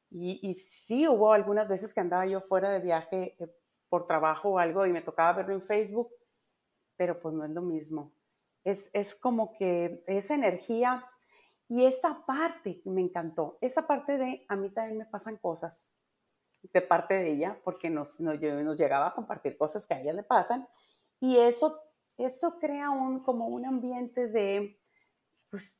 Y, 0.09 0.39
y 0.41 0.55
sí 0.55 1.07
hubo 1.07 1.31
algunas 1.31 1.67
veces 1.67 1.93
que 1.93 1.99
andaba 1.99 2.25
yo 2.25 2.41
fuera 2.41 2.71
de 2.71 2.79
viaje 2.79 3.35
eh, 3.39 3.55
por 3.93 4.07
trabajo 4.07 4.49
o 4.49 4.57
algo 4.57 4.87
y 4.87 4.91
me 4.91 5.03
tocaba 5.03 5.33
verlo 5.33 5.53
en 5.53 5.61
Facebook, 5.61 6.09
pero 6.97 7.19
pues 7.19 7.35
no 7.35 7.45
es 7.45 7.51
lo 7.51 7.61
mismo. 7.61 8.11
Es, 8.63 9.13
como 9.21 9.53
que 9.53 10.03
esa 10.07 10.33
energía 10.33 11.05
y 11.67 11.85
esta 11.85 12.25
parte 12.25 12.81
me 12.85 13.01
encantó, 13.01 13.59
esa 13.61 13.85
parte 13.85 14.17
de 14.17 14.47
a 14.49 14.55
mí 14.55 14.71
también 14.71 14.97
me 14.97 15.05
pasan 15.05 15.37
cosas 15.37 15.91
de 16.63 16.81
parte 16.81 17.13
de 17.13 17.33
ella, 17.33 17.61
porque 17.63 17.91
nos, 17.91 18.19
nos, 18.19 18.39
llegaba 18.79 19.05
a 19.05 19.13
compartir 19.13 19.59
cosas 19.59 19.85
que 19.85 19.93
a 19.93 20.01
ella 20.01 20.13
le 20.13 20.23
pasan, 20.23 20.67
y 21.19 21.37
eso, 21.37 21.79
esto 22.17 22.57
crea 22.59 22.89
un, 22.89 23.19
como 23.19 23.45
un 23.45 23.63
ambiente 23.63 24.27
de, 24.27 24.81
pues, 25.51 25.79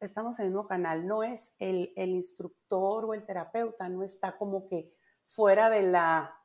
estamos 0.00 0.38
en 0.38 0.46
el 0.46 0.52
mismo 0.52 0.66
canal, 0.66 1.06
no 1.06 1.22
es 1.22 1.56
el, 1.58 1.92
el 1.94 2.08
instructor 2.12 3.04
o 3.04 3.12
el 3.12 3.26
terapeuta, 3.26 3.86
no 3.90 4.02
está 4.02 4.38
como 4.38 4.66
que 4.66 4.94
fuera 5.26 5.68
de 5.68 5.82
la, 5.82 6.39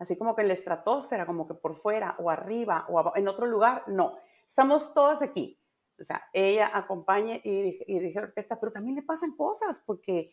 así 0.00 0.16
como 0.16 0.34
que 0.34 0.42
en 0.42 0.48
la 0.48 0.54
estratosfera, 0.54 1.26
como 1.26 1.46
que 1.46 1.54
por 1.54 1.74
fuera 1.74 2.16
o 2.18 2.30
arriba 2.30 2.86
o 2.88 3.12
en 3.14 3.28
otro 3.28 3.46
lugar, 3.46 3.84
no, 3.86 4.16
estamos 4.46 4.92
todos 4.94 5.22
aquí. 5.22 5.60
O 6.00 6.04
sea, 6.04 6.24
ella 6.32 6.70
acompaña 6.72 7.36
y, 7.44 7.62
dirige 7.86 8.20
la 8.20 8.28
orquesta, 8.28 8.58
pero 8.58 8.72
también 8.72 8.96
le 8.96 9.02
pasan 9.02 9.36
cosas 9.36 9.82
porque 9.84 10.32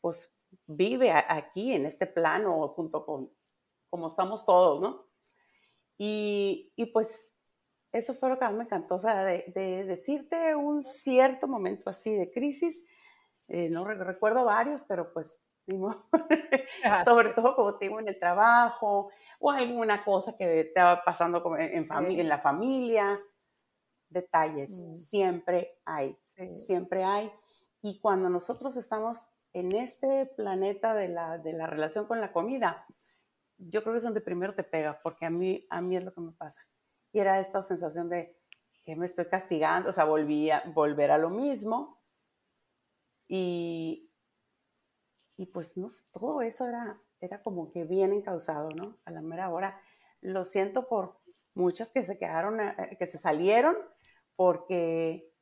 pues 0.00 0.34
vive 0.66 1.12
aquí 1.12 1.74
en 1.74 1.84
este 1.84 2.06
plano 2.06 2.68
junto 2.68 3.04
con 3.04 3.30
como 3.90 4.06
estamos 4.06 4.46
todos, 4.46 4.80
¿no? 4.80 5.06
Y, 5.98 6.72
y 6.74 6.86
pues 6.86 7.36
eso 7.92 8.14
fue 8.14 8.30
lo 8.30 8.38
que 8.38 8.46
a 8.46 8.50
mí 8.50 8.56
me 8.56 8.64
encantó, 8.64 8.96
o 8.96 8.98
sea, 8.98 9.24
de, 9.24 9.44
de 9.54 9.84
decirte 9.84 10.56
un 10.56 10.82
cierto 10.82 11.46
momento 11.46 11.90
así 11.90 12.12
de 12.12 12.30
crisis, 12.32 12.82
eh, 13.46 13.68
no 13.68 13.84
recuerdo 13.84 14.44
varios, 14.44 14.84
pero 14.84 15.12
pues 15.12 15.42
sobre 17.04 17.30
todo 17.30 17.56
como 17.56 17.78
tengo 17.78 18.00
en 18.00 18.08
el 18.08 18.18
trabajo 18.18 19.10
o 19.38 19.50
alguna 19.50 20.04
cosa 20.04 20.36
que 20.36 20.70
te 20.74 20.82
va 20.82 21.02
pasando 21.04 21.42
en, 21.58 21.86
familia, 21.86 22.22
en 22.22 22.28
la 22.28 22.38
familia. 22.38 23.20
Detalles, 24.08 24.70
mm. 24.70 24.94
siempre 24.94 25.80
hay, 25.84 26.16
siempre 26.52 27.04
hay. 27.04 27.32
Y 27.82 28.00
cuando 28.00 28.28
nosotros 28.30 28.76
estamos 28.76 29.30
en 29.52 29.74
este 29.74 30.26
planeta 30.36 30.94
de 30.94 31.08
la, 31.08 31.38
de 31.38 31.52
la 31.52 31.66
relación 31.66 32.06
con 32.06 32.20
la 32.20 32.32
comida, 32.32 32.86
yo 33.58 33.82
creo 33.82 33.94
que 33.94 33.98
es 33.98 34.04
donde 34.04 34.20
primero 34.20 34.54
te 34.54 34.64
pega, 34.64 35.00
porque 35.02 35.26
a 35.26 35.30
mí, 35.30 35.66
a 35.70 35.80
mí 35.80 35.96
es 35.96 36.04
lo 36.04 36.12
que 36.12 36.20
me 36.20 36.32
pasa. 36.32 36.66
Y 37.12 37.20
era 37.20 37.40
esta 37.40 37.62
sensación 37.62 38.08
de 38.08 38.36
que 38.84 38.96
me 38.96 39.06
estoy 39.06 39.26
castigando, 39.26 39.88
o 39.88 39.92
sea, 39.92 40.04
volví 40.04 40.50
a 40.50 40.62
volver 40.74 41.10
a 41.10 41.18
lo 41.18 41.30
mismo. 41.30 42.00
Y, 43.28 44.10
y 45.36 45.46
pues 45.46 45.76
no 45.76 45.88
todo 46.12 46.42
eso 46.42 46.66
era, 46.66 47.00
era 47.20 47.42
como 47.42 47.70
que 47.70 47.84
bien 47.84 48.12
encausado, 48.12 48.70
¿no? 48.70 48.98
A 49.04 49.10
la 49.10 49.22
mera 49.22 49.50
hora. 49.50 49.80
Lo 50.20 50.44
siento 50.44 50.88
por 50.88 51.20
muchas 51.54 51.90
que 51.90 52.02
se 52.02 52.18
quedaron, 52.18 52.60
eh, 52.60 52.96
que 52.98 53.06
se 53.06 53.18
salieron, 53.18 53.76
porque 54.36 55.32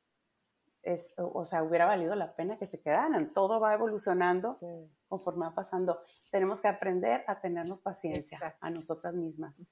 es, 0.81 1.13
o 1.17 1.45
sea, 1.45 1.63
hubiera 1.63 1.85
valido 1.85 2.13
la 2.15 2.35
pena 2.35 2.57
que 2.57 2.67
se 2.67 2.81
quedaran. 2.81 3.31
Todo 3.33 3.59
va 3.59 3.73
evolucionando 3.73 4.59
conforme 5.07 5.45
va 5.45 5.55
pasando. 5.55 6.01
Tenemos 6.31 6.61
que 6.61 6.67
aprender 6.67 7.23
a 7.27 7.39
tenernos 7.39 7.81
paciencia 7.81 8.57
a 8.59 8.69
nosotras 8.69 9.13
mismas. 9.13 9.71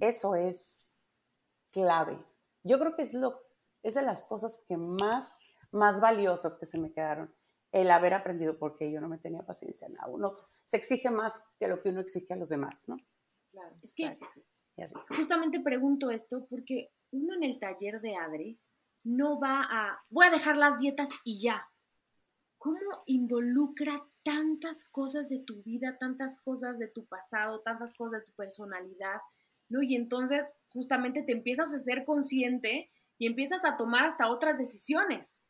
Eso 0.00 0.34
es 0.34 0.90
clave. 1.70 2.18
Yo 2.62 2.78
creo 2.78 2.94
que 2.94 3.02
es, 3.02 3.14
lo, 3.14 3.40
es 3.82 3.94
de 3.94 4.02
las 4.02 4.24
cosas 4.24 4.64
que 4.68 4.76
más, 4.76 5.56
más 5.72 6.00
valiosas 6.00 6.58
que 6.58 6.66
se 6.66 6.78
me 6.78 6.92
quedaron. 6.92 7.34
El 7.72 7.90
haber 7.90 8.14
aprendido 8.14 8.58
porque 8.58 8.90
yo 8.90 9.00
no 9.00 9.08
me 9.08 9.18
tenía 9.18 9.46
paciencia. 9.46 9.88
nada. 9.88 10.08
uno 10.08 10.28
se 10.28 10.76
exige 10.76 11.10
más 11.10 11.48
que 11.58 11.68
lo 11.68 11.80
que 11.80 11.90
uno 11.90 12.00
exige 12.00 12.34
a 12.34 12.36
los 12.36 12.48
demás, 12.48 12.88
¿no? 12.88 12.96
Claro. 13.52 13.76
Es 13.82 13.94
que 13.94 14.18
justamente 15.08 15.60
pregunto 15.60 16.10
esto 16.10 16.46
porque 16.48 16.92
uno 17.10 17.34
en 17.34 17.42
el 17.42 17.58
taller 17.58 18.00
de 18.00 18.16
Adri 18.16 18.60
no 19.04 19.40
va 19.40 19.62
a, 19.62 20.04
voy 20.08 20.26
a 20.26 20.30
dejar 20.30 20.56
las 20.56 20.78
dietas 20.78 21.10
y 21.24 21.40
ya. 21.40 21.66
¿Cómo 22.58 22.78
involucra 23.06 24.06
tantas 24.22 24.88
cosas 24.90 25.30
de 25.30 25.38
tu 25.38 25.62
vida, 25.62 25.96
tantas 25.98 26.40
cosas 26.42 26.78
de 26.78 26.88
tu 26.88 27.06
pasado, 27.06 27.62
tantas 27.62 27.94
cosas 27.96 28.20
de 28.20 28.26
tu 28.26 28.32
personalidad? 28.32 29.20
¿No? 29.68 29.82
Y 29.82 29.94
entonces 29.94 30.52
justamente 30.68 31.22
te 31.22 31.32
empiezas 31.32 31.74
a 31.74 31.78
ser 31.78 32.04
consciente 32.04 32.90
y 33.16 33.26
empiezas 33.26 33.64
a 33.64 33.76
tomar 33.76 34.04
hasta 34.04 34.28
otras 34.28 34.58
decisiones. 34.58 35.42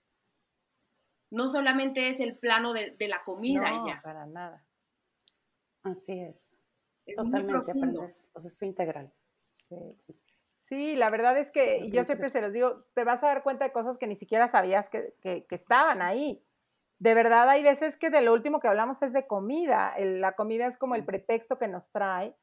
No 1.31 1.49
solamente 1.49 2.09
es 2.09 2.21
el 2.21 2.37
plano 2.37 2.73
de, 2.73 2.97
la 3.09 3.23
comida 3.25 3.71
no, 3.71 3.87
ya. 3.87 4.01
para 4.03 4.27
nada. 4.27 4.65
Así 5.83 6.21
es. 6.21 6.57
Totalmente 7.17 7.71
aprendes, 7.71 8.31
o 8.35 8.41
sea, 8.41 8.49
es 8.49 8.63
integral. 8.63 9.13
Sí, 9.97 10.15
sí. 10.61 10.97
la 10.97 11.11
verdad 11.11 11.39
es 11.39 11.51
que 11.51 11.89
yo 11.91 12.05
siempre 12.05 12.29
se 12.29 12.41
los 12.41 12.53
digo, 12.53 12.85
te 12.95 13.05
vas 13.05 13.23
a 13.23 13.29
dar 13.29 13.43
cuenta 13.43 13.65
de 13.65 13.73
cosas 13.73 13.99
que 13.99 14.07
ni 14.07 14.15
siquiera 14.15 14.49
sabías 14.49 14.91
que, 14.91 15.15
estaban 15.51 16.03
ahí. 16.03 16.45
De 16.99 17.15
verdad, 17.15 17.49
hay 17.49 17.63
veces 17.63 17.97
que 17.97 18.11
de 18.11 18.21
lo 18.21 18.33
último 18.33 18.61
que 18.61 18.69
hablamos 18.69 19.03
es 19.03 19.13
de 19.13 19.27
comida. 19.27 19.95
la 19.99 20.33
comida 20.33 20.67
es 20.67 20.77
como 20.77 20.95
el 20.95 21.05
pretexto 21.05 21.59
que 21.59 21.69
nos 21.69 21.91
trae. 21.91 22.35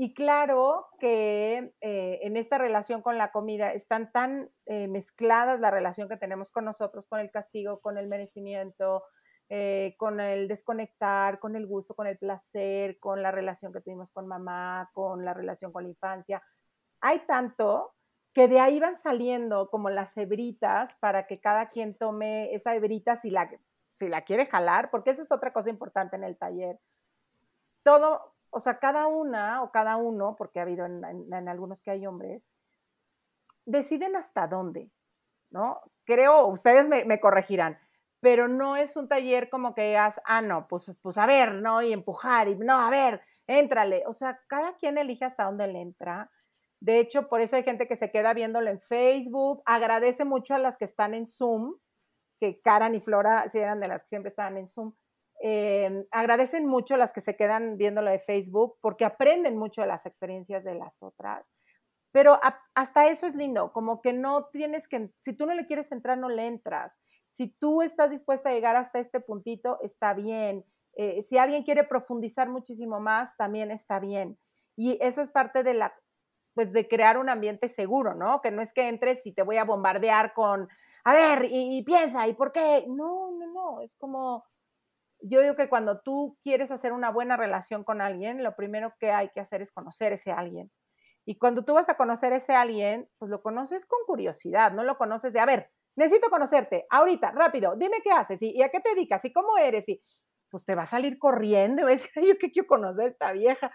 Y 0.00 0.14
claro 0.14 0.86
que 1.00 1.74
eh, 1.80 2.20
en 2.22 2.36
esta 2.36 2.56
relación 2.56 3.02
con 3.02 3.18
la 3.18 3.32
comida 3.32 3.72
están 3.72 4.12
tan 4.12 4.48
eh, 4.66 4.86
mezcladas 4.86 5.58
la 5.58 5.72
relación 5.72 6.08
que 6.08 6.16
tenemos 6.16 6.52
con 6.52 6.64
nosotros, 6.64 7.08
con 7.08 7.18
el 7.18 7.32
castigo, 7.32 7.80
con 7.80 7.98
el 7.98 8.06
merecimiento, 8.06 9.02
eh, 9.48 9.96
con 9.98 10.20
el 10.20 10.46
desconectar, 10.46 11.40
con 11.40 11.56
el 11.56 11.66
gusto, 11.66 11.96
con 11.96 12.06
el 12.06 12.16
placer, 12.16 13.00
con 13.00 13.24
la 13.24 13.32
relación 13.32 13.72
que 13.72 13.80
tuvimos 13.80 14.12
con 14.12 14.28
mamá, 14.28 14.88
con 14.94 15.24
la 15.24 15.34
relación 15.34 15.72
con 15.72 15.82
la 15.82 15.88
infancia. 15.88 16.44
Hay 17.00 17.18
tanto 17.26 17.96
que 18.32 18.46
de 18.46 18.60
ahí 18.60 18.78
van 18.78 18.94
saliendo 18.94 19.68
como 19.68 19.90
las 19.90 20.16
hebritas 20.16 20.94
para 21.00 21.26
que 21.26 21.40
cada 21.40 21.70
quien 21.70 21.98
tome 21.98 22.54
esa 22.54 22.72
hebrita 22.76 23.16
si 23.16 23.30
la, 23.30 23.50
si 23.98 24.06
la 24.06 24.22
quiere 24.22 24.46
jalar, 24.46 24.92
porque 24.92 25.10
esa 25.10 25.22
es 25.22 25.32
otra 25.32 25.52
cosa 25.52 25.70
importante 25.70 26.14
en 26.14 26.22
el 26.22 26.38
taller. 26.38 26.78
Todo, 27.82 28.37
o 28.50 28.60
sea, 28.60 28.78
cada 28.78 29.06
una 29.06 29.62
o 29.62 29.70
cada 29.70 29.96
uno, 29.96 30.36
porque 30.36 30.58
ha 30.58 30.62
habido 30.62 30.86
en, 30.86 31.48
algunos 31.48 31.82
que 31.82 31.90
hay 31.90 32.06
hombres, 32.06 32.48
deciden 33.66 34.16
hasta 34.16 34.46
dónde, 34.46 34.90
¿no? 35.50 35.80
Creo, 36.04 36.46
ustedes 36.46 36.88
me, 36.88 37.20
corregirán, 37.20 37.78
pero 38.20 38.48
no 38.48 38.76
es 38.76 38.96
un 38.96 39.08
taller 39.08 39.50
como 39.50 39.74
que 39.74 39.88
digas, 39.88 40.20
ah, 40.24 40.42
no, 40.42 40.66
pues, 40.68 40.96
pues 41.02 41.18
a 41.18 41.26
ver, 41.26 41.54
¿no? 41.54 41.82
Y 41.82 41.92
empujar, 41.92 42.48
y 42.48 42.56
no, 42.56 42.78
a 42.78 42.90
ver, 42.90 43.22
éntrale. 43.46 44.04
O 44.06 44.12
sea, 44.12 44.40
cada 44.48 44.76
quien 44.76 44.98
elige 44.98 45.24
hasta 45.24 45.44
dónde 45.44 45.66
le 45.66 45.80
entra. 45.80 46.30
De 46.80 47.00
hecho, 47.00 47.28
por 47.28 47.40
eso 47.40 47.56
hay 47.56 47.64
gente 47.64 47.88
que 47.88 47.96
se 47.96 48.10
queda 48.10 48.34
viéndolo 48.34 48.70
en 48.70 48.80
Facebook. 48.80 49.62
Agradece 49.66 50.24
mucho 50.24 50.54
a 50.54 50.58
las 50.58 50.78
que 50.78 50.84
están 50.84 51.14
en 51.14 51.26
Zoom, 51.26 51.74
que 52.40 52.60
Karan 52.60 52.94
y 52.94 53.00
Flora, 53.00 53.48
si 53.48 53.58
eran 53.58 53.80
de 53.80 53.88
las 53.88 54.02
que 54.02 54.08
siempre 54.08 54.28
estaban 54.28 54.56
en 54.56 54.68
Zoom, 54.68 54.94
eh, 55.42 56.06
agradecen 56.10 56.66
mucho 56.66 56.94
a 56.94 56.98
las 56.98 57.12
que 57.12 57.20
se 57.20 57.36
quedan 57.36 57.76
viéndolo 57.76 58.10
de 58.10 58.18
Facebook 58.18 58.76
porque 58.80 59.04
aprenden 59.04 59.56
mucho 59.56 59.80
de 59.80 59.86
las 59.86 60.06
experiencias 60.06 60.64
de 60.64 60.74
las 60.74 61.02
otras. 61.02 61.46
Pero 62.10 62.40
hasta 62.74 63.08
eso 63.08 63.26
es 63.26 63.34
lindo, 63.34 63.72
como 63.72 64.00
que 64.00 64.12
no 64.12 64.46
tienes 64.46 64.88
que, 64.88 65.10
si 65.20 65.34
tú 65.34 65.46
no 65.46 65.54
le 65.54 65.66
quieres 65.66 65.92
entrar, 65.92 66.16
no 66.16 66.28
le 66.28 66.46
entras. 66.46 66.98
Si 67.26 67.48
tú 67.48 67.82
estás 67.82 68.10
dispuesta 68.10 68.48
a 68.48 68.52
llegar 68.52 68.76
hasta 68.76 68.98
este 68.98 69.20
puntito, 69.20 69.78
está 69.82 70.14
bien. 70.14 70.64
Eh, 70.94 71.20
si 71.22 71.36
alguien 71.36 71.62
quiere 71.62 71.84
profundizar 71.84 72.48
muchísimo 72.48 72.98
más, 72.98 73.36
también 73.36 73.70
está 73.70 74.00
bien. 74.00 74.38
Y 74.74 74.98
eso 75.02 75.20
es 75.20 75.28
parte 75.28 75.62
de 75.62 75.74
la, 75.74 75.94
pues 76.54 76.72
de 76.72 76.88
crear 76.88 77.18
un 77.18 77.28
ambiente 77.28 77.68
seguro, 77.68 78.14
¿no? 78.14 78.40
Que 78.40 78.50
no 78.50 78.62
es 78.62 78.72
que 78.72 78.88
entres 78.88 79.24
y 79.26 79.32
te 79.32 79.42
voy 79.42 79.58
a 79.58 79.64
bombardear 79.64 80.32
con, 80.32 80.68
a 81.04 81.12
ver, 81.14 81.46
y, 81.50 81.82
piensa, 81.84 82.26
¿y 82.26 82.34
por 82.34 82.52
qué? 82.52 82.84
No, 82.88 83.30
no, 83.30 83.46
no, 83.46 83.80
es 83.80 83.96
como, 83.96 84.44
yo 85.20 85.40
digo 85.40 85.56
que 85.56 85.68
cuando 85.68 86.00
tú 86.00 86.38
quieres 86.42 86.70
hacer 86.70 86.92
una 86.92 87.10
buena 87.10 87.36
relación 87.36 87.84
con 87.84 88.00
alguien, 88.00 88.42
lo 88.42 88.54
primero 88.54 88.94
que 88.98 89.10
hay 89.10 89.30
que 89.30 89.40
hacer 89.40 89.62
es 89.62 89.72
conocer 89.72 90.12
ese 90.12 90.30
alguien. 90.30 90.70
Y 91.24 91.36
cuando 91.36 91.64
tú 91.64 91.74
vas 91.74 91.88
a 91.88 91.96
conocer 91.96 92.32
ese 92.32 92.54
alguien, 92.54 93.08
pues 93.18 93.30
lo 93.30 93.42
conoces 93.42 93.84
con 93.84 93.98
curiosidad, 94.06 94.72
no 94.72 94.82
lo 94.84 94.96
conoces 94.96 95.32
de, 95.32 95.40
a 95.40 95.46
ver, 95.46 95.70
necesito 95.96 96.30
conocerte, 96.30 96.86
ahorita, 96.88 97.32
rápido, 97.32 97.74
dime 97.76 97.98
qué 98.02 98.12
haces 98.12 98.40
y, 98.40 98.62
a 98.62 98.70
qué 98.70 98.80
te 98.80 98.90
dedicas 98.90 99.24
y 99.24 99.32
cómo 99.32 99.58
eres 99.58 99.88
y 99.88 100.00
pues 100.50 100.64
te 100.64 100.74
va 100.74 100.82
a 100.82 100.86
salir 100.86 101.18
corriendo 101.18 101.82
y 101.82 101.84
va 101.84 101.90
a 101.90 101.92
decir, 101.92 102.10
yo 102.26 102.38
que 102.38 102.50
quiero 102.50 102.68
conocer 102.68 103.08
esta 103.08 103.32
vieja. 103.32 103.70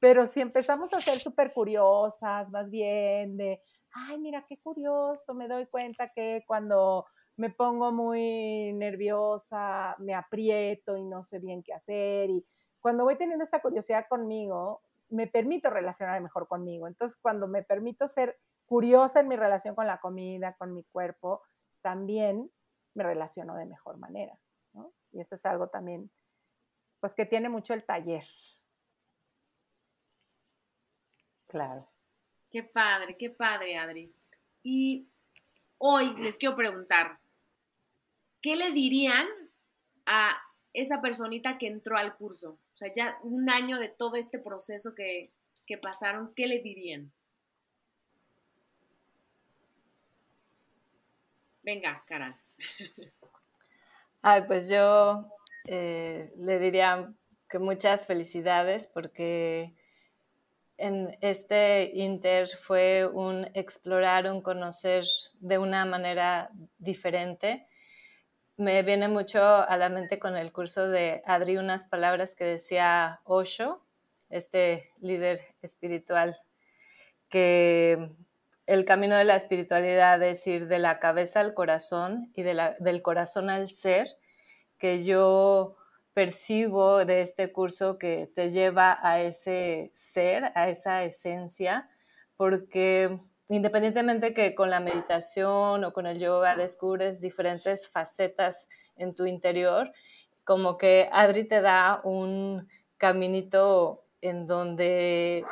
Pero 0.00 0.26
si 0.26 0.40
empezamos 0.40 0.92
a 0.94 1.00
ser 1.00 1.16
súper 1.18 1.52
curiosas, 1.52 2.50
más 2.50 2.70
bien 2.70 3.36
de, 3.36 3.60
ay, 3.92 4.18
mira 4.18 4.44
qué 4.48 4.58
curioso, 4.60 5.34
me 5.34 5.46
doy 5.46 5.66
cuenta 5.66 6.10
que 6.12 6.42
cuando 6.46 7.06
me 7.36 7.50
pongo 7.50 7.92
muy 7.92 8.72
nerviosa, 8.74 9.96
me 9.98 10.14
aprieto 10.14 10.96
y 10.96 11.04
no 11.04 11.22
sé 11.22 11.38
bien 11.38 11.62
qué 11.62 11.72
hacer. 11.72 12.30
Y 12.30 12.46
cuando 12.80 13.04
voy 13.04 13.16
teniendo 13.16 13.42
esta 13.42 13.62
curiosidad 13.62 14.06
conmigo, 14.08 14.82
me 15.08 15.26
permito 15.26 15.70
relacionar 15.70 16.20
mejor 16.20 16.46
conmigo. 16.48 16.86
Entonces, 16.86 17.18
cuando 17.20 17.48
me 17.48 17.62
permito 17.62 18.06
ser 18.08 18.38
curiosa 18.66 19.20
en 19.20 19.28
mi 19.28 19.36
relación 19.36 19.74
con 19.74 19.86
la 19.86 19.98
comida, 19.98 20.54
con 20.56 20.72
mi 20.72 20.84
cuerpo, 20.84 21.42
también 21.80 22.50
me 22.94 23.04
relaciono 23.04 23.54
de 23.56 23.66
mejor 23.66 23.98
manera. 23.98 24.38
¿no? 24.72 24.92
Y 25.12 25.20
eso 25.20 25.34
es 25.34 25.44
algo 25.44 25.68
también, 25.68 26.10
pues 27.00 27.14
que 27.14 27.26
tiene 27.26 27.48
mucho 27.48 27.74
el 27.74 27.84
taller. 27.84 28.24
Claro. 31.46 31.88
Qué 32.50 32.62
padre, 32.62 33.16
qué 33.16 33.30
padre, 33.30 33.76
Adri. 33.76 34.14
Y 34.62 35.09
hoy 35.80 36.14
les 36.18 36.36
quiero 36.38 36.54
preguntar, 36.54 37.18
¿qué 38.42 38.54
le 38.54 38.70
dirían 38.70 39.26
a 40.06 40.36
esa 40.74 41.00
personita 41.00 41.58
que 41.58 41.66
entró 41.66 41.96
al 41.96 42.16
curso? 42.16 42.58
O 42.74 42.76
sea, 42.76 42.92
ya 42.94 43.18
un 43.22 43.48
año 43.50 43.78
de 43.78 43.88
todo 43.88 44.16
este 44.16 44.38
proceso 44.38 44.94
que, 44.94 45.24
que 45.66 45.78
pasaron, 45.78 46.32
¿qué 46.34 46.46
le 46.46 46.60
dirían? 46.60 47.10
Venga, 51.62 52.04
Caral. 52.06 52.36
Ay, 54.22 54.42
pues 54.46 54.68
yo 54.68 55.26
eh, 55.64 56.30
le 56.36 56.58
diría 56.58 57.10
que 57.48 57.58
muchas 57.58 58.06
felicidades 58.06 58.86
porque 58.86 59.74
en 60.80 61.16
este 61.20 61.90
Inter 61.94 62.48
fue 62.48 63.06
un 63.06 63.48
explorar, 63.54 64.26
un 64.30 64.40
conocer 64.40 65.04
de 65.38 65.58
una 65.58 65.84
manera 65.84 66.50
diferente. 66.78 67.66
Me 68.56 68.82
viene 68.82 69.08
mucho 69.08 69.42
a 69.42 69.76
la 69.76 69.88
mente 69.88 70.18
con 70.18 70.36
el 70.36 70.52
curso 70.52 70.88
de 70.88 71.22
Adri 71.24 71.58
unas 71.58 71.86
palabras 71.86 72.34
que 72.34 72.44
decía 72.44 73.18
Osho, 73.24 73.84
este 74.30 74.90
líder 75.00 75.40
espiritual, 75.62 76.36
que 77.28 78.10
el 78.66 78.84
camino 78.84 79.16
de 79.16 79.24
la 79.24 79.36
espiritualidad 79.36 80.22
es 80.22 80.46
ir 80.46 80.66
de 80.66 80.78
la 80.78 80.98
cabeza 80.98 81.40
al 81.40 81.54
corazón 81.54 82.30
y 82.34 82.42
del 82.42 83.02
corazón 83.02 83.50
al 83.50 83.70
ser, 83.70 84.08
que 84.78 85.04
yo 85.04 85.76
percibo 86.20 87.06
de 87.06 87.22
este 87.22 87.50
curso 87.50 87.96
que 87.96 88.30
te 88.34 88.50
lleva 88.50 88.98
a 89.00 89.22
ese 89.22 89.90
ser, 89.94 90.52
a 90.54 90.68
esa 90.68 91.02
esencia, 91.02 91.88
porque 92.36 93.16
independientemente 93.48 94.34
que 94.34 94.54
con 94.54 94.68
la 94.68 94.80
meditación 94.80 95.82
o 95.82 95.92
con 95.94 96.04
el 96.06 96.18
yoga 96.18 96.56
descubres 96.56 97.22
diferentes 97.22 97.88
facetas 97.88 98.68
en 98.96 99.14
tu 99.14 99.24
interior, 99.24 99.94
como 100.44 100.76
que 100.76 101.08
Adri 101.10 101.48
te 101.48 101.62
da 101.62 102.02
un 102.04 102.68
caminito 102.98 104.04
en 104.20 104.44
donde 104.44 105.46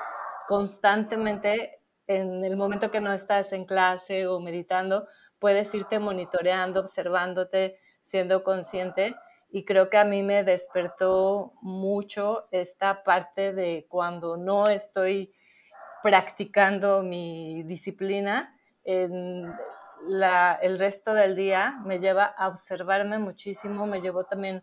constantemente 0.46 1.81
en 2.07 2.44
el 2.44 2.59
momento 2.59 2.90
que 2.90 3.00
no 3.00 3.14
estás 3.14 3.54
en 3.54 3.64
clase 3.64 4.26
o 4.26 4.38
meditando, 4.38 5.07
puedes 5.38 5.74
irte 5.74 5.98
monitoreando, 5.98 6.81
observándote, 6.81 7.76
siendo 8.02 8.44
consciente. 8.44 9.14
Y 9.51 9.65
creo 9.65 9.89
que 9.89 9.97
a 9.97 10.05
mí 10.05 10.23
me 10.23 10.45
despertó 10.45 11.53
mucho 11.63 12.49
esta 12.51 13.03
parte 13.03 13.53
de 13.53 13.87
cuando 13.89 14.37
no 14.37 14.69
estoy 14.69 15.33
practicando 16.03 17.03
mi 17.03 17.63
disciplina, 17.65 18.55
el 18.85 20.79
resto 20.79 21.15
del 21.15 21.37
día 21.37 21.81
me 21.85 21.99
lleva 21.99 22.25
a 22.25 22.49
observarme 22.49 23.19
muchísimo, 23.19 23.87
me 23.87 24.01
llevó 24.01 24.25
también 24.25 24.63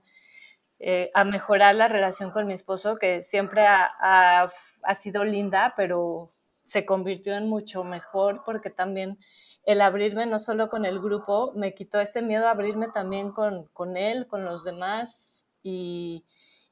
eh, 0.80 1.10
a 1.14 1.24
mejorar 1.24 1.76
la 1.76 1.88
relación 1.88 2.32
con 2.32 2.48
mi 2.48 2.54
esposo, 2.54 2.98
que 2.98 3.22
siempre 3.22 3.66
ha, 3.66 4.52
sido 4.96 5.24
linda, 5.24 5.74
pero 5.78 6.32
se 6.66 6.86
convirtió 6.86 7.36
en 7.36 7.48
mucho 7.48 7.84
mejor 7.84 8.44
porque 8.46 8.70
también 8.70 9.18
el 9.66 9.82
abrirme 9.82 10.26
no 10.26 10.40
solo 10.40 10.70
con 10.70 10.86
el 10.86 11.00
grupo, 11.00 11.52
me 11.56 11.74
quitó 11.74 12.00
ese 12.00 12.22
miedo 12.22 12.48
a 12.48 12.52
abrirme 12.52 12.88
también 12.90 13.32
con, 13.32 13.66
con 13.74 13.98
él, 13.98 14.28
con 14.28 14.46
los 14.46 14.64
demás 14.64 15.48
y, 15.64 16.26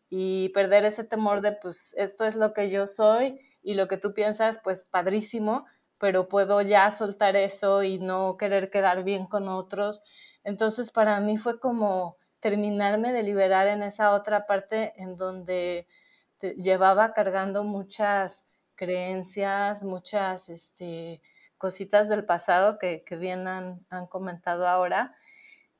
y 0.10 0.50
perder 0.50 0.86
ese 0.86 1.04
temor 1.04 1.42
de, 1.42 1.54
pues, 1.54 1.96
esto 1.98 2.26
es 2.26 2.36
lo 2.36 2.54
que 2.54 2.70
yo 2.70 2.88
soy 2.88 3.40
y 3.64 3.74
lo 3.74 3.88
que 3.88 3.98
tú 3.98 4.14
piensas, 4.14 4.60
pues, 4.64 4.84
padrísimo, 4.84 5.66
pero 5.98 6.28
puedo 6.28 6.62
ya 6.62 6.92
soltar 6.92 7.36
eso 7.36 7.82
y 7.82 7.98
no 7.98 8.38
querer 8.38 8.70
quedar 8.70 9.04
bien 9.04 9.26
con 9.26 9.48
otros. 9.48 10.04
Entonces, 10.44 10.92
para 10.92 11.20
mí 11.20 11.38
fue 11.38 11.60
como 11.60 12.18
terminarme 12.42 13.14
de 13.14 13.24
liberar 13.24 13.68
en 13.68 13.84
esa 13.84 14.12
otra 14.12 14.46
parte 14.46 14.94
en 14.98 15.16
donde 15.16 15.88
llevaba 16.58 17.14
cargando 17.14 17.64
muchas 17.64 18.48
creencias, 18.76 19.84
muchas 19.84 20.50
este, 20.50 21.22
cositas 21.64 22.10
del 22.10 22.26
pasado 22.26 22.78
que, 22.78 23.06
que 23.06 23.16
bien 23.16 23.48
han, 23.48 23.86
comentado 24.10 24.68
ahora. 24.68 25.16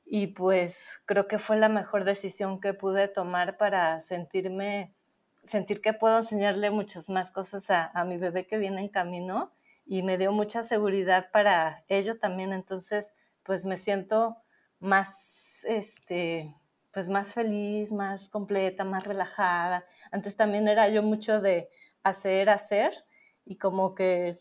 Y 0.06 0.28
pues 0.28 1.02
creo 1.04 1.28
que 1.28 1.38
fue 1.38 1.58
la 1.58 1.68
mejor 1.68 2.04
decisión 2.04 2.58
que 2.58 2.72
pude 2.72 3.06
tomar 3.06 3.58
para 3.58 4.00
sentirme, 4.00 4.94
sentir 5.42 5.82
que 5.82 5.92
puedo 5.92 6.16
enseñarle 6.16 6.70
muchas 6.70 7.10
más 7.10 7.30
cosas 7.30 7.68
a, 7.68 7.90
a 7.92 8.06
mi 8.06 8.16
bebé 8.16 8.46
que 8.46 8.56
viene 8.56 8.80
en 8.80 8.88
camino 8.88 9.52
y 9.84 10.02
me 10.02 10.16
dio 10.16 10.32
mucha 10.32 10.62
seguridad 10.62 11.30
para 11.30 11.84
ello 11.88 12.18
también. 12.18 12.54
Entonces, 12.54 13.12
pues 13.42 13.66
me 13.66 13.76
siento 13.76 14.38
más 14.80 15.66
este, 15.68 16.50
pues 16.94 17.10
más 17.10 17.34
feliz, 17.34 17.92
más 17.92 18.30
completa, 18.30 18.84
más 18.84 19.04
relajada. 19.04 19.84
Antes 20.10 20.34
también 20.34 20.66
era 20.66 20.88
yo 20.88 21.02
mucho 21.02 21.42
de 21.42 21.68
hacer, 22.02 22.48
hacer 22.48 23.04
y 23.44 23.56
como 23.56 23.94
que 23.94 24.38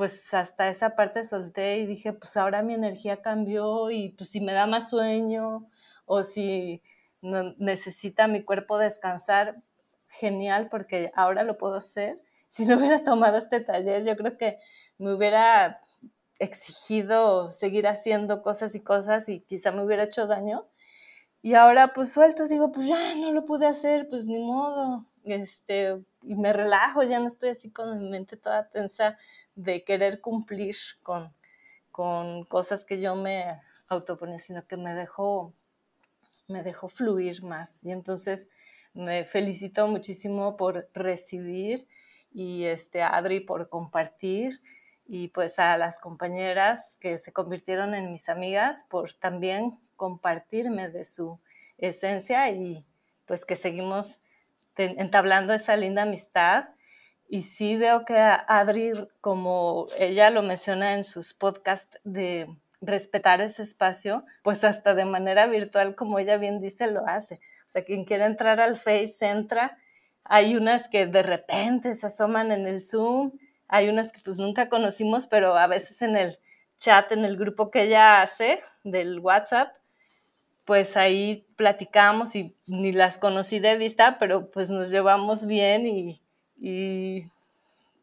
pues 0.00 0.32
hasta 0.32 0.70
esa 0.70 0.96
parte 0.96 1.26
solté 1.26 1.76
y 1.76 1.84
dije, 1.84 2.14
pues 2.14 2.34
ahora 2.38 2.62
mi 2.62 2.72
energía 2.72 3.20
cambió 3.20 3.90
y 3.90 4.08
pues 4.16 4.30
si 4.30 4.40
me 4.40 4.54
da 4.54 4.66
más 4.66 4.88
sueño 4.88 5.68
o 6.06 6.22
si 6.24 6.80
necesita 7.20 8.26
mi 8.26 8.42
cuerpo 8.42 8.78
descansar, 8.78 9.56
genial 10.08 10.70
porque 10.70 11.12
ahora 11.14 11.42
lo 11.42 11.58
puedo 11.58 11.74
hacer. 11.74 12.18
Si 12.48 12.64
no 12.64 12.78
hubiera 12.78 13.04
tomado 13.04 13.36
este 13.36 13.60
taller, 13.60 14.04
yo 14.04 14.16
creo 14.16 14.38
que 14.38 14.58
me 14.96 15.12
hubiera 15.14 15.82
exigido 16.38 17.52
seguir 17.52 17.86
haciendo 17.86 18.42
cosas 18.42 18.74
y 18.74 18.80
cosas 18.80 19.28
y 19.28 19.40
quizá 19.40 19.70
me 19.70 19.84
hubiera 19.84 20.04
hecho 20.04 20.26
daño. 20.26 20.66
Y 21.42 21.54
ahora 21.54 21.92
pues 21.92 22.10
suelto, 22.10 22.48
digo, 22.48 22.72
pues 22.72 22.86
ya 22.86 23.14
no 23.16 23.32
lo 23.32 23.44
pude 23.44 23.66
hacer, 23.66 24.08
pues 24.08 24.24
ni 24.24 24.38
modo. 24.38 25.04
Este, 25.24 26.00
y 26.22 26.36
me 26.36 26.52
relajo, 26.52 27.02
ya 27.02 27.18
no 27.18 27.26
estoy 27.26 27.50
así 27.50 27.70
con 27.70 27.98
mi 27.98 28.08
mente 28.08 28.36
toda 28.36 28.68
tensa 28.68 29.16
de 29.54 29.84
querer 29.84 30.20
cumplir 30.20 30.76
con, 31.02 31.34
con 31.90 32.44
cosas 32.44 32.84
que 32.84 33.00
yo 33.00 33.14
me 33.14 33.46
autoponía, 33.88 34.38
sino 34.38 34.66
que 34.66 34.76
me 34.76 34.94
dejó, 34.94 35.54
me 36.46 36.62
dejó 36.62 36.88
fluir 36.88 37.42
más. 37.42 37.82
Y 37.82 37.90
entonces 37.90 38.48
me 38.92 39.24
felicito 39.24 39.86
muchísimo 39.86 40.56
por 40.56 40.88
recibir 40.94 41.86
y 42.32 42.64
este, 42.64 43.02
Adri 43.02 43.40
por 43.40 43.68
compartir 43.68 44.60
y 45.06 45.28
pues 45.28 45.58
a 45.58 45.76
las 45.76 45.98
compañeras 45.98 46.96
que 47.00 47.18
se 47.18 47.32
convirtieron 47.32 47.94
en 47.94 48.12
mis 48.12 48.28
amigas 48.28 48.86
por 48.88 49.12
también 49.12 49.80
compartirme 49.96 50.88
de 50.88 51.04
su 51.04 51.40
esencia 51.78 52.48
y 52.50 52.84
pues 53.26 53.44
que 53.44 53.56
seguimos 53.56 54.20
entablando 54.84 55.52
esa 55.52 55.76
linda 55.76 56.02
amistad. 56.02 56.68
Y 57.28 57.42
sí 57.42 57.76
veo 57.76 58.04
que 58.04 58.16
Adri, 58.16 58.92
como 59.20 59.86
ella 59.98 60.30
lo 60.30 60.42
menciona 60.42 60.94
en 60.94 61.04
sus 61.04 61.32
podcasts 61.32 61.98
de 62.02 62.48
respetar 62.80 63.40
ese 63.40 63.62
espacio, 63.62 64.24
pues 64.42 64.64
hasta 64.64 64.94
de 64.94 65.04
manera 65.04 65.46
virtual, 65.46 65.94
como 65.94 66.18
ella 66.18 66.38
bien 66.38 66.60
dice, 66.60 66.90
lo 66.90 67.06
hace. 67.06 67.36
O 67.68 67.70
sea, 67.70 67.84
quien 67.84 68.04
quiera 68.04 68.26
entrar 68.26 68.60
al 68.60 68.76
Face 68.76 69.16
entra. 69.20 69.78
Hay 70.24 70.56
unas 70.56 70.88
que 70.88 71.06
de 71.06 71.22
repente 71.22 71.94
se 71.94 72.06
asoman 72.06 72.52
en 72.52 72.66
el 72.66 72.82
Zoom 72.82 73.32
hay 73.70 73.88
unas 73.88 74.10
que 74.10 74.20
pues 74.24 74.38
nunca 74.38 74.68
conocimos, 74.68 75.26
pero 75.28 75.56
a 75.56 75.68
veces 75.68 76.02
en 76.02 76.16
el 76.16 76.38
chat, 76.78 77.12
en 77.12 77.24
el 77.24 77.36
grupo 77.36 77.70
que 77.70 77.84
ella 77.84 78.20
hace 78.20 78.60
del 78.82 79.20
WhatsApp, 79.20 79.72
pues 80.70 80.96
ahí 80.96 81.48
platicamos 81.56 82.36
y 82.36 82.54
ni 82.68 82.92
las 82.92 83.18
conocí 83.18 83.58
de 83.58 83.76
vista, 83.76 84.20
pero 84.20 84.52
pues 84.52 84.70
nos 84.70 84.88
llevamos 84.88 85.44
bien 85.44 85.84
y, 85.84 86.22
y 86.60 87.24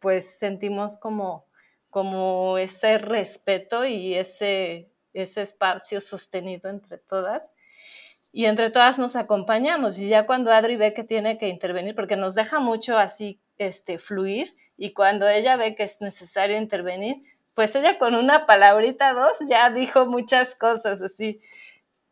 pues 0.01 0.37
sentimos 0.37 0.97
como, 0.97 1.45
como 1.89 2.57
ese 2.57 2.97
respeto 2.97 3.85
y 3.85 4.15
ese, 4.15 4.89
ese 5.13 5.43
espacio 5.43 6.01
sostenido 6.01 6.69
entre 6.69 6.97
todas. 6.97 7.53
Y 8.33 8.47
entre 8.47 8.69
todas 8.69 8.99
nos 8.99 9.15
acompañamos 9.15 9.97
y 9.97 10.09
ya 10.09 10.25
cuando 10.25 10.51
Adri 10.51 10.75
ve 10.75 10.93
que 10.93 11.05
tiene 11.05 11.37
que 11.37 11.47
intervenir, 11.47 11.95
porque 11.95 12.17
nos 12.17 12.35
deja 12.35 12.59
mucho 12.59 12.97
así 12.97 13.39
este, 13.57 13.97
fluir 13.97 14.53
y 14.75 14.91
cuando 14.91 15.25
ella 15.29 15.55
ve 15.55 15.73
que 15.73 15.83
es 15.83 16.01
necesario 16.01 16.57
intervenir, 16.57 17.23
pues 17.55 17.73
ella 17.75 17.97
con 17.97 18.13
una 18.13 18.45
palabrita, 18.45 19.13
dos, 19.13 19.37
ya 19.49 19.69
dijo 19.71 20.05
muchas 20.05 20.53
cosas 20.53 21.01
así. 21.01 21.39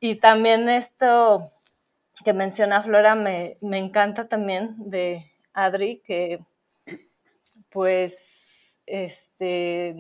Y 0.08 0.18
también 0.18 0.70
esto 0.70 1.52
que 2.24 2.32
menciona 2.32 2.84
Flora 2.84 3.15
me, 3.15 3.58
me 3.60 3.80
encanta 3.80 4.28
también 4.28 4.76
de 4.78 5.24
Adri, 5.52 6.04
que 6.06 6.46
pues 7.72 8.78
este, 8.86 9.96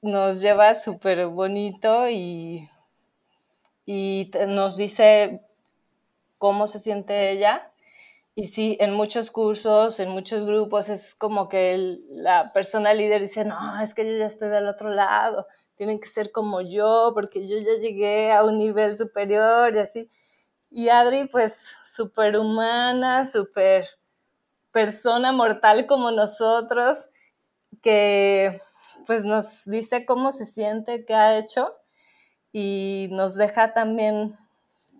nos 0.00 0.40
lleva 0.40 0.76
súper 0.76 1.26
bonito 1.26 2.08
y, 2.08 2.68
y 3.84 4.30
nos 4.46 4.76
dice 4.76 5.40
cómo 6.38 6.68
se 6.68 6.78
siente 6.78 7.32
ella 7.32 7.72
y 8.38 8.48
sí, 8.48 8.76
en 8.80 8.92
muchos 8.92 9.30
cursos, 9.30 9.98
en 9.98 10.10
muchos 10.10 10.46
grupos, 10.46 10.90
es 10.90 11.14
como 11.14 11.48
que 11.48 11.96
la 12.10 12.52
persona 12.52 12.92
líder 12.94 13.22
dice, 13.22 13.46
no, 13.46 13.80
es 13.80 13.94
que 13.94 14.04
yo 14.06 14.18
ya 14.18 14.26
estoy 14.26 14.50
del 14.50 14.68
otro 14.68 14.90
lado, 14.90 15.46
tienen 15.76 15.98
que 16.00 16.08
ser 16.08 16.32
como 16.32 16.60
yo, 16.60 17.12
porque 17.14 17.46
yo 17.46 17.56
ya 17.56 17.78
llegué 17.80 18.32
a 18.32 18.44
un 18.44 18.58
nivel 18.58 18.98
superior 18.98 19.74
y 19.74 19.78
así. 19.78 20.10
Y 20.70 20.90
Adri, 20.90 21.26
pues, 21.28 21.76
súper 21.84 22.38
humana, 22.38 23.26
súper 23.26 23.86
persona 24.72 25.32
mortal 25.32 25.86
como 25.86 26.10
nosotros, 26.10 27.08
que 27.82 28.60
pues 29.06 29.24
nos 29.24 29.64
dice 29.66 30.06
cómo 30.06 30.32
se 30.32 30.46
siente, 30.46 31.04
qué 31.06 31.14
ha 31.14 31.38
hecho 31.38 31.72
y 32.52 33.08
nos 33.12 33.36
deja 33.36 33.74
también 33.74 34.36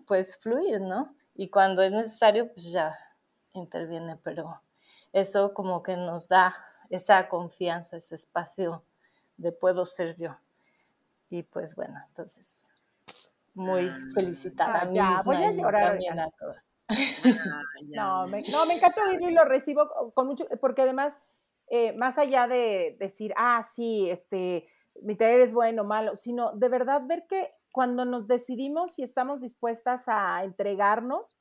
pues 0.07 0.39
fluir, 0.41 0.81
¿no? 0.81 1.15
Y 1.35 1.49
cuando 1.49 1.81
es 1.83 1.93
necesario, 1.93 2.51
pues 2.53 2.71
ya 2.71 2.95
interviene, 3.59 4.17
pero 4.17 4.61
eso 5.13 5.53
como 5.53 5.83
que 5.83 5.97
nos 5.97 6.27
da 6.27 6.55
esa 6.89 7.27
confianza, 7.27 7.97
ese 7.97 8.15
espacio 8.15 8.83
de 9.37 9.51
puedo 9.51 9.85
ser 9.85 10.15
yo. 10.15 10.37
Y 11.29 11.43
pues 11.43 11.75
bueno, 11.75 11.99
entonces, 12.07 12.73
muy 13.53 13.89
ah, 13.89 13.97
felicitada. 14.13 14.81
Ah, 14.83 14.89
ya, 14.91 15.21
voy 15.25 15.37
a 15.37 15.51
llorar. 15.51 15.91
También 15.91 16.19
a 16.19 16.29
todas. 16.31 16.63
Ah, 16.89 17.61
no, 17.83 18.27
me, 18.27 18.43
no, 18.43 18.65
me 18.65 18.75
encanta 18.75 19.03
oírlo 19.03 19.29
y 19.29 19.33
lo 19.33 19.43
recibo 19.43 20.13
con 20.13 20.27
mucho, 20.27 20.47
porque 20.61 20.83
además, 20.83 21.19
eh, 21.67 21.91
más 21.97 22.17
allá 22.17 22.47
de 22.47 22.95
decir, 22.99 23.33
ah, 23.35 23.61
sí, 23.61 24.09
este, 24.09 24.69
mi 25.01 25.15
taller 25.15 25.41
es 25.41 25.51
bueno 25.51 25.81
o 25.81 25.85
malo, 25.85 26.15
sino 26.15 26.53
de 26.53 26.69
verdad 26.69 27.01
ver 27.05 27.25
que 27.27 27.53
cuando 27.71 28.05
nos 28.05 28.27
decidimos 28.27 28.97
y 28.97 29.03
estamos 29.03 29.41
dispuestas 29.41 30.05
a 30.07 30.43
entregarnos, 30.43 31.37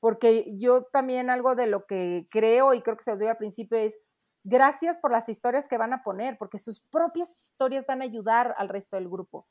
porque 0.00 0.56
yo 0.56 0.84
también 0.84 1.30
algo 1.30 1.54
de 1.54 1.66
lo 1.66 1.86
que 1.86 2.26
creo 2.30 2.74
y 2.74 2.82
creo 2.82 2.96
que 2.96 3.04
se 3.04 3.12
os 3.12 3.18
dio 3.18 3.30
al 3.30 3.36
principio 3.36 3.78
es 3.78 3.98
gracias 4.44 4.98
por 4.98 5.10
las 5.10 5.28
historias 5.28 5.68
que 5.68 5.78
van 5.78 5.92
a 5.92 6.02
poner, 6.02 6.38
porque 6.38 6.58
sus 6.58 6.80
propias 6.80 7.30
historias 7.30 7.86
van 7.86 8.00
a 8.00 8.04
ayudar 8.04 8.54
al 8.56 8.68
resto 8.68 8.96
del 8.96 9.08
grupo. 9.08 9.46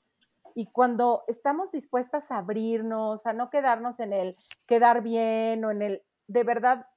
Y 0.55 0.71
cuando 0.71 1.23
estamos 1.27 1.71
dispuestas 1.71 2.31
a 2.31 2.37
abrirnos, 2.37 3.25
a 3.25 3.33
no 3.33 3.49
quedarnos 3.49 3.99
en 3.99 4.13
el 4.13 4.35
quedar 4.67 5.01
bien 5.01 5.63
o 5.65 5.71
en 5.71 5.81
el, 5.81 6.03
de 6.27 6.43
verdad, 6.43 6.87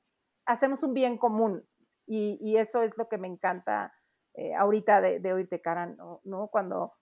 hacemos 0.46 0.82
un 0.82 0.94
bien 0.94 1.18
común. 1.18 1.66
Y, 2.06 2.56
eso 2.56 2.82
es 2.82 2.96
lo 2.98 3.08
que 3.08 3.18
me 3.18 3.28
encanta 3.28 3.92
eh, 4.34 4.52
ahorita 4.54 5.00
de, 5.00 5.32
oírte, 5.32 5.60
cara, 5.60 5.94
¿no? 6.24 6.48
Cuando 6.48 6.92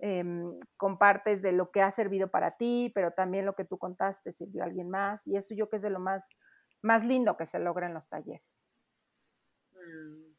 em, 0.00 0.58
compartes 0.76 1.42
de 1.42 1.52
lo 1.52 1.70
que 1.70 1.82
ha 1.82 1.90
servido 1.90 2.30
para 2.30 2.56
ti, 2.56 2.90
pero 2.94 3.12
también 3.12 3.46
lo 3.46 3.54
que 3.54 3.64
tú 3.64 3.78
contaste 3.78 4.32
sirvió 4.32 4.62
a 4.62 4.66
alguien 4.66 4.90
más. 4.90 5.26
Y 5.26 5.36
eso 5.36 5.54
yo 5.54 5.68
que 5.68 5.76
es 5.76 5.82
de 5.82 5.90
lo 5.90 6.00
más, 6.00 6.30
más 6.82 7.04
lindo 7.04 7.36
que 7.36 7.46
se 7.46 7.58
logra 7.58 7.86
en 7.86 7.94
los 7.94 8.08
talleres. 8.08 8.60
Mm. 9.72 10.30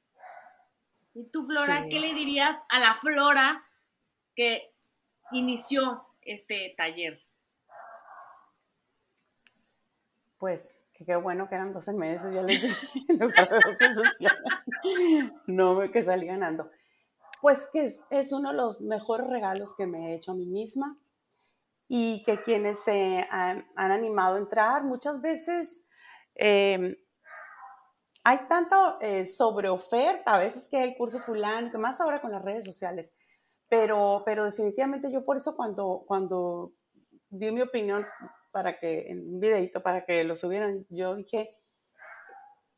¿Y 1.14 1.30
tú, 1.30 1.46
Flora, 1.46 1.88
qué 1.90 2.00
le 2.00 2.14
dirías 2.14 2.64
a 2.70 2.80
la 2.80 2.96
Flora 2.96 3.64
que 4.36 4.74
inició 5.32 6.06
este 6.22 6.74
taller? 6.78 7.18
Pues 10.38 10.82
que 10.94 11.06
qué 11.06 11.16
bueno 11.16 11.50
que 11.50 11.56
eran 11.56 11.74
12 11.74 11.94
meses, 11.94 12.34
ya 12.34 12.42
les 12.44 12.62
dije, 12.62 12.76
no 15.48 15.92
que 15.92 16.04
salí 16.04 16.26
ganando. 16.28 16.72
Pues 17.42 17.70
que 17.74 17.90
es, 18.12 18.32
uno 18.32 18.52
de 18.52 18.56
los 18.56 18.82
mejores 18.82 19.28
regalos 19.28 19.76
que 19.76 19.88
me 19.88 20.12
he 20.12 20.16
hecho 20.16 20.32
a 20.32 20.36
mí 20.36 20.46
misma 20.46 20.98
y 21.88 22.24
que 22.24 22.42
quienes 22.42 22.84
se 22.84 23.28
han, 23.32 23.66
animado 23.76 24.36
a 24.36 24.40
entrar, 24.40 24.84
muchas 24.84 25.20
veces 25.22 25.88
em, 26.36 26.96
hay 28.24 28.48
tanto 28.48 29.00
eh, 29.02 29.26
sobre 29.26 29.70
oferta, 29.70 30.36
a 30.36 30.38
veces 30.38 30.70
que 30.70 30.84
el 30.84 30.96
curso 30.96 31.20
fulano, 31.20 31.72
que 31.72 31.78
más 31.78 32.00
ahora 32.00 32.22
con 32.22 32.32
las 32.32 32.44
redes 32.44 32.64
sociales, 32.64 33.14
pero, 33.68 34.22
pero 34.26 34.46
definitivamente 34.46 35.12
yo 35.12 35.26
por 35.26 35.38
eso 35.38 35.56
cuando, 35.56 36.04
cuando 36.06 36.74
di 37.30 37.52
mi 37.52 37.62
opinión 37.62 38.06
para 38.52 38.78
que, 38.78 39.10
en 39.10 39.34
un 39.34 39.40
videito 39.40 39.82
para 39.82 40.06
que 40.06 40.24
lo 40.24 40.36
subieran, 40.36 40.86
yo 40.90 41.16
dije, 41.16 41.58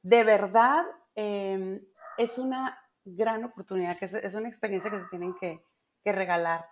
de 0.04 0.24
verdad 0.24 0.86
em, 1.16 1.86
es 2.18 2.38
una 2.38 2.83
gran 3.06 3.44
oportunidad, 3.44 3.98
que 3.98 4.06
es, 4.06 4.36
una 4.36 4.50
experiencia 4.50 4.92
que 4.92 5.00
se 5.00 5.08
tienen 5.08 5.36
que, 5.40 5.64
regalar, 6.06 6.66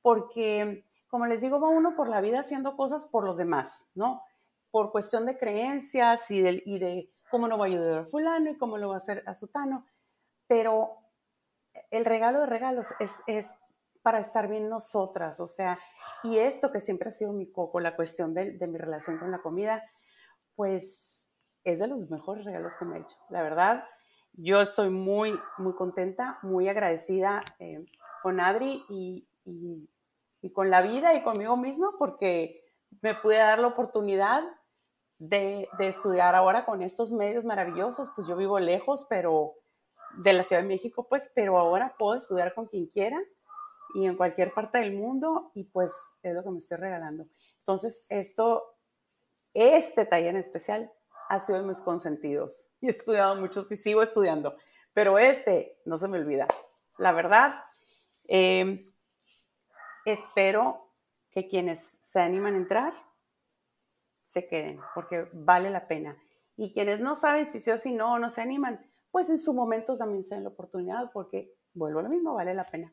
porque 0.00 0.86
como 1.08 1.26
les 1.26 1.42
digo, 1.42 1.60
va 1.60 1.68
uno 1.68 1.94
por 1.94 2.08
la 2.08 2.22
vida 2.22 2.40
haciendo 2.40 2.74
cosas 2.74 3.06
por 3.06 3.22
los 3.22 3.36
demás, 3.36 3.90
¿no? 3.94 4.22
Por 4.70 4.92
cuestión 4.92 5.26
de 5.26 5.36
creencias 5.36 6.30
y 6.30 6.40
de, 6.40 6.62
de 6.64 7.10
cómo 7.30 7.48
no 7.48 7.58
va 7.58 7.66
a 7.66 7.68
ayudar 7.68 7.98
a 7.98 8.06
fulano 8.06 8.50
y 8.50 8.56
cómo 8.56 8.78
lo 8.78 8.88
va 8.88 8.94
a 8.94 8.98
hacer 8.98 9.22
a 9.26 9.34
sutano, 9.34 9.84
pero 10.46 10.96
el 11.90 12.04
regalo 12.04 12.40
de 12.40 12.46
regalos 12.46 12.94
es, 13.26 13.54
para 14.02 14.20
estar 14.20 14.48
bien 14.48 14.68
nosotras, 14.68 15.38
o 15.40 15.46
sea, 15.46 15.78
y 16.22 16.38
esto 16.38 16.70
que 16.72 16.80
siempre 16.80 17.08
ha 17.08 17.12
sido 17.12 17.32
mi 17.32 17.50
coco, 17.50 17.80
la 17.80 17.94
cuestión 17.96 18.32
de, 18.32 18.66
mi 18.66 18.78
relación 18.78 19.18
con 19.18 19.30
la 19.30 19.42
comida, 19.42 19.84
pues 20.54 21.26
es 21.64 21.78
de 21.78 21.88
los 21.88 22.08
mejores 22.08 22.44
regalos 22.44 22.72
que 22.78 22.84
me 22.86 22.96
he 22.96 23.00
hecho. 23.00 23.16
La 23.28 23.42
verdad, 23.42 23.84
yo 24.40 24.60
estoy 24.60 24.88
muy, 24.88 25.38
muy 25.58 25.74
contenta, 25.74 26.38
muy 26.42 26.68
agradecida 26.68 27.42
eh, 27.58 27.84
con 28.22 28.40
Adri 28.40 28.84
y, 28.88 29.28
con 30.52 30.70
la 30.70 30.80
vida 30.82 31.14
y 31.14 31.22
conmigo 31.22 31.56
mismo 31.56 31.94
porque 31.98 32.64
me 33.02 33.14
pude 33.16 33.38
dar 33.38 33.58
la 33.58 33.66
oportunidad 33.66 34.42
de, 35.18 35.68
de, 35.78 35.88
estudiar 35.88 36.36
ahora 36.36 36.64
con 36.64 36.80
estos 36.82 37.12
medios 37.12 37.44
maravillosos. 37.44 38.12
Pues 38.14 38.28
yo 38.28 38.36
vivo 38.36 38.60
lejos, 38.60 39.06
pero 39.10 39.54
de 40.18 40.32
la 40.32 40.44
Ciudad 40.44 40.62
de 40.62 40.68
México, 40.68 41.06
pues, 41.08 41.32
pero 41.34 41.58
ahora 41.58 41.96
puedo 41.98 42.16
estudiar 42.16 42.54
con 42.54 42.66
quien 42.66 42.86
quiera 42.86 43.18
y 43.94 44.06
en 44.06 44.16
cualquier 44.16 44.54
parte 44.54 44.78
del 44.78 44.94
mundo 44.94 45.50
y 45.54 45.64
pues 45.64 45.92
es 46.22 46.34
lo 46.34 46.44
que 46.44 46.50
me 46.50 46.58
estoy 46.58 46.78
regalando. 46.78 47.26
Entonces, 47.58 48.06
esto, 48.10 48.76
este 49.52 50.06
taller 50.06 50.36
en 50.36 50.40
especial 50.40 50.92
ha 51.28 51.38
sido 51.38 51.60
de 51.60 51.66
mis 51.66 51.80
consentidos 51.80 52.70
y 52.80 52.86
he 52.86 52.90
estudiado 52.90 53.36
muchos 53.36 53.70
y 53.72 53.76
sigo 53.76 54.02
estudiando, 54.02 54.56
pero 54.92 55.18
este 55.18 55.80
no 55.84 55.98
se 55.98 56.08
me 56.08 56.18
olvida. 56.18 56.46
La 56.98 57.12
verdad, 57.12 57.52
em, 58.26 58.84
espero 60.04 60.92
que 61.30 61.48
quienes 61.48 61.80
se 61.80 62.20
animan 62.20 62.54
a 62.54 62.58
entrar 62.58 62.94
se 64.24 64.46
queden 64.46 64.80
porque 64.94 65.28
vale 65.32 65.70
la 65.70 65.86
pena. 65.86 66.16
Y 66.56 66.72
quienes 66.72 67.00
no 67.00 67.14
saben 67.14 67.46
si 67.46 67.60
sí 67.60 67.70
o 67.70 67.78
si 67.78 67.92
no, 67.92 68.18
no 68.18 68.30
se 68.30 68.42
animan, 68.42 68.84
pues 69.10 69.30
en 69.30 69.38
su 69.38 69.54
momento 69.54 69.96
también 69.96 70.24
se 70.24 70.34
den 70.34 70.44
la 70.44 70.50
oportunidad 70.50 71.10
porque 71.12 71.54
vuelvo 71.72 72.00
a 72.00 72.02
lo 72.02 72.08
mismo, 72.08 72.34
vale 72.34 72.52
la 72.52 72.64
pena. 72.64 72.92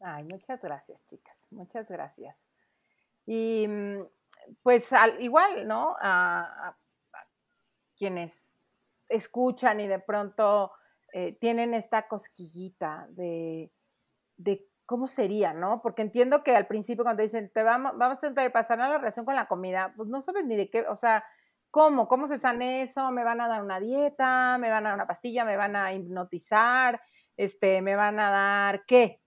Ay, 0.00 0.24
muchas 0.24 0.62
gracias, 0.62 1.04
chicas, 1.06 1.46
muchas 1.50 1.88
gracias. 1.88 2.36
Y 3.26 3.66
mm, 3.68 4.02
pues 4.62 4.92
al, 4.92 5.22
igual, 5.22 5.66
¿no? 5.66 5.96
A, 6.00 6.76
quienes 7.96 8.56
escuchan 9.08 9.80
y 9.80 9.88
de 9.88 9.98
pronto 9.98 10.72
eh, 11.12 11.36
tienen 11.40 11.74
esta 11.74 12.08
cosquillita 12.08 13.06
de, 13.10 13.72
de, 14.36 14.66
cómo 14.84 15.08
sería, 15.08 15.52
¿no? 15.52 15.82
Porque 15.82 16.02
entiendo 16.02 16.44
que 16.44 16.54
al 16.54 16.66
principio 16.66 17.02
cuando 17.04 17.22
dicen, 17.22 17.50
te 17.52 17.62
vamos, 17.62 17.92
vamos 17.96 18.18
a 18.22 18.50
pasar 18.52 18.80
a 18.80 18.88
la 18.88 18.98
relación 18.98 19.24
con 19.24 19.34
la 19.34 19.48
comida, 19.48 19.92
pues 19.96 20.08
no 20.08 20.22
sabes 20.22 20.44
ni 20.44 20.56
de 20.56 20.70
qué, 20.70 20.82
o 20.82 20.94
sea, 20.96 21.24
¿cómo? 21.70 22.06
¿Cómo 22.06 22.28
se 22.28 22.38
sane 22.38 22.82
eso? 22.82 23.10
¿Me 23.10 23.24
van 23.24 23.40
a 23.40 23.48
dar 23.48 23.62
una 23.62 23.80
dieta? 23.80 24.58
¿Me 24.58 24.70
van 24.70 24.86
a 24.86 24.90
dar 24.90 24.96
una 24.96 25.06
pastilla? 25.06 25.44
¿Me 25.44 25.56
van 25.56 25.74
a 25.74 25.92
hipnotizar? 25.92 27.00
Este, 27.36 27.82
¿Me 27.82 27.96
van 27.96 28.20
a 28.20 28.30
dar 28.30 28.84
qué? 28.86 29.20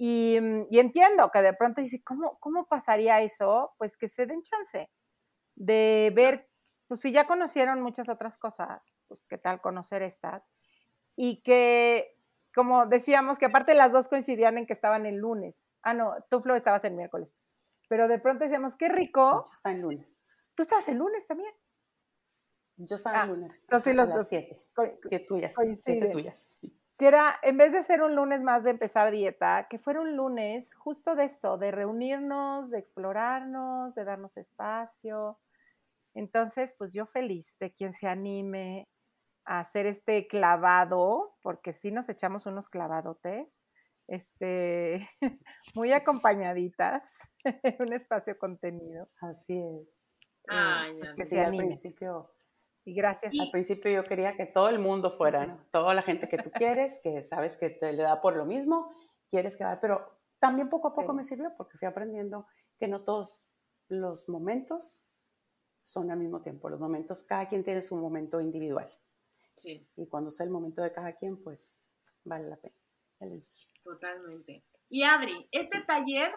Mm, 0.00 0.62
y, 0.70 0.78
entiendo 0.78 1.30
que 1.30 1.42
de 1.42 1.52
pronto 1.52 1.82
dice, 1.82 2.02
¿cómo, 2.02 2.38
¿cómo 2.40 2.66
pasaría 2.66 3.20
eso? 3.20 3.74
Pues 3.76 3.96
que 3.98 4.08
se 4.08 4.26
den 4.26 4.42
chance 4.42 4.90
de 5.56 6.12
ver, 6.14 6.48
pues 6.90 7.02
si 7.02 7.12
ya 7.12 7.28
conocieron 7.28 7.80
muchas 7.80 8.08
otras 8.08 8.36
cosas, 8.36 8.82
pues 9.06 9.22
qué 9.28 9.38
tal 9.38 9.60
conocer 9.60 10.02
estas. 10.02 10.42
Y 11.14 11.40
que, 11.42 12.18
como 12.52 12.86
decíamos, 12.86 13.38
que 13.38 13.46
aparte 13.46 13.74
las 13.74 13.92
dos 13.92 14.08
coincidían 14.08 14.58
en 14.58 14.66
que 14.66 14.72
estaban 14.72 15.06
el 15.06 15.18
lunes. 15.18 15.54
Ah, 15.82 15.94
no, 15.94 16.16
tú, 16.28 16.40
Flo, 16.40 16.56
estabas 16.56 16.82
el 16.82 16.94
miércoles. 16.94 17.28
Pero 17.88 18.08
de 18.08 18.18
pronto 18.18 18.42
decíamos, 18.42 18.74
qué 18.74 18.88
rico. 18.88 19.44
Yo 19.46 19.52
estaba 19.52 19.72
el 19.72 19.82
lunes. 19.82 20.20
¿Tú 20.56 20.64
estabas 20.64 20.88
el 20.88 20.96
lunes 20.96 21.28
también? 21.28 21.54
Yo 22.76 22.96
estaba 22.96 23.18
el 23.18 23.22
ah, 23.22 23.26
lunes. 23.34 23.62
Entonces, 23.62 23.94
los 23.94 24.10
a 24.10 24.16
las 24.16 24.28
siete. 24.28 24.60
Siete 25.06 25.26
tuyas. 25.28 25.54
Siete 25.54 26.08
tuyas 26.08 26.58
era, 26.98 27.38
en 27.42 27.56
vez 27.56 27.72
de 27.72 27.82
ser 27.82 28.02
un 28.02 28.14
lunes 28.14 28.42
más 28.42 28.64
de 28.64 28.70
empezar 28.70 29.10
dieta, 29.10 29.66
que 29.68 29.78
fuera 29.78 30.00
un 30.00 30.16
lunes 30.16 30.74
justo 30.74 31.14
de 31.14 31.24
esto, 31.24 31.56
de 31.56 31.70
reunirnos, 31.70 32.70
de 32.70 32.78
explorarnos, 32.78 33.94
de 33.94 34.04
darnos 34.04 34.36
espacio. 34.36 35.38
Entonces, 36.14 36.74
pues 36.78 36.92
yo 36.92 37.06
feliz 37.06 37.56
de 37.60 37.72
quien 37.72 37.92
se 37.92 38.06
anime 38.06 38.88
a 39.44 39.60
hacer 39.60 39.86
este 39.86 40.26
clavado, 40.26 41.36
porque 41.42 41.72
sí 41.72 41.90
nos 41.90 42.08
echamos 42.08 42.46
unos 42.46 42.68
clavadotes, 42.68 43.62
este, 44.08 45.08
muy 45.74 45.92
acompañaditas, 45.92 47.12
en 47.44 47.76
un 47.80 47.92
espacio 47.92 48.38
contenido. 48.38 49.08
Así 49.20 49.58
es. 49.58 49.88
Ay, 50.48 50.98
pues 50.98 51.14
que 51.14 51.24
sí, 51.24 51.38
al 51.38 51.56
principio 51.56 52.30
y 52.84 52.94
gracias. 52.94 53.32
Al 53.38 53.50
principio 53.50 53.90
yo 53.90 54.04
quería 54.04 54.34
que 54.34 54.46
todo 54.46 54.68
el 54.68 54.78
mundo 54.78 55.10
fuera, 55.10 55.64
toda 55.70 55.94
la 55.94 56.02
gente 56.02 56.28
que 56.28 56.38
tú 56.38 56.50
quieres, 56.50 57.00
que 57.02 57.22
sabes 57.22 57.56
que 57.56 57.70
te 57.70 57.92
le 57.92 58.02
da 58.02 58.20
por 58.20 58.36
lo 58.36 58.44
mismo, 58.44 58.94
quieres 59.28 59.56
que 59.56 59.64
vaya, 59.64 59.78
pero 59.80 60.18
también 60.38 60.68
poco 60.68 60.88
a 60.88 60.94
poco 60.94 61.12
me 61.12 61.22
sirvió 61.22 61.52
porque 61.56 61.76
fui 61.76 61.86
aprendiendo 61.86 62.46
que 62.78 62.88
no 62.88 63.04
todos 63.04 63.44
los 63.88 64.28
momentos 64.28 65.04
son 65.80 66.10
al 66.10 66.18
mismo 66.18 66.42
tiempo. 66.42 66.68
Los 66.68 66.80
momentos, 66.80 67.22
cada 67.22 67.48
quien 67.48 67.64
tiene 67.64 67.82
su 67.82 67.96
momento 67.96 68.40
individual. 68.40 68.90
Sí. 69.54 69.86
Y 69.96 70.06
cuando 70.06 70.30
sea 70.30 70.44
el 70.44 70.52
momento 70.52 70.82
de 70.82 70.92
cada 70.92 71.12
quien, 71.14 71.42
pues 71.42 71.84
vale 72.24 72.48
la 72.48 72.56
pena. 72.56 72.74
Totalmente. 73.84 74.64
Y 74.88 75.02
Adri, 75.02 75.48
este 75.52 75.80
taller 75.82 76.32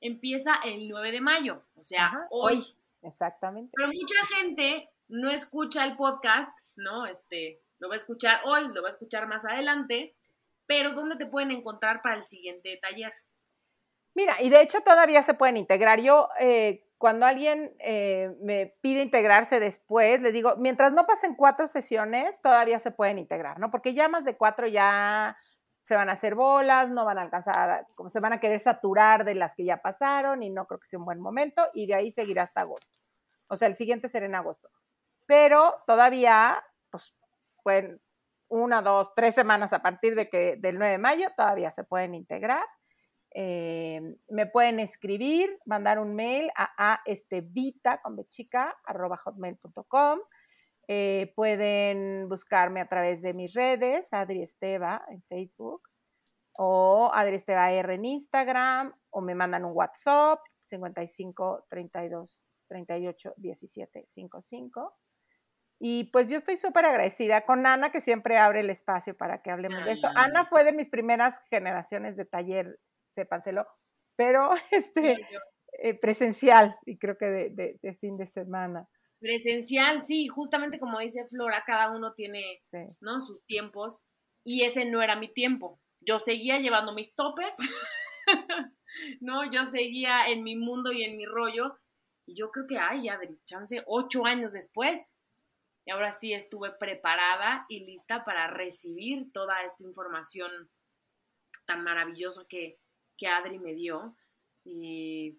empieza 0.00 0.56
el 0.64 0.88
9 0.88 1.12
de 1.12 1.20
mayo, 1.20 1.62
o 1.74 1.84
sea, 1.84 2.10
hoy. 2.30 2.64
Exactamente. 3.02 3.72
Pero 3.74 3.88
mucha 3.88 4.24
gente 4.36 4.90
no 5.08 5.30
escucha 5.30 5.84
el 5.84 5.96
podcast, 5.96 6.50
¿no? 6.76 7.06
Este, 7.06 7.62
lo 7.78 7.88
va 7.88 7.94
a 7.94 7.96
escuchar 7.96 8.40
hoy, 8.44 8.68
lo 8.74 8.82
va 8.82 8.88
a 8.88 8.90
escuchar 8.90 9.26
más 9.26 9.44
adelante, 9.44 10.16
pero 10.66 10.92
¿dónde 10.92 11.16
te 11.16 11.26
pueden 11.26 11.50
encontrar 11.50 12.02
para 12.02 12.16
el 12.16 12.24
siguiente 12.24 12.78
taller? 12.82 13.12
Mira, 14.14 14.42
y 14.42 14.50
de 14.50 14.62
hecho 14.62 14.80
todavía 14.80 15.22
se 15.22 15.34
pueden 15.34 15.56
integrar. 15.56 16.00
Yo, 16.00 16.28
eh, 16.40 16.84
cuando 16.98 17.26
alguien 17.26 17.74
eh, 17.78 18.34
me 18.42 18.74
pide 18.80 19.02
integrarse 19.02 19.60
después, 19.60 20.20
les 20.20 20.32
digo, 20.32 20.56
mientras 20.56 20.92
no 20.92 21.06
pasen 21.06 21.34
cuatro 21.34 21.68
sesiones, 21.68 22.40
todavía 22.42 22.78
se 22.78 22.90
pueden 22.90 23.18
integrar, 23.18 23.58
¿no? 23.58 23.70
Porque 23.70 23.94
ya 23.94 24.08
más 24.08 24.24
de 24.24 24.36
cuatro 24.36 24.66
ya 24.66 25.36
se 25.82 25.94
van 25.94 26.08
a 26.10 26.12
hacer 26.12 26.34
bolas, 26.34 26.90
no 26.90 27.04
van 27.04 27.18
a 27.18 27.22
alcanzar, 27.22 27.86
como 27.96 28.10
se 28.10 28.20
van 28.20 28.34
a 28.34 28.40
querer 28.40 28.60
saturar 28.60 29.24
de 29.24 29.34
las 29.34 29.54
que 29.54 29.64
ya 29.64 29.78
pasaron 29.78 30.42
y 30.42 30.50
no 30.50 30.66
creo 30.66 30.80
que 30.80 30.88
sea 30.88 30.98
un 30.98 31.06
buen 31.06 31.20
momento 31.20 31.66
y 31.72 31.86
de 31.86 31.94
ahí 31.94 32.10
seguirá 32.10 32.42
hasta 32.42 32.62
agosto. 32.62 32.98
O 33.48 33.56
sea, 33.56 33.68
el 33.68 33.74
siguiente 33.74 34.08
será 34.08 34.26
en 34.26 34.34
agosto 34.34 34.68
pero 35.28 35.74
todavía, 35.86 36.64
pues, 36.90 37.14
pueden 37.62 38.00
una, 38.48 38.80
dos, 38.80 39.12
tres 39.14 39.34
semanas 39.34 39.74
a 39.74 39.82
partir 39.82 40.14
de 40.14 40.30
que, 40.30 40.56
del 40.56 40.78
9 40.78 40.92
de 40.92 40.98
mayo, 40.98 41.28
todavía 41.36 41.70
se 41.70 41.84
pueden 41.84 42.14
integrar. 42.14 42.64
Eh, 43.34 44.16
me 44.28 44.46
pueden 44.46 44.80
escribir, 44.80 45.58
mandar 45.66 45.98
un 45.98 46.14
mail 46.14 46.50
a, 46.56 46.70
a 46.76 47.02
estevita 47.04 48.00
con 48.00 48.16
bechica, 48.16 48.76
arroba 48.84 49.16
hotmail.com. 49.16 50.20
Eh, 50.90 51.34
pueden 51.36 52.28
buscarme 52.30 52.80
a 52.80 52.88
través 52.88 53.20
de 53.20 53.34
mis 53.34 53.52
redes, 53.52 54.10
Adri 54.10 54.42
Esteva 54.42 55.04
en 55.08 55.22
Facebook, 55.24 55.82
o 56.56 57.10
Adri 57.12 57.36
Esteva 57.36 57.70
R 57.70 57.94
en 57.94 58.06
Instagram, 58.06 58.94
o 59.10 59.20
me 59.20 59.34
mandan 59.34 59.66
un 59.66 59.72
WhatsApp, 59.74 60.40
55 60.62 61.66
32 61.68 62.42
38 62.68 63.34
17 63.36 64.06
55. 64.08 64.96
Y 65.78 66.04
pues 66.04 66.28
yo 66.28 66.36
estoy 66.38 66.56
súper 66.56 66.86
agradecida 66.86 67.42
con 67.42 67.66
Ana, 67.66 67.90
que 67.90 68.00
siempre 68.00 68.38
abre 68.38 68.60
el 68.60 68.70
espacio 68.70 69.16
para 69.16 69.42
que 69.42 69.50
hablemos 69.50 69.84
de 69.84 69.92
esto. 69.92 70.08
Ana 70.14 70.44
fue 70.46 70.64
de 70.64 70.72
mis 70.72 70.88
primeras 70.88 71.38
generaciones 71.50 72.16
de 72.16 72.24
taller, 72.24 72.80
sépanselo, 73.18 73.66
pero 74.16 74.50
este, 74.70 75.16
eh, 75.82 75.94
presencial 75.94 76.76
y 76.86 76.98
creo 76.98 77.16
que 77.18 77.26
de, 77.26 77.78
de, 77.82 77.94
fin 77.96 78.16
de 78.16 78.28
semana. 78.28 78.88
Presencial, 79.20 80.02
sí, 80.02 80.28
justamente 80.28 80.78
como 80.78 81.00
dice 81.00 81.26
Flora, 81.28 81.64
cada 81.66 81.90
uno 81.90 82.14
tiene 82.14 82.62
¿no? 83.00 83.20
sus 83.20 83.44
tiempos 83.44 84.06
y 84.44 84.62
ese 84.62 84.84
no 84.84 85.02
era 85.02 85.16
mi 85.16 85.32
tiempo. 85.32 85.80
Yo 86.00 86.20
seguía 86.20 86.58
llevando 86.58 86.94
mis 86.94 87.16
toppers, 87.16 87.56
¿no? 89.20 89.50
Yo 89.50 89.64
seguía 89.64 90.28
en 90.28 90.44
mi 90.44 90.54
mundo 90.54 90.92
y 90.92 91.02
en 91.02 91.16
mi 91.16 91.26
rollo 91.26 91.76
y 92.24 92.36
yo 92.36 92.50
creo 92.50 92.66
que, 92.68 92.78
ay, 92.78 93.04
ya, 93.04 93.18
chance, 93.46 93.82
ocho 93.86 94.26
años 94.26 94.52
después, 94.52 95.16
y 95.86 95.90
ahora 95.90 96.12
sí 96.12 96.34
estuve 96.34 96.70
preparada 96.72 97.64
y 97.70 97.86
lista 97.86 98.22
para 98.24 98.48
recibir 98.48 99.32
toda 99.32 99.62
esta 99.62 99.82
información 99.82 100.70
tan 101.64 101.82
maravillosa 101.82 102.44
que, 102.46 102.78
que 103.18 103.28
Adri 103.28 103.58
me 103.58 103.74
dio 103.74 104.16
y, 104.64 105.38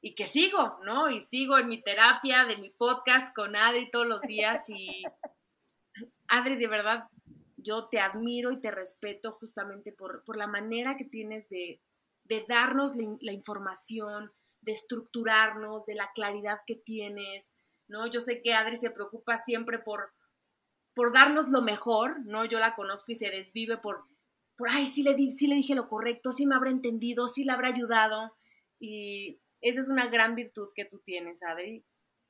y, 0.00 0.14
que 0.14 0.26
sigo, 0.26 0.80
¿no? 0.84 1.10
Y 1.10 1.20
sigo 1.20 1.58
en 1.58 1.68
mi 1.68 1.82
terapia 1.82 2.44
de 2.44 2.56
mi 2.56 2.70
podcast 2.70 3.34
con 3.34 3.54
Adri 3.54 3.90
todos 3.90 4.06
los 4.06 4.22
días 4.22 4.68
y 4.70 5.04
Adri, 6.28 6.56
de 6.56 6.68
verdad, 6.68 7.08
yo 7.56 7.88
te 7.88 8.00
admiro 8.00 8.52
y 8.52 8.60
te 8.60 8.70
respeto 8.70 9.32
justamente 9.32 9.92
por, 9.92 10.24
por 10.24 10.36
la 10.36 10.46
manera 10.46 10.96
que 10.96 11.04
tienes 11.04 11.48
de, 11.48 11.80
de 12.24 12.44
darnos 12.46 12.92
la, 12.96 13.32
información, 13.32 14.32
de 14.60 14.72
estructurarnos, 14.72 15.84
de 15.86 15.94
la 15.94 16.10
claridad 16.14 16.60
que 16.66 16.76
tienes, 16.76 17.54
¿no? 17.88 18.06
Yo 18.06 18.20
sé 18.20 18.42
que 18.42 18.54
Adri 18.54 18.76
se 18.76 18.90
preocupa 18.90 19.38
siempre 19.38 19.78
por, 19.78 20.12
por 20.94 21.12
darnos 21.12 21.48
lo 21.48 21.62
mejor, 21.62 22.20
¿no? 22.26 22.44
Yo 22.44 22.58
la 22.58 22.74
conozco 22.74 23.12
y 23.12 23.16
se 23.16 23.30
desvive 23.30 23.78
por, 23.78 24.04
por 24.58 24.68
ay, 24.70 24.86
sí 24.86 25.04
le, 25.04 25.14
di, 25.14 25.30
sí 25.30 25.46
le 25.46 25.54
dije 25.54 25.76
lo 25.76 25.88
correcto, 25.88 26.32
sí 26.32 26.44
me 26.44 26.56
habrá 26.56 26.70
entendido, 26.70 27.28
sí 27.28 27.44
le 27.44 27.52
habrá 27.52 27.68
ayudado. 27.68 28.36
Y 28.80 29.40
esa 29.60 29.80
es 29.80 29.88
una 29.88 30.08
gran 30.08 30.34
virtud 30.34 30.68
que 30.74 30.84
tú 30.84 30.98
tienes, 30.98 31.44
Adri. 31.44 31.84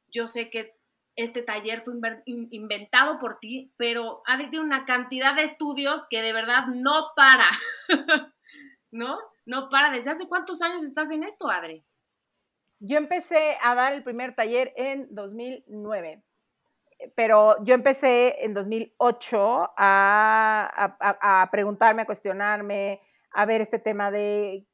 Yo 0.09 0.27
sé 0.27 0.51
que 0.51 0.77
este 1.17 1.43
taller 1.43 1.83
fue 1.83 1.95
inventado 2.27 3.19
por 3.19 3.39
ti, 3.41 3.73
pero 3.77 4.23
Adri 4.27 4.51
tiene 4.51 4.65
una 4.65 4.85
cantidad 4.85 5.35
de 5.35 5.43
estudios 5.43 6.07
que 6.09 6.23
de 6.23 6.35
verdad 6.35 6.67
no 6.69 7.09
para, 7.17 7.49
¿no? 8.93 9.19
No 9.47 9.71
para. 9.71 9.91
¿Desde 9.91 10.11
hace 10.11 10.29
cuántos 10.29 10.61
años 10.61 10.85
estás 10.85 11.11
en 11.11 11.25
esto, 11.25 11.49
Adri? 11.49 11.83
Yo 12.79 12.99
empecé 12.99 13.57
a 13.63 13.75
dar 13.75 13.95
el 13.95 14.05
primer 14.05 14.35
taller 14.35 14.73
en 14.77 15.13
2009, 15.13 16.23
pero 17.15 17.63
yo 17.65 17.75
empecé 17.75 18.45
en 18.45 18.55
2008 18.55 19.73
a, 19.77 20.97
a, 21.01 21.49
preguntarme, 21.51 22.03
a 22.03 22.07
cuestionarme, 22.07 23.01
a 23.33 23.47
ver 23.47 23.61
este 23.61 23.79
tema 23.79 24.11
de 24.11 24.67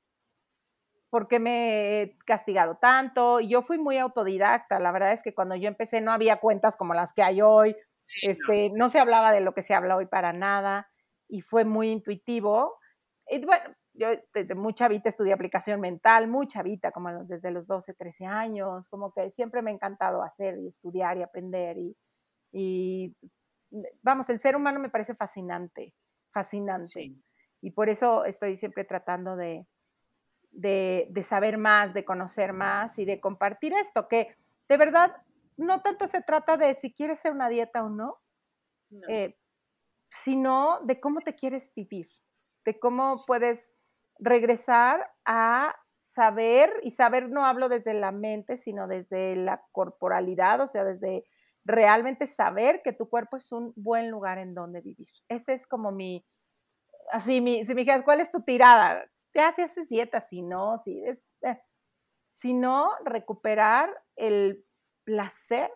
por 1.11 1.29
qué 1.29 1.39
me 1.39 2.03
he 2.03 2.19
castigado 2.27 2.77
tanto. 2.77 3.41
Yo 3.41 3.63
fui 3.63 3.79
muy 3.79 3.99
autodidacta, 3.99 4.81
la 4.81 4.93
verdad 4.93 5.13
es 5.13 5.23
que 5.23 5.35
cuando 5.35 5.55
yo 5.55 5.69
empecé 5.69 6.01
no 6.01 6.13
había 6.13 6.37
cuentas 6.41 6.77
como 6.77 6.95
las 6.95 7.13
que 7.13 7.23
hay 7.23 7.43
hoy, 7.43 7.77
este, 8.23 8.71
no. 8.71 8.77
no 8.85 8.89
se 8.89 8.99
hablaba 8.99 9.33
de 9.33 9.41
lo 9.41 9.55
que 9.55 9.63
se 9.63 9.75
habla 9.75 9.97
hoy 9.97 10.07
para 10.07 10.33
nada 10.33 10.89
y 11.29 11.43
fue 11.43 11.65
muy 11.65 11.91
intuitivo. 11.91 12.79
Y 13.29 13.45
bueno, 13.45 13.75
yo 13.93 14.09
desde 14.33 14.55
mucha 14.55 14.89
vida 14.89 15.03
estudié 15.05 15.33
aplicación 15.33 15.81
mental, 15.81 16.27
mucha 16.27 16.63
vida, 16.63 16.91
como 16.91 17.25
desde 17.25 17.51
los 17.51 17.67
12, 17.67 17.95
13 17.95 18.27
años, 18.27 18.89
como 18.89 19.13
que 19.13 19.31
siempre 19.31 19.63
me 19.63 19.71
ha 19.71 19.75
encantado 19.75 20.23
hacer 20.23 20.59
y 20.59 20.69
estudiar 20.69 21.17
y 21.17 21.23
aprender 21.23 21.79
y, 21.79 21.97
y 22.57 23.17
vamos, 24.03 24.31
el 24.31 24.39
ser 24.39 24.55
humano 24.55 24.79
me 24.79 24.89
parece 24.89 25.17
fascinante, 25.17 25.93
fascinante. 26.31 27.13
Y 27.61 27.73
por 27.73 27.89
eso 27.89 28.25
estoy 28.25 28.57
siempre 28.57 28.85
tratando 28.85 29.35
de, 29.35 29.67
de, 30.53 31.09
de, 31.11 31.23
saber 31.25 31.59
más, 31.59 31.93
de 31.95 32.05
conocer 32.05 32.53
más 32.53 32.97
y 33.01 33.05
de 33.05 33.21
compartir 33.21 33.73
esto, 33.73 34.07
que 34.07 34.37
de 34.69 34.77
verdad 34.77 35.17
no 35.57 35.83
tanto 35.83 36.07
se 36.07 36.23
trata 36.23 36.57
de 36.57 36.75
si 36.75 36.93
quieres 36.93 37.19
hacer 37.19 37.33
una 37.33 37.49
dieta 37.49 37.83
o 37.83 37.89
no, 37.89 38.21
eh, 39.09 39.37
sino 40.09 40.79
de 40.85 41.01
cómo 41.01 41.21
te 41.23 41.35
quieres 41.35 41.73
vivir, 41.75 42.09
de 42.65 42.79
cómo 42.79 43.09
puedes 43.27 43.69
regresar 44.21 45.11
a 45.25 45.75
saber, 45.99 46.71
y 46.85 46.93
saber 46.93 47.31
no 47.31 47.45
hablo 47.45 47.69
desde 47.69 47.95
la 47.95 48.13
mente, 48.13 48.57
sino 48.57 48.87
desde 48.87 49.35
la 49.35 49.65
corporalidad, 49.73 50.61
o 50.61 50.69
sea, 50.69 50.85
desde 50.85 51.25
realmente 51.65 52.27
saber 52.27 52.83
que 52.83 52.93
tu 52.93 53.09
cuerpo 53.09 53.37
es 53.37 53.51
un 53.53 53.73
buen 53.77 54.11
lugar 54.11 54.39
en 54.39 54.55
donde 54.55 54.81
vivir. 54.81 55.09
Ese 55.29 55.55
es 55.55 55.67
como 55.67 55.93
mi, 55.93 56.25
así, 57.11 57.41
mi, 57.41 57.65
si 57.65 57.75
me 57.75 57.83
dijeras, 57.83 58.03
¿cuál 58.03 58.21
es 58.21 58.31
tu 58.31 58.43
tirada? 58.43 59.05
Ya 59.35 59.53
si 59.53 59.63
haces 59.63 59.89
dieta, 59.89 60.21
si 60.21 60.43
no, 60.43 60.77
si, 60.77 61.03
eh, 61.05 61.19
si 62.31 62.53
no, 62.53 62.91
recuperar 63.05 63.91
el 64.17 64.65
placer 65.05 65.71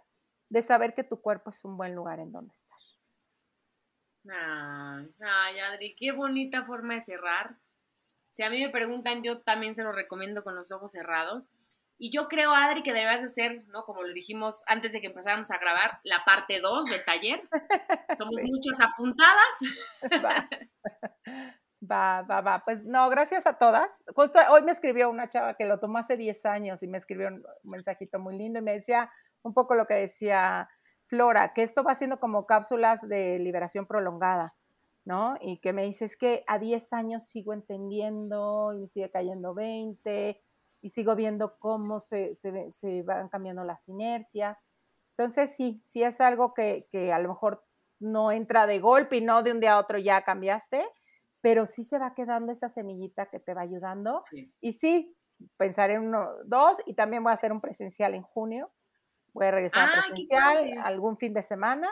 de 0.48 0.62
saber 0.62 0.94
que 0.94 1.04
tu 1.04 1.20
cuerpo 1.20 1.50
es 1.50 1.64
un 1.64 1.76
buen 1.76 1.94
lugar 1.94 2.20
en 2.20 2.32
donde 2.32 2.52
estar. 2.54 2.78
ay, 5.20 5.58
Adri, 5.60 5.94
qué 5.94 6.12
bonita 6.12 6.64
forma 6.64 6.94
de 6.94 7.00
cerrar. 7.00 7.56
Si 8.30 8.42
a 8.42 8.50
mí 8.50 8.62
me 8.62 8.70
preguntan, 8.70 9.22
yo 9.22 9.40
también 9.40 9.74
se 9.74 9.82
lo 9.82 9.92
recomiendo 9.92 10.44
con 10.44 10.54
los 10.54 10.70
ojos 10.70 10.92
cerrados. 10.92 11.56
Y 12.00 12.12
yo 12.12 12.28
creo, 12.28 12.54
Adri, 12.54 12.84
que 12.84 12.92
debes 12.92 13.22
de 13.22 13.28
ser, 13.28 13.66
¿no? 13.68 13.82
Como 13.82 14.02
lo 14.02 14.12
dijimos 14.12 14.62
antes 14.68 14.92
de 14.92 15.00
que 15.00 15.08
empezáramos 15.08 15.50
a 15.50 15.58
grabar, 15.58 15.98
la 16.04 16.24
parte 16.24 16.60
2 16.60 16.88
del 16.88 17.04
taller. 17.04 17.42
Somos 18.16 18.34
muchas 18.44 18.80
apuntadas. 18.80 19.58
Va. 21.80 22.22
va, 22.22 22.40
va, 22.40 22.62
Pues 22.64 22.84
no, 22.84 23.08
gracias 23.08 23.46
a 23.46 23.56
todas. 23.56 23.88
Justo 24.14 24.40
hoy 24.50 24.62
me 24.62 24.72
escribió 24.72 25.08
una 25.08 25.28
chava 25.28 25.54
que 25.54 25.64
lo 25.64 25.78
tomó 25.78 25.98
hace 25.98 26.16
10 26.16 26.44
años 26.46 26.82
y 26.82 26.88
me 26.88 26.98
escribió 26.98 27.28
un 27.28 27.44
mensajito 27.62 28.18
muy 28.18 28.36
lindo 28.36 28.58
y 28.58 28.62
me 28.62 28.72
decía 28.72 29.12
un 29.42 29.54
poco 29.54 29.76
lo 29.76 29.86
que 29.86 29.94
decía 29.94 30.68
Flora, 31.06 31.52
que 31.54 31.62
esto 31.62 31.84
va 31.84 31.94
siendo 31.94 32.18
como 32.18 32.46
cápsulas 32.46 33.00
de 33.08 33.38
liberación 33.38 33.86
prolongada. 33.86 34.56
¿no? 35.04 35.36
Y 35.40 35.58
que 35.60 35.72
me 35.72 35.84
dices 35.84 36.16
que 36.16 36.44
a 36.48 36.58
10 36.58 36.92
años 36.92 37.28
sigo 37.28 37.54
entendiendo 37.54 38.72
y 38.74 38.80
me 38.80 38.86
sigue 38.86 39.10
cayendo 39.10 39.54
20 39.54 40.42
y 40.80 40.90
sigo 40.90 41.16
viendo 41.16 41.56
cómo 41.58 42.00
se, 42.00 42.34
se, 42.34 43.02
van 43.02 43.28
cambiando 43.28 43.64
las 43.64 43.88
inercias. 43.88 44.62
Entonces, 45.16 45.54
sí, 45.54 45.80
sí 45.82 46.02
es 46.02 46.20
algo 46.20 46.54
que, 46.54 46.86
que, 46.90 47.12
a 47.12 47.18
lo 47.18 47.30
mejor 47.30 47.64
no 47.98 48.30
entra 48.30 48.66
de 48.66 48.78
golpe 48.78 49.16
y 49.16 49.20
no 49.20 49.42
de 49.42 49.52
un 49.52 49.60
día 49.60 49.74
a 49.74 49.80
otro 49.80 49.98
ya 49.98 50.22
cambiaste, 50.22 50.84
pero 51.40 51.66
sí 51.66 51.82
se 51.82 51.98
va 51.98 52.14
quedando 52.14 52.52
esa 52.52 52.68
semillita 52.68 53.26
que 53.26 53.40
te 53.40 53.54
va 53.54 53.62
ayudando. 53.62 54.16
Y 54.60 54.72
sí, 54.72 55.16
pensaré 55.56 55.94
en 55.94 56.08
uno, 56.08 56.28
dos, 56.44 56.78
y 56.86 56.94
también 56.94 57.22
voy 57.22 57.30
a 57.30 57.34
hacer 57.34 57.52
un 57.52 57.60
presencial 57.60 58.14
en 58.14 58.22
junio. 58.22 58.70
Voy 59.32 59.46
a 59.46 59.50
regresar 59.50 59.88
a 59.88 60.02
presencial 60.06 60.78
algún 60.84 61.16
fin 61.16 61.34
de 61.34 61.42
semana. 61.42 61.88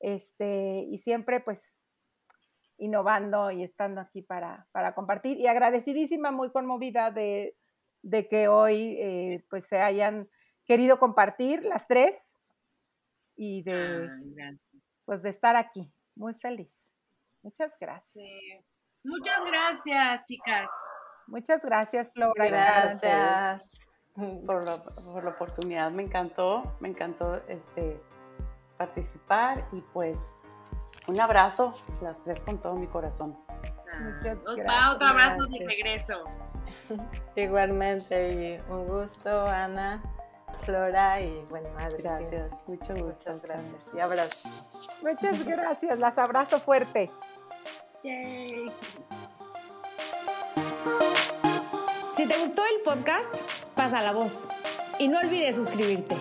Este, 0.00 0.84
y 0.88 0.98
siempre, 0.98 1.40
pues, 1.40 1.82
innovando 2.76 3.50
y 3.50 3.62
estando 3.62 4.00
aquí 4.00 4.22
para, 4.22 4.66
para 4.72 4.94
compartir. 4.94 5.38
Y 5.38 5.46
agradecidísima, 5.46 6.30
muy 6.30 6.50
conmovida 6.50 7.10
de, 7.10 7.56
de 8.04 8.28
que 8.28 8.48
hoy 8.48 8.96
eh, 9.00 9.44
pues 9.48 9.66
se 9.66 9.80
hayan 9.80 10.28
querido 10.66 10.98
compartir 10.98 11.64
las 11.64 11.86
tres 11.88 12.16
y 13.34 13.62
de, 13.62 14.08
pues 15.04 15.22
de 15.22 15.30
estar 15.30 15.56
aquí. 15.56 15.90
Muy 16.14 16.34
feliz. 16.34 16.72
Muchas 17.42 17.72
gracias. 17.80 18.64
Muchas 19.02 19.44
gracias, 19.44 20.24
chicas. 20.26 20.70
Muchas 21.26 21.64
gracias, 21.64 22.10
Flora. 22.12 22.46
Gracias 22.46 23.80
por 24.46 24.64
la, 24.64 24.82
por 24.82 25.24
la 25.24 25.30
oportunidad. 25.30 25.90
Me 25.90 26.02
encantó, 26.02 26.76
me 26.80 26.88
encantó 26.88 27.36
este, 27.48 28.00
participar 28.76 29.66
y 29.72 29.80
pues 29.92 30.46
un 31.08 31.20
abrazo, 31.20 31.74
las 32.02 32.22
tres 32.22 32.40
con 32.40 32.60
todo 32.60 32.74
mi 32.74 32.86
corazón. 32.86 33.36
Ah, 34.68 34.92
otro 34.94 35.08
abrazo 35.08 35.44
de 35.46 35.66
regreso. 35.66 36.24
Igualmente, 37.36 38.30
y 38.30 38.72
un 38.72 38.86
gusto, 38.86 39.46
Ana, 39.46 40.02
Flora 40.60 41.20
y 41.20 41.44
bueno, 41.50 41.68
madre. 41.74 41.98
Gracias, 42.02 42.64
mucho 42.68 42.94
gusto. 42.94 43.30
Muchas 43.30 43.42
gracias 43.42 43.90
y 43.94 44.00
abrazos. 44.00 44.88
Muchas 45.02 45.44
gracias, 45.44 45.98
las 45.98 46.18
abrazo 46.18 46.58
fuerte. 46.58 47.10
Si 52.14 52.28
te 52.28 52.38
gustó 52.38 52.62
el 52.76 52.82
podcast, 52.84 53.34
pasa 53.74 54.02
la 54.02 54.12
voz 54.12 54.46
y 54.98 55.08
no 55.08 55.18
olvides 55.18 55.56
suscribirte. 55.56 56.16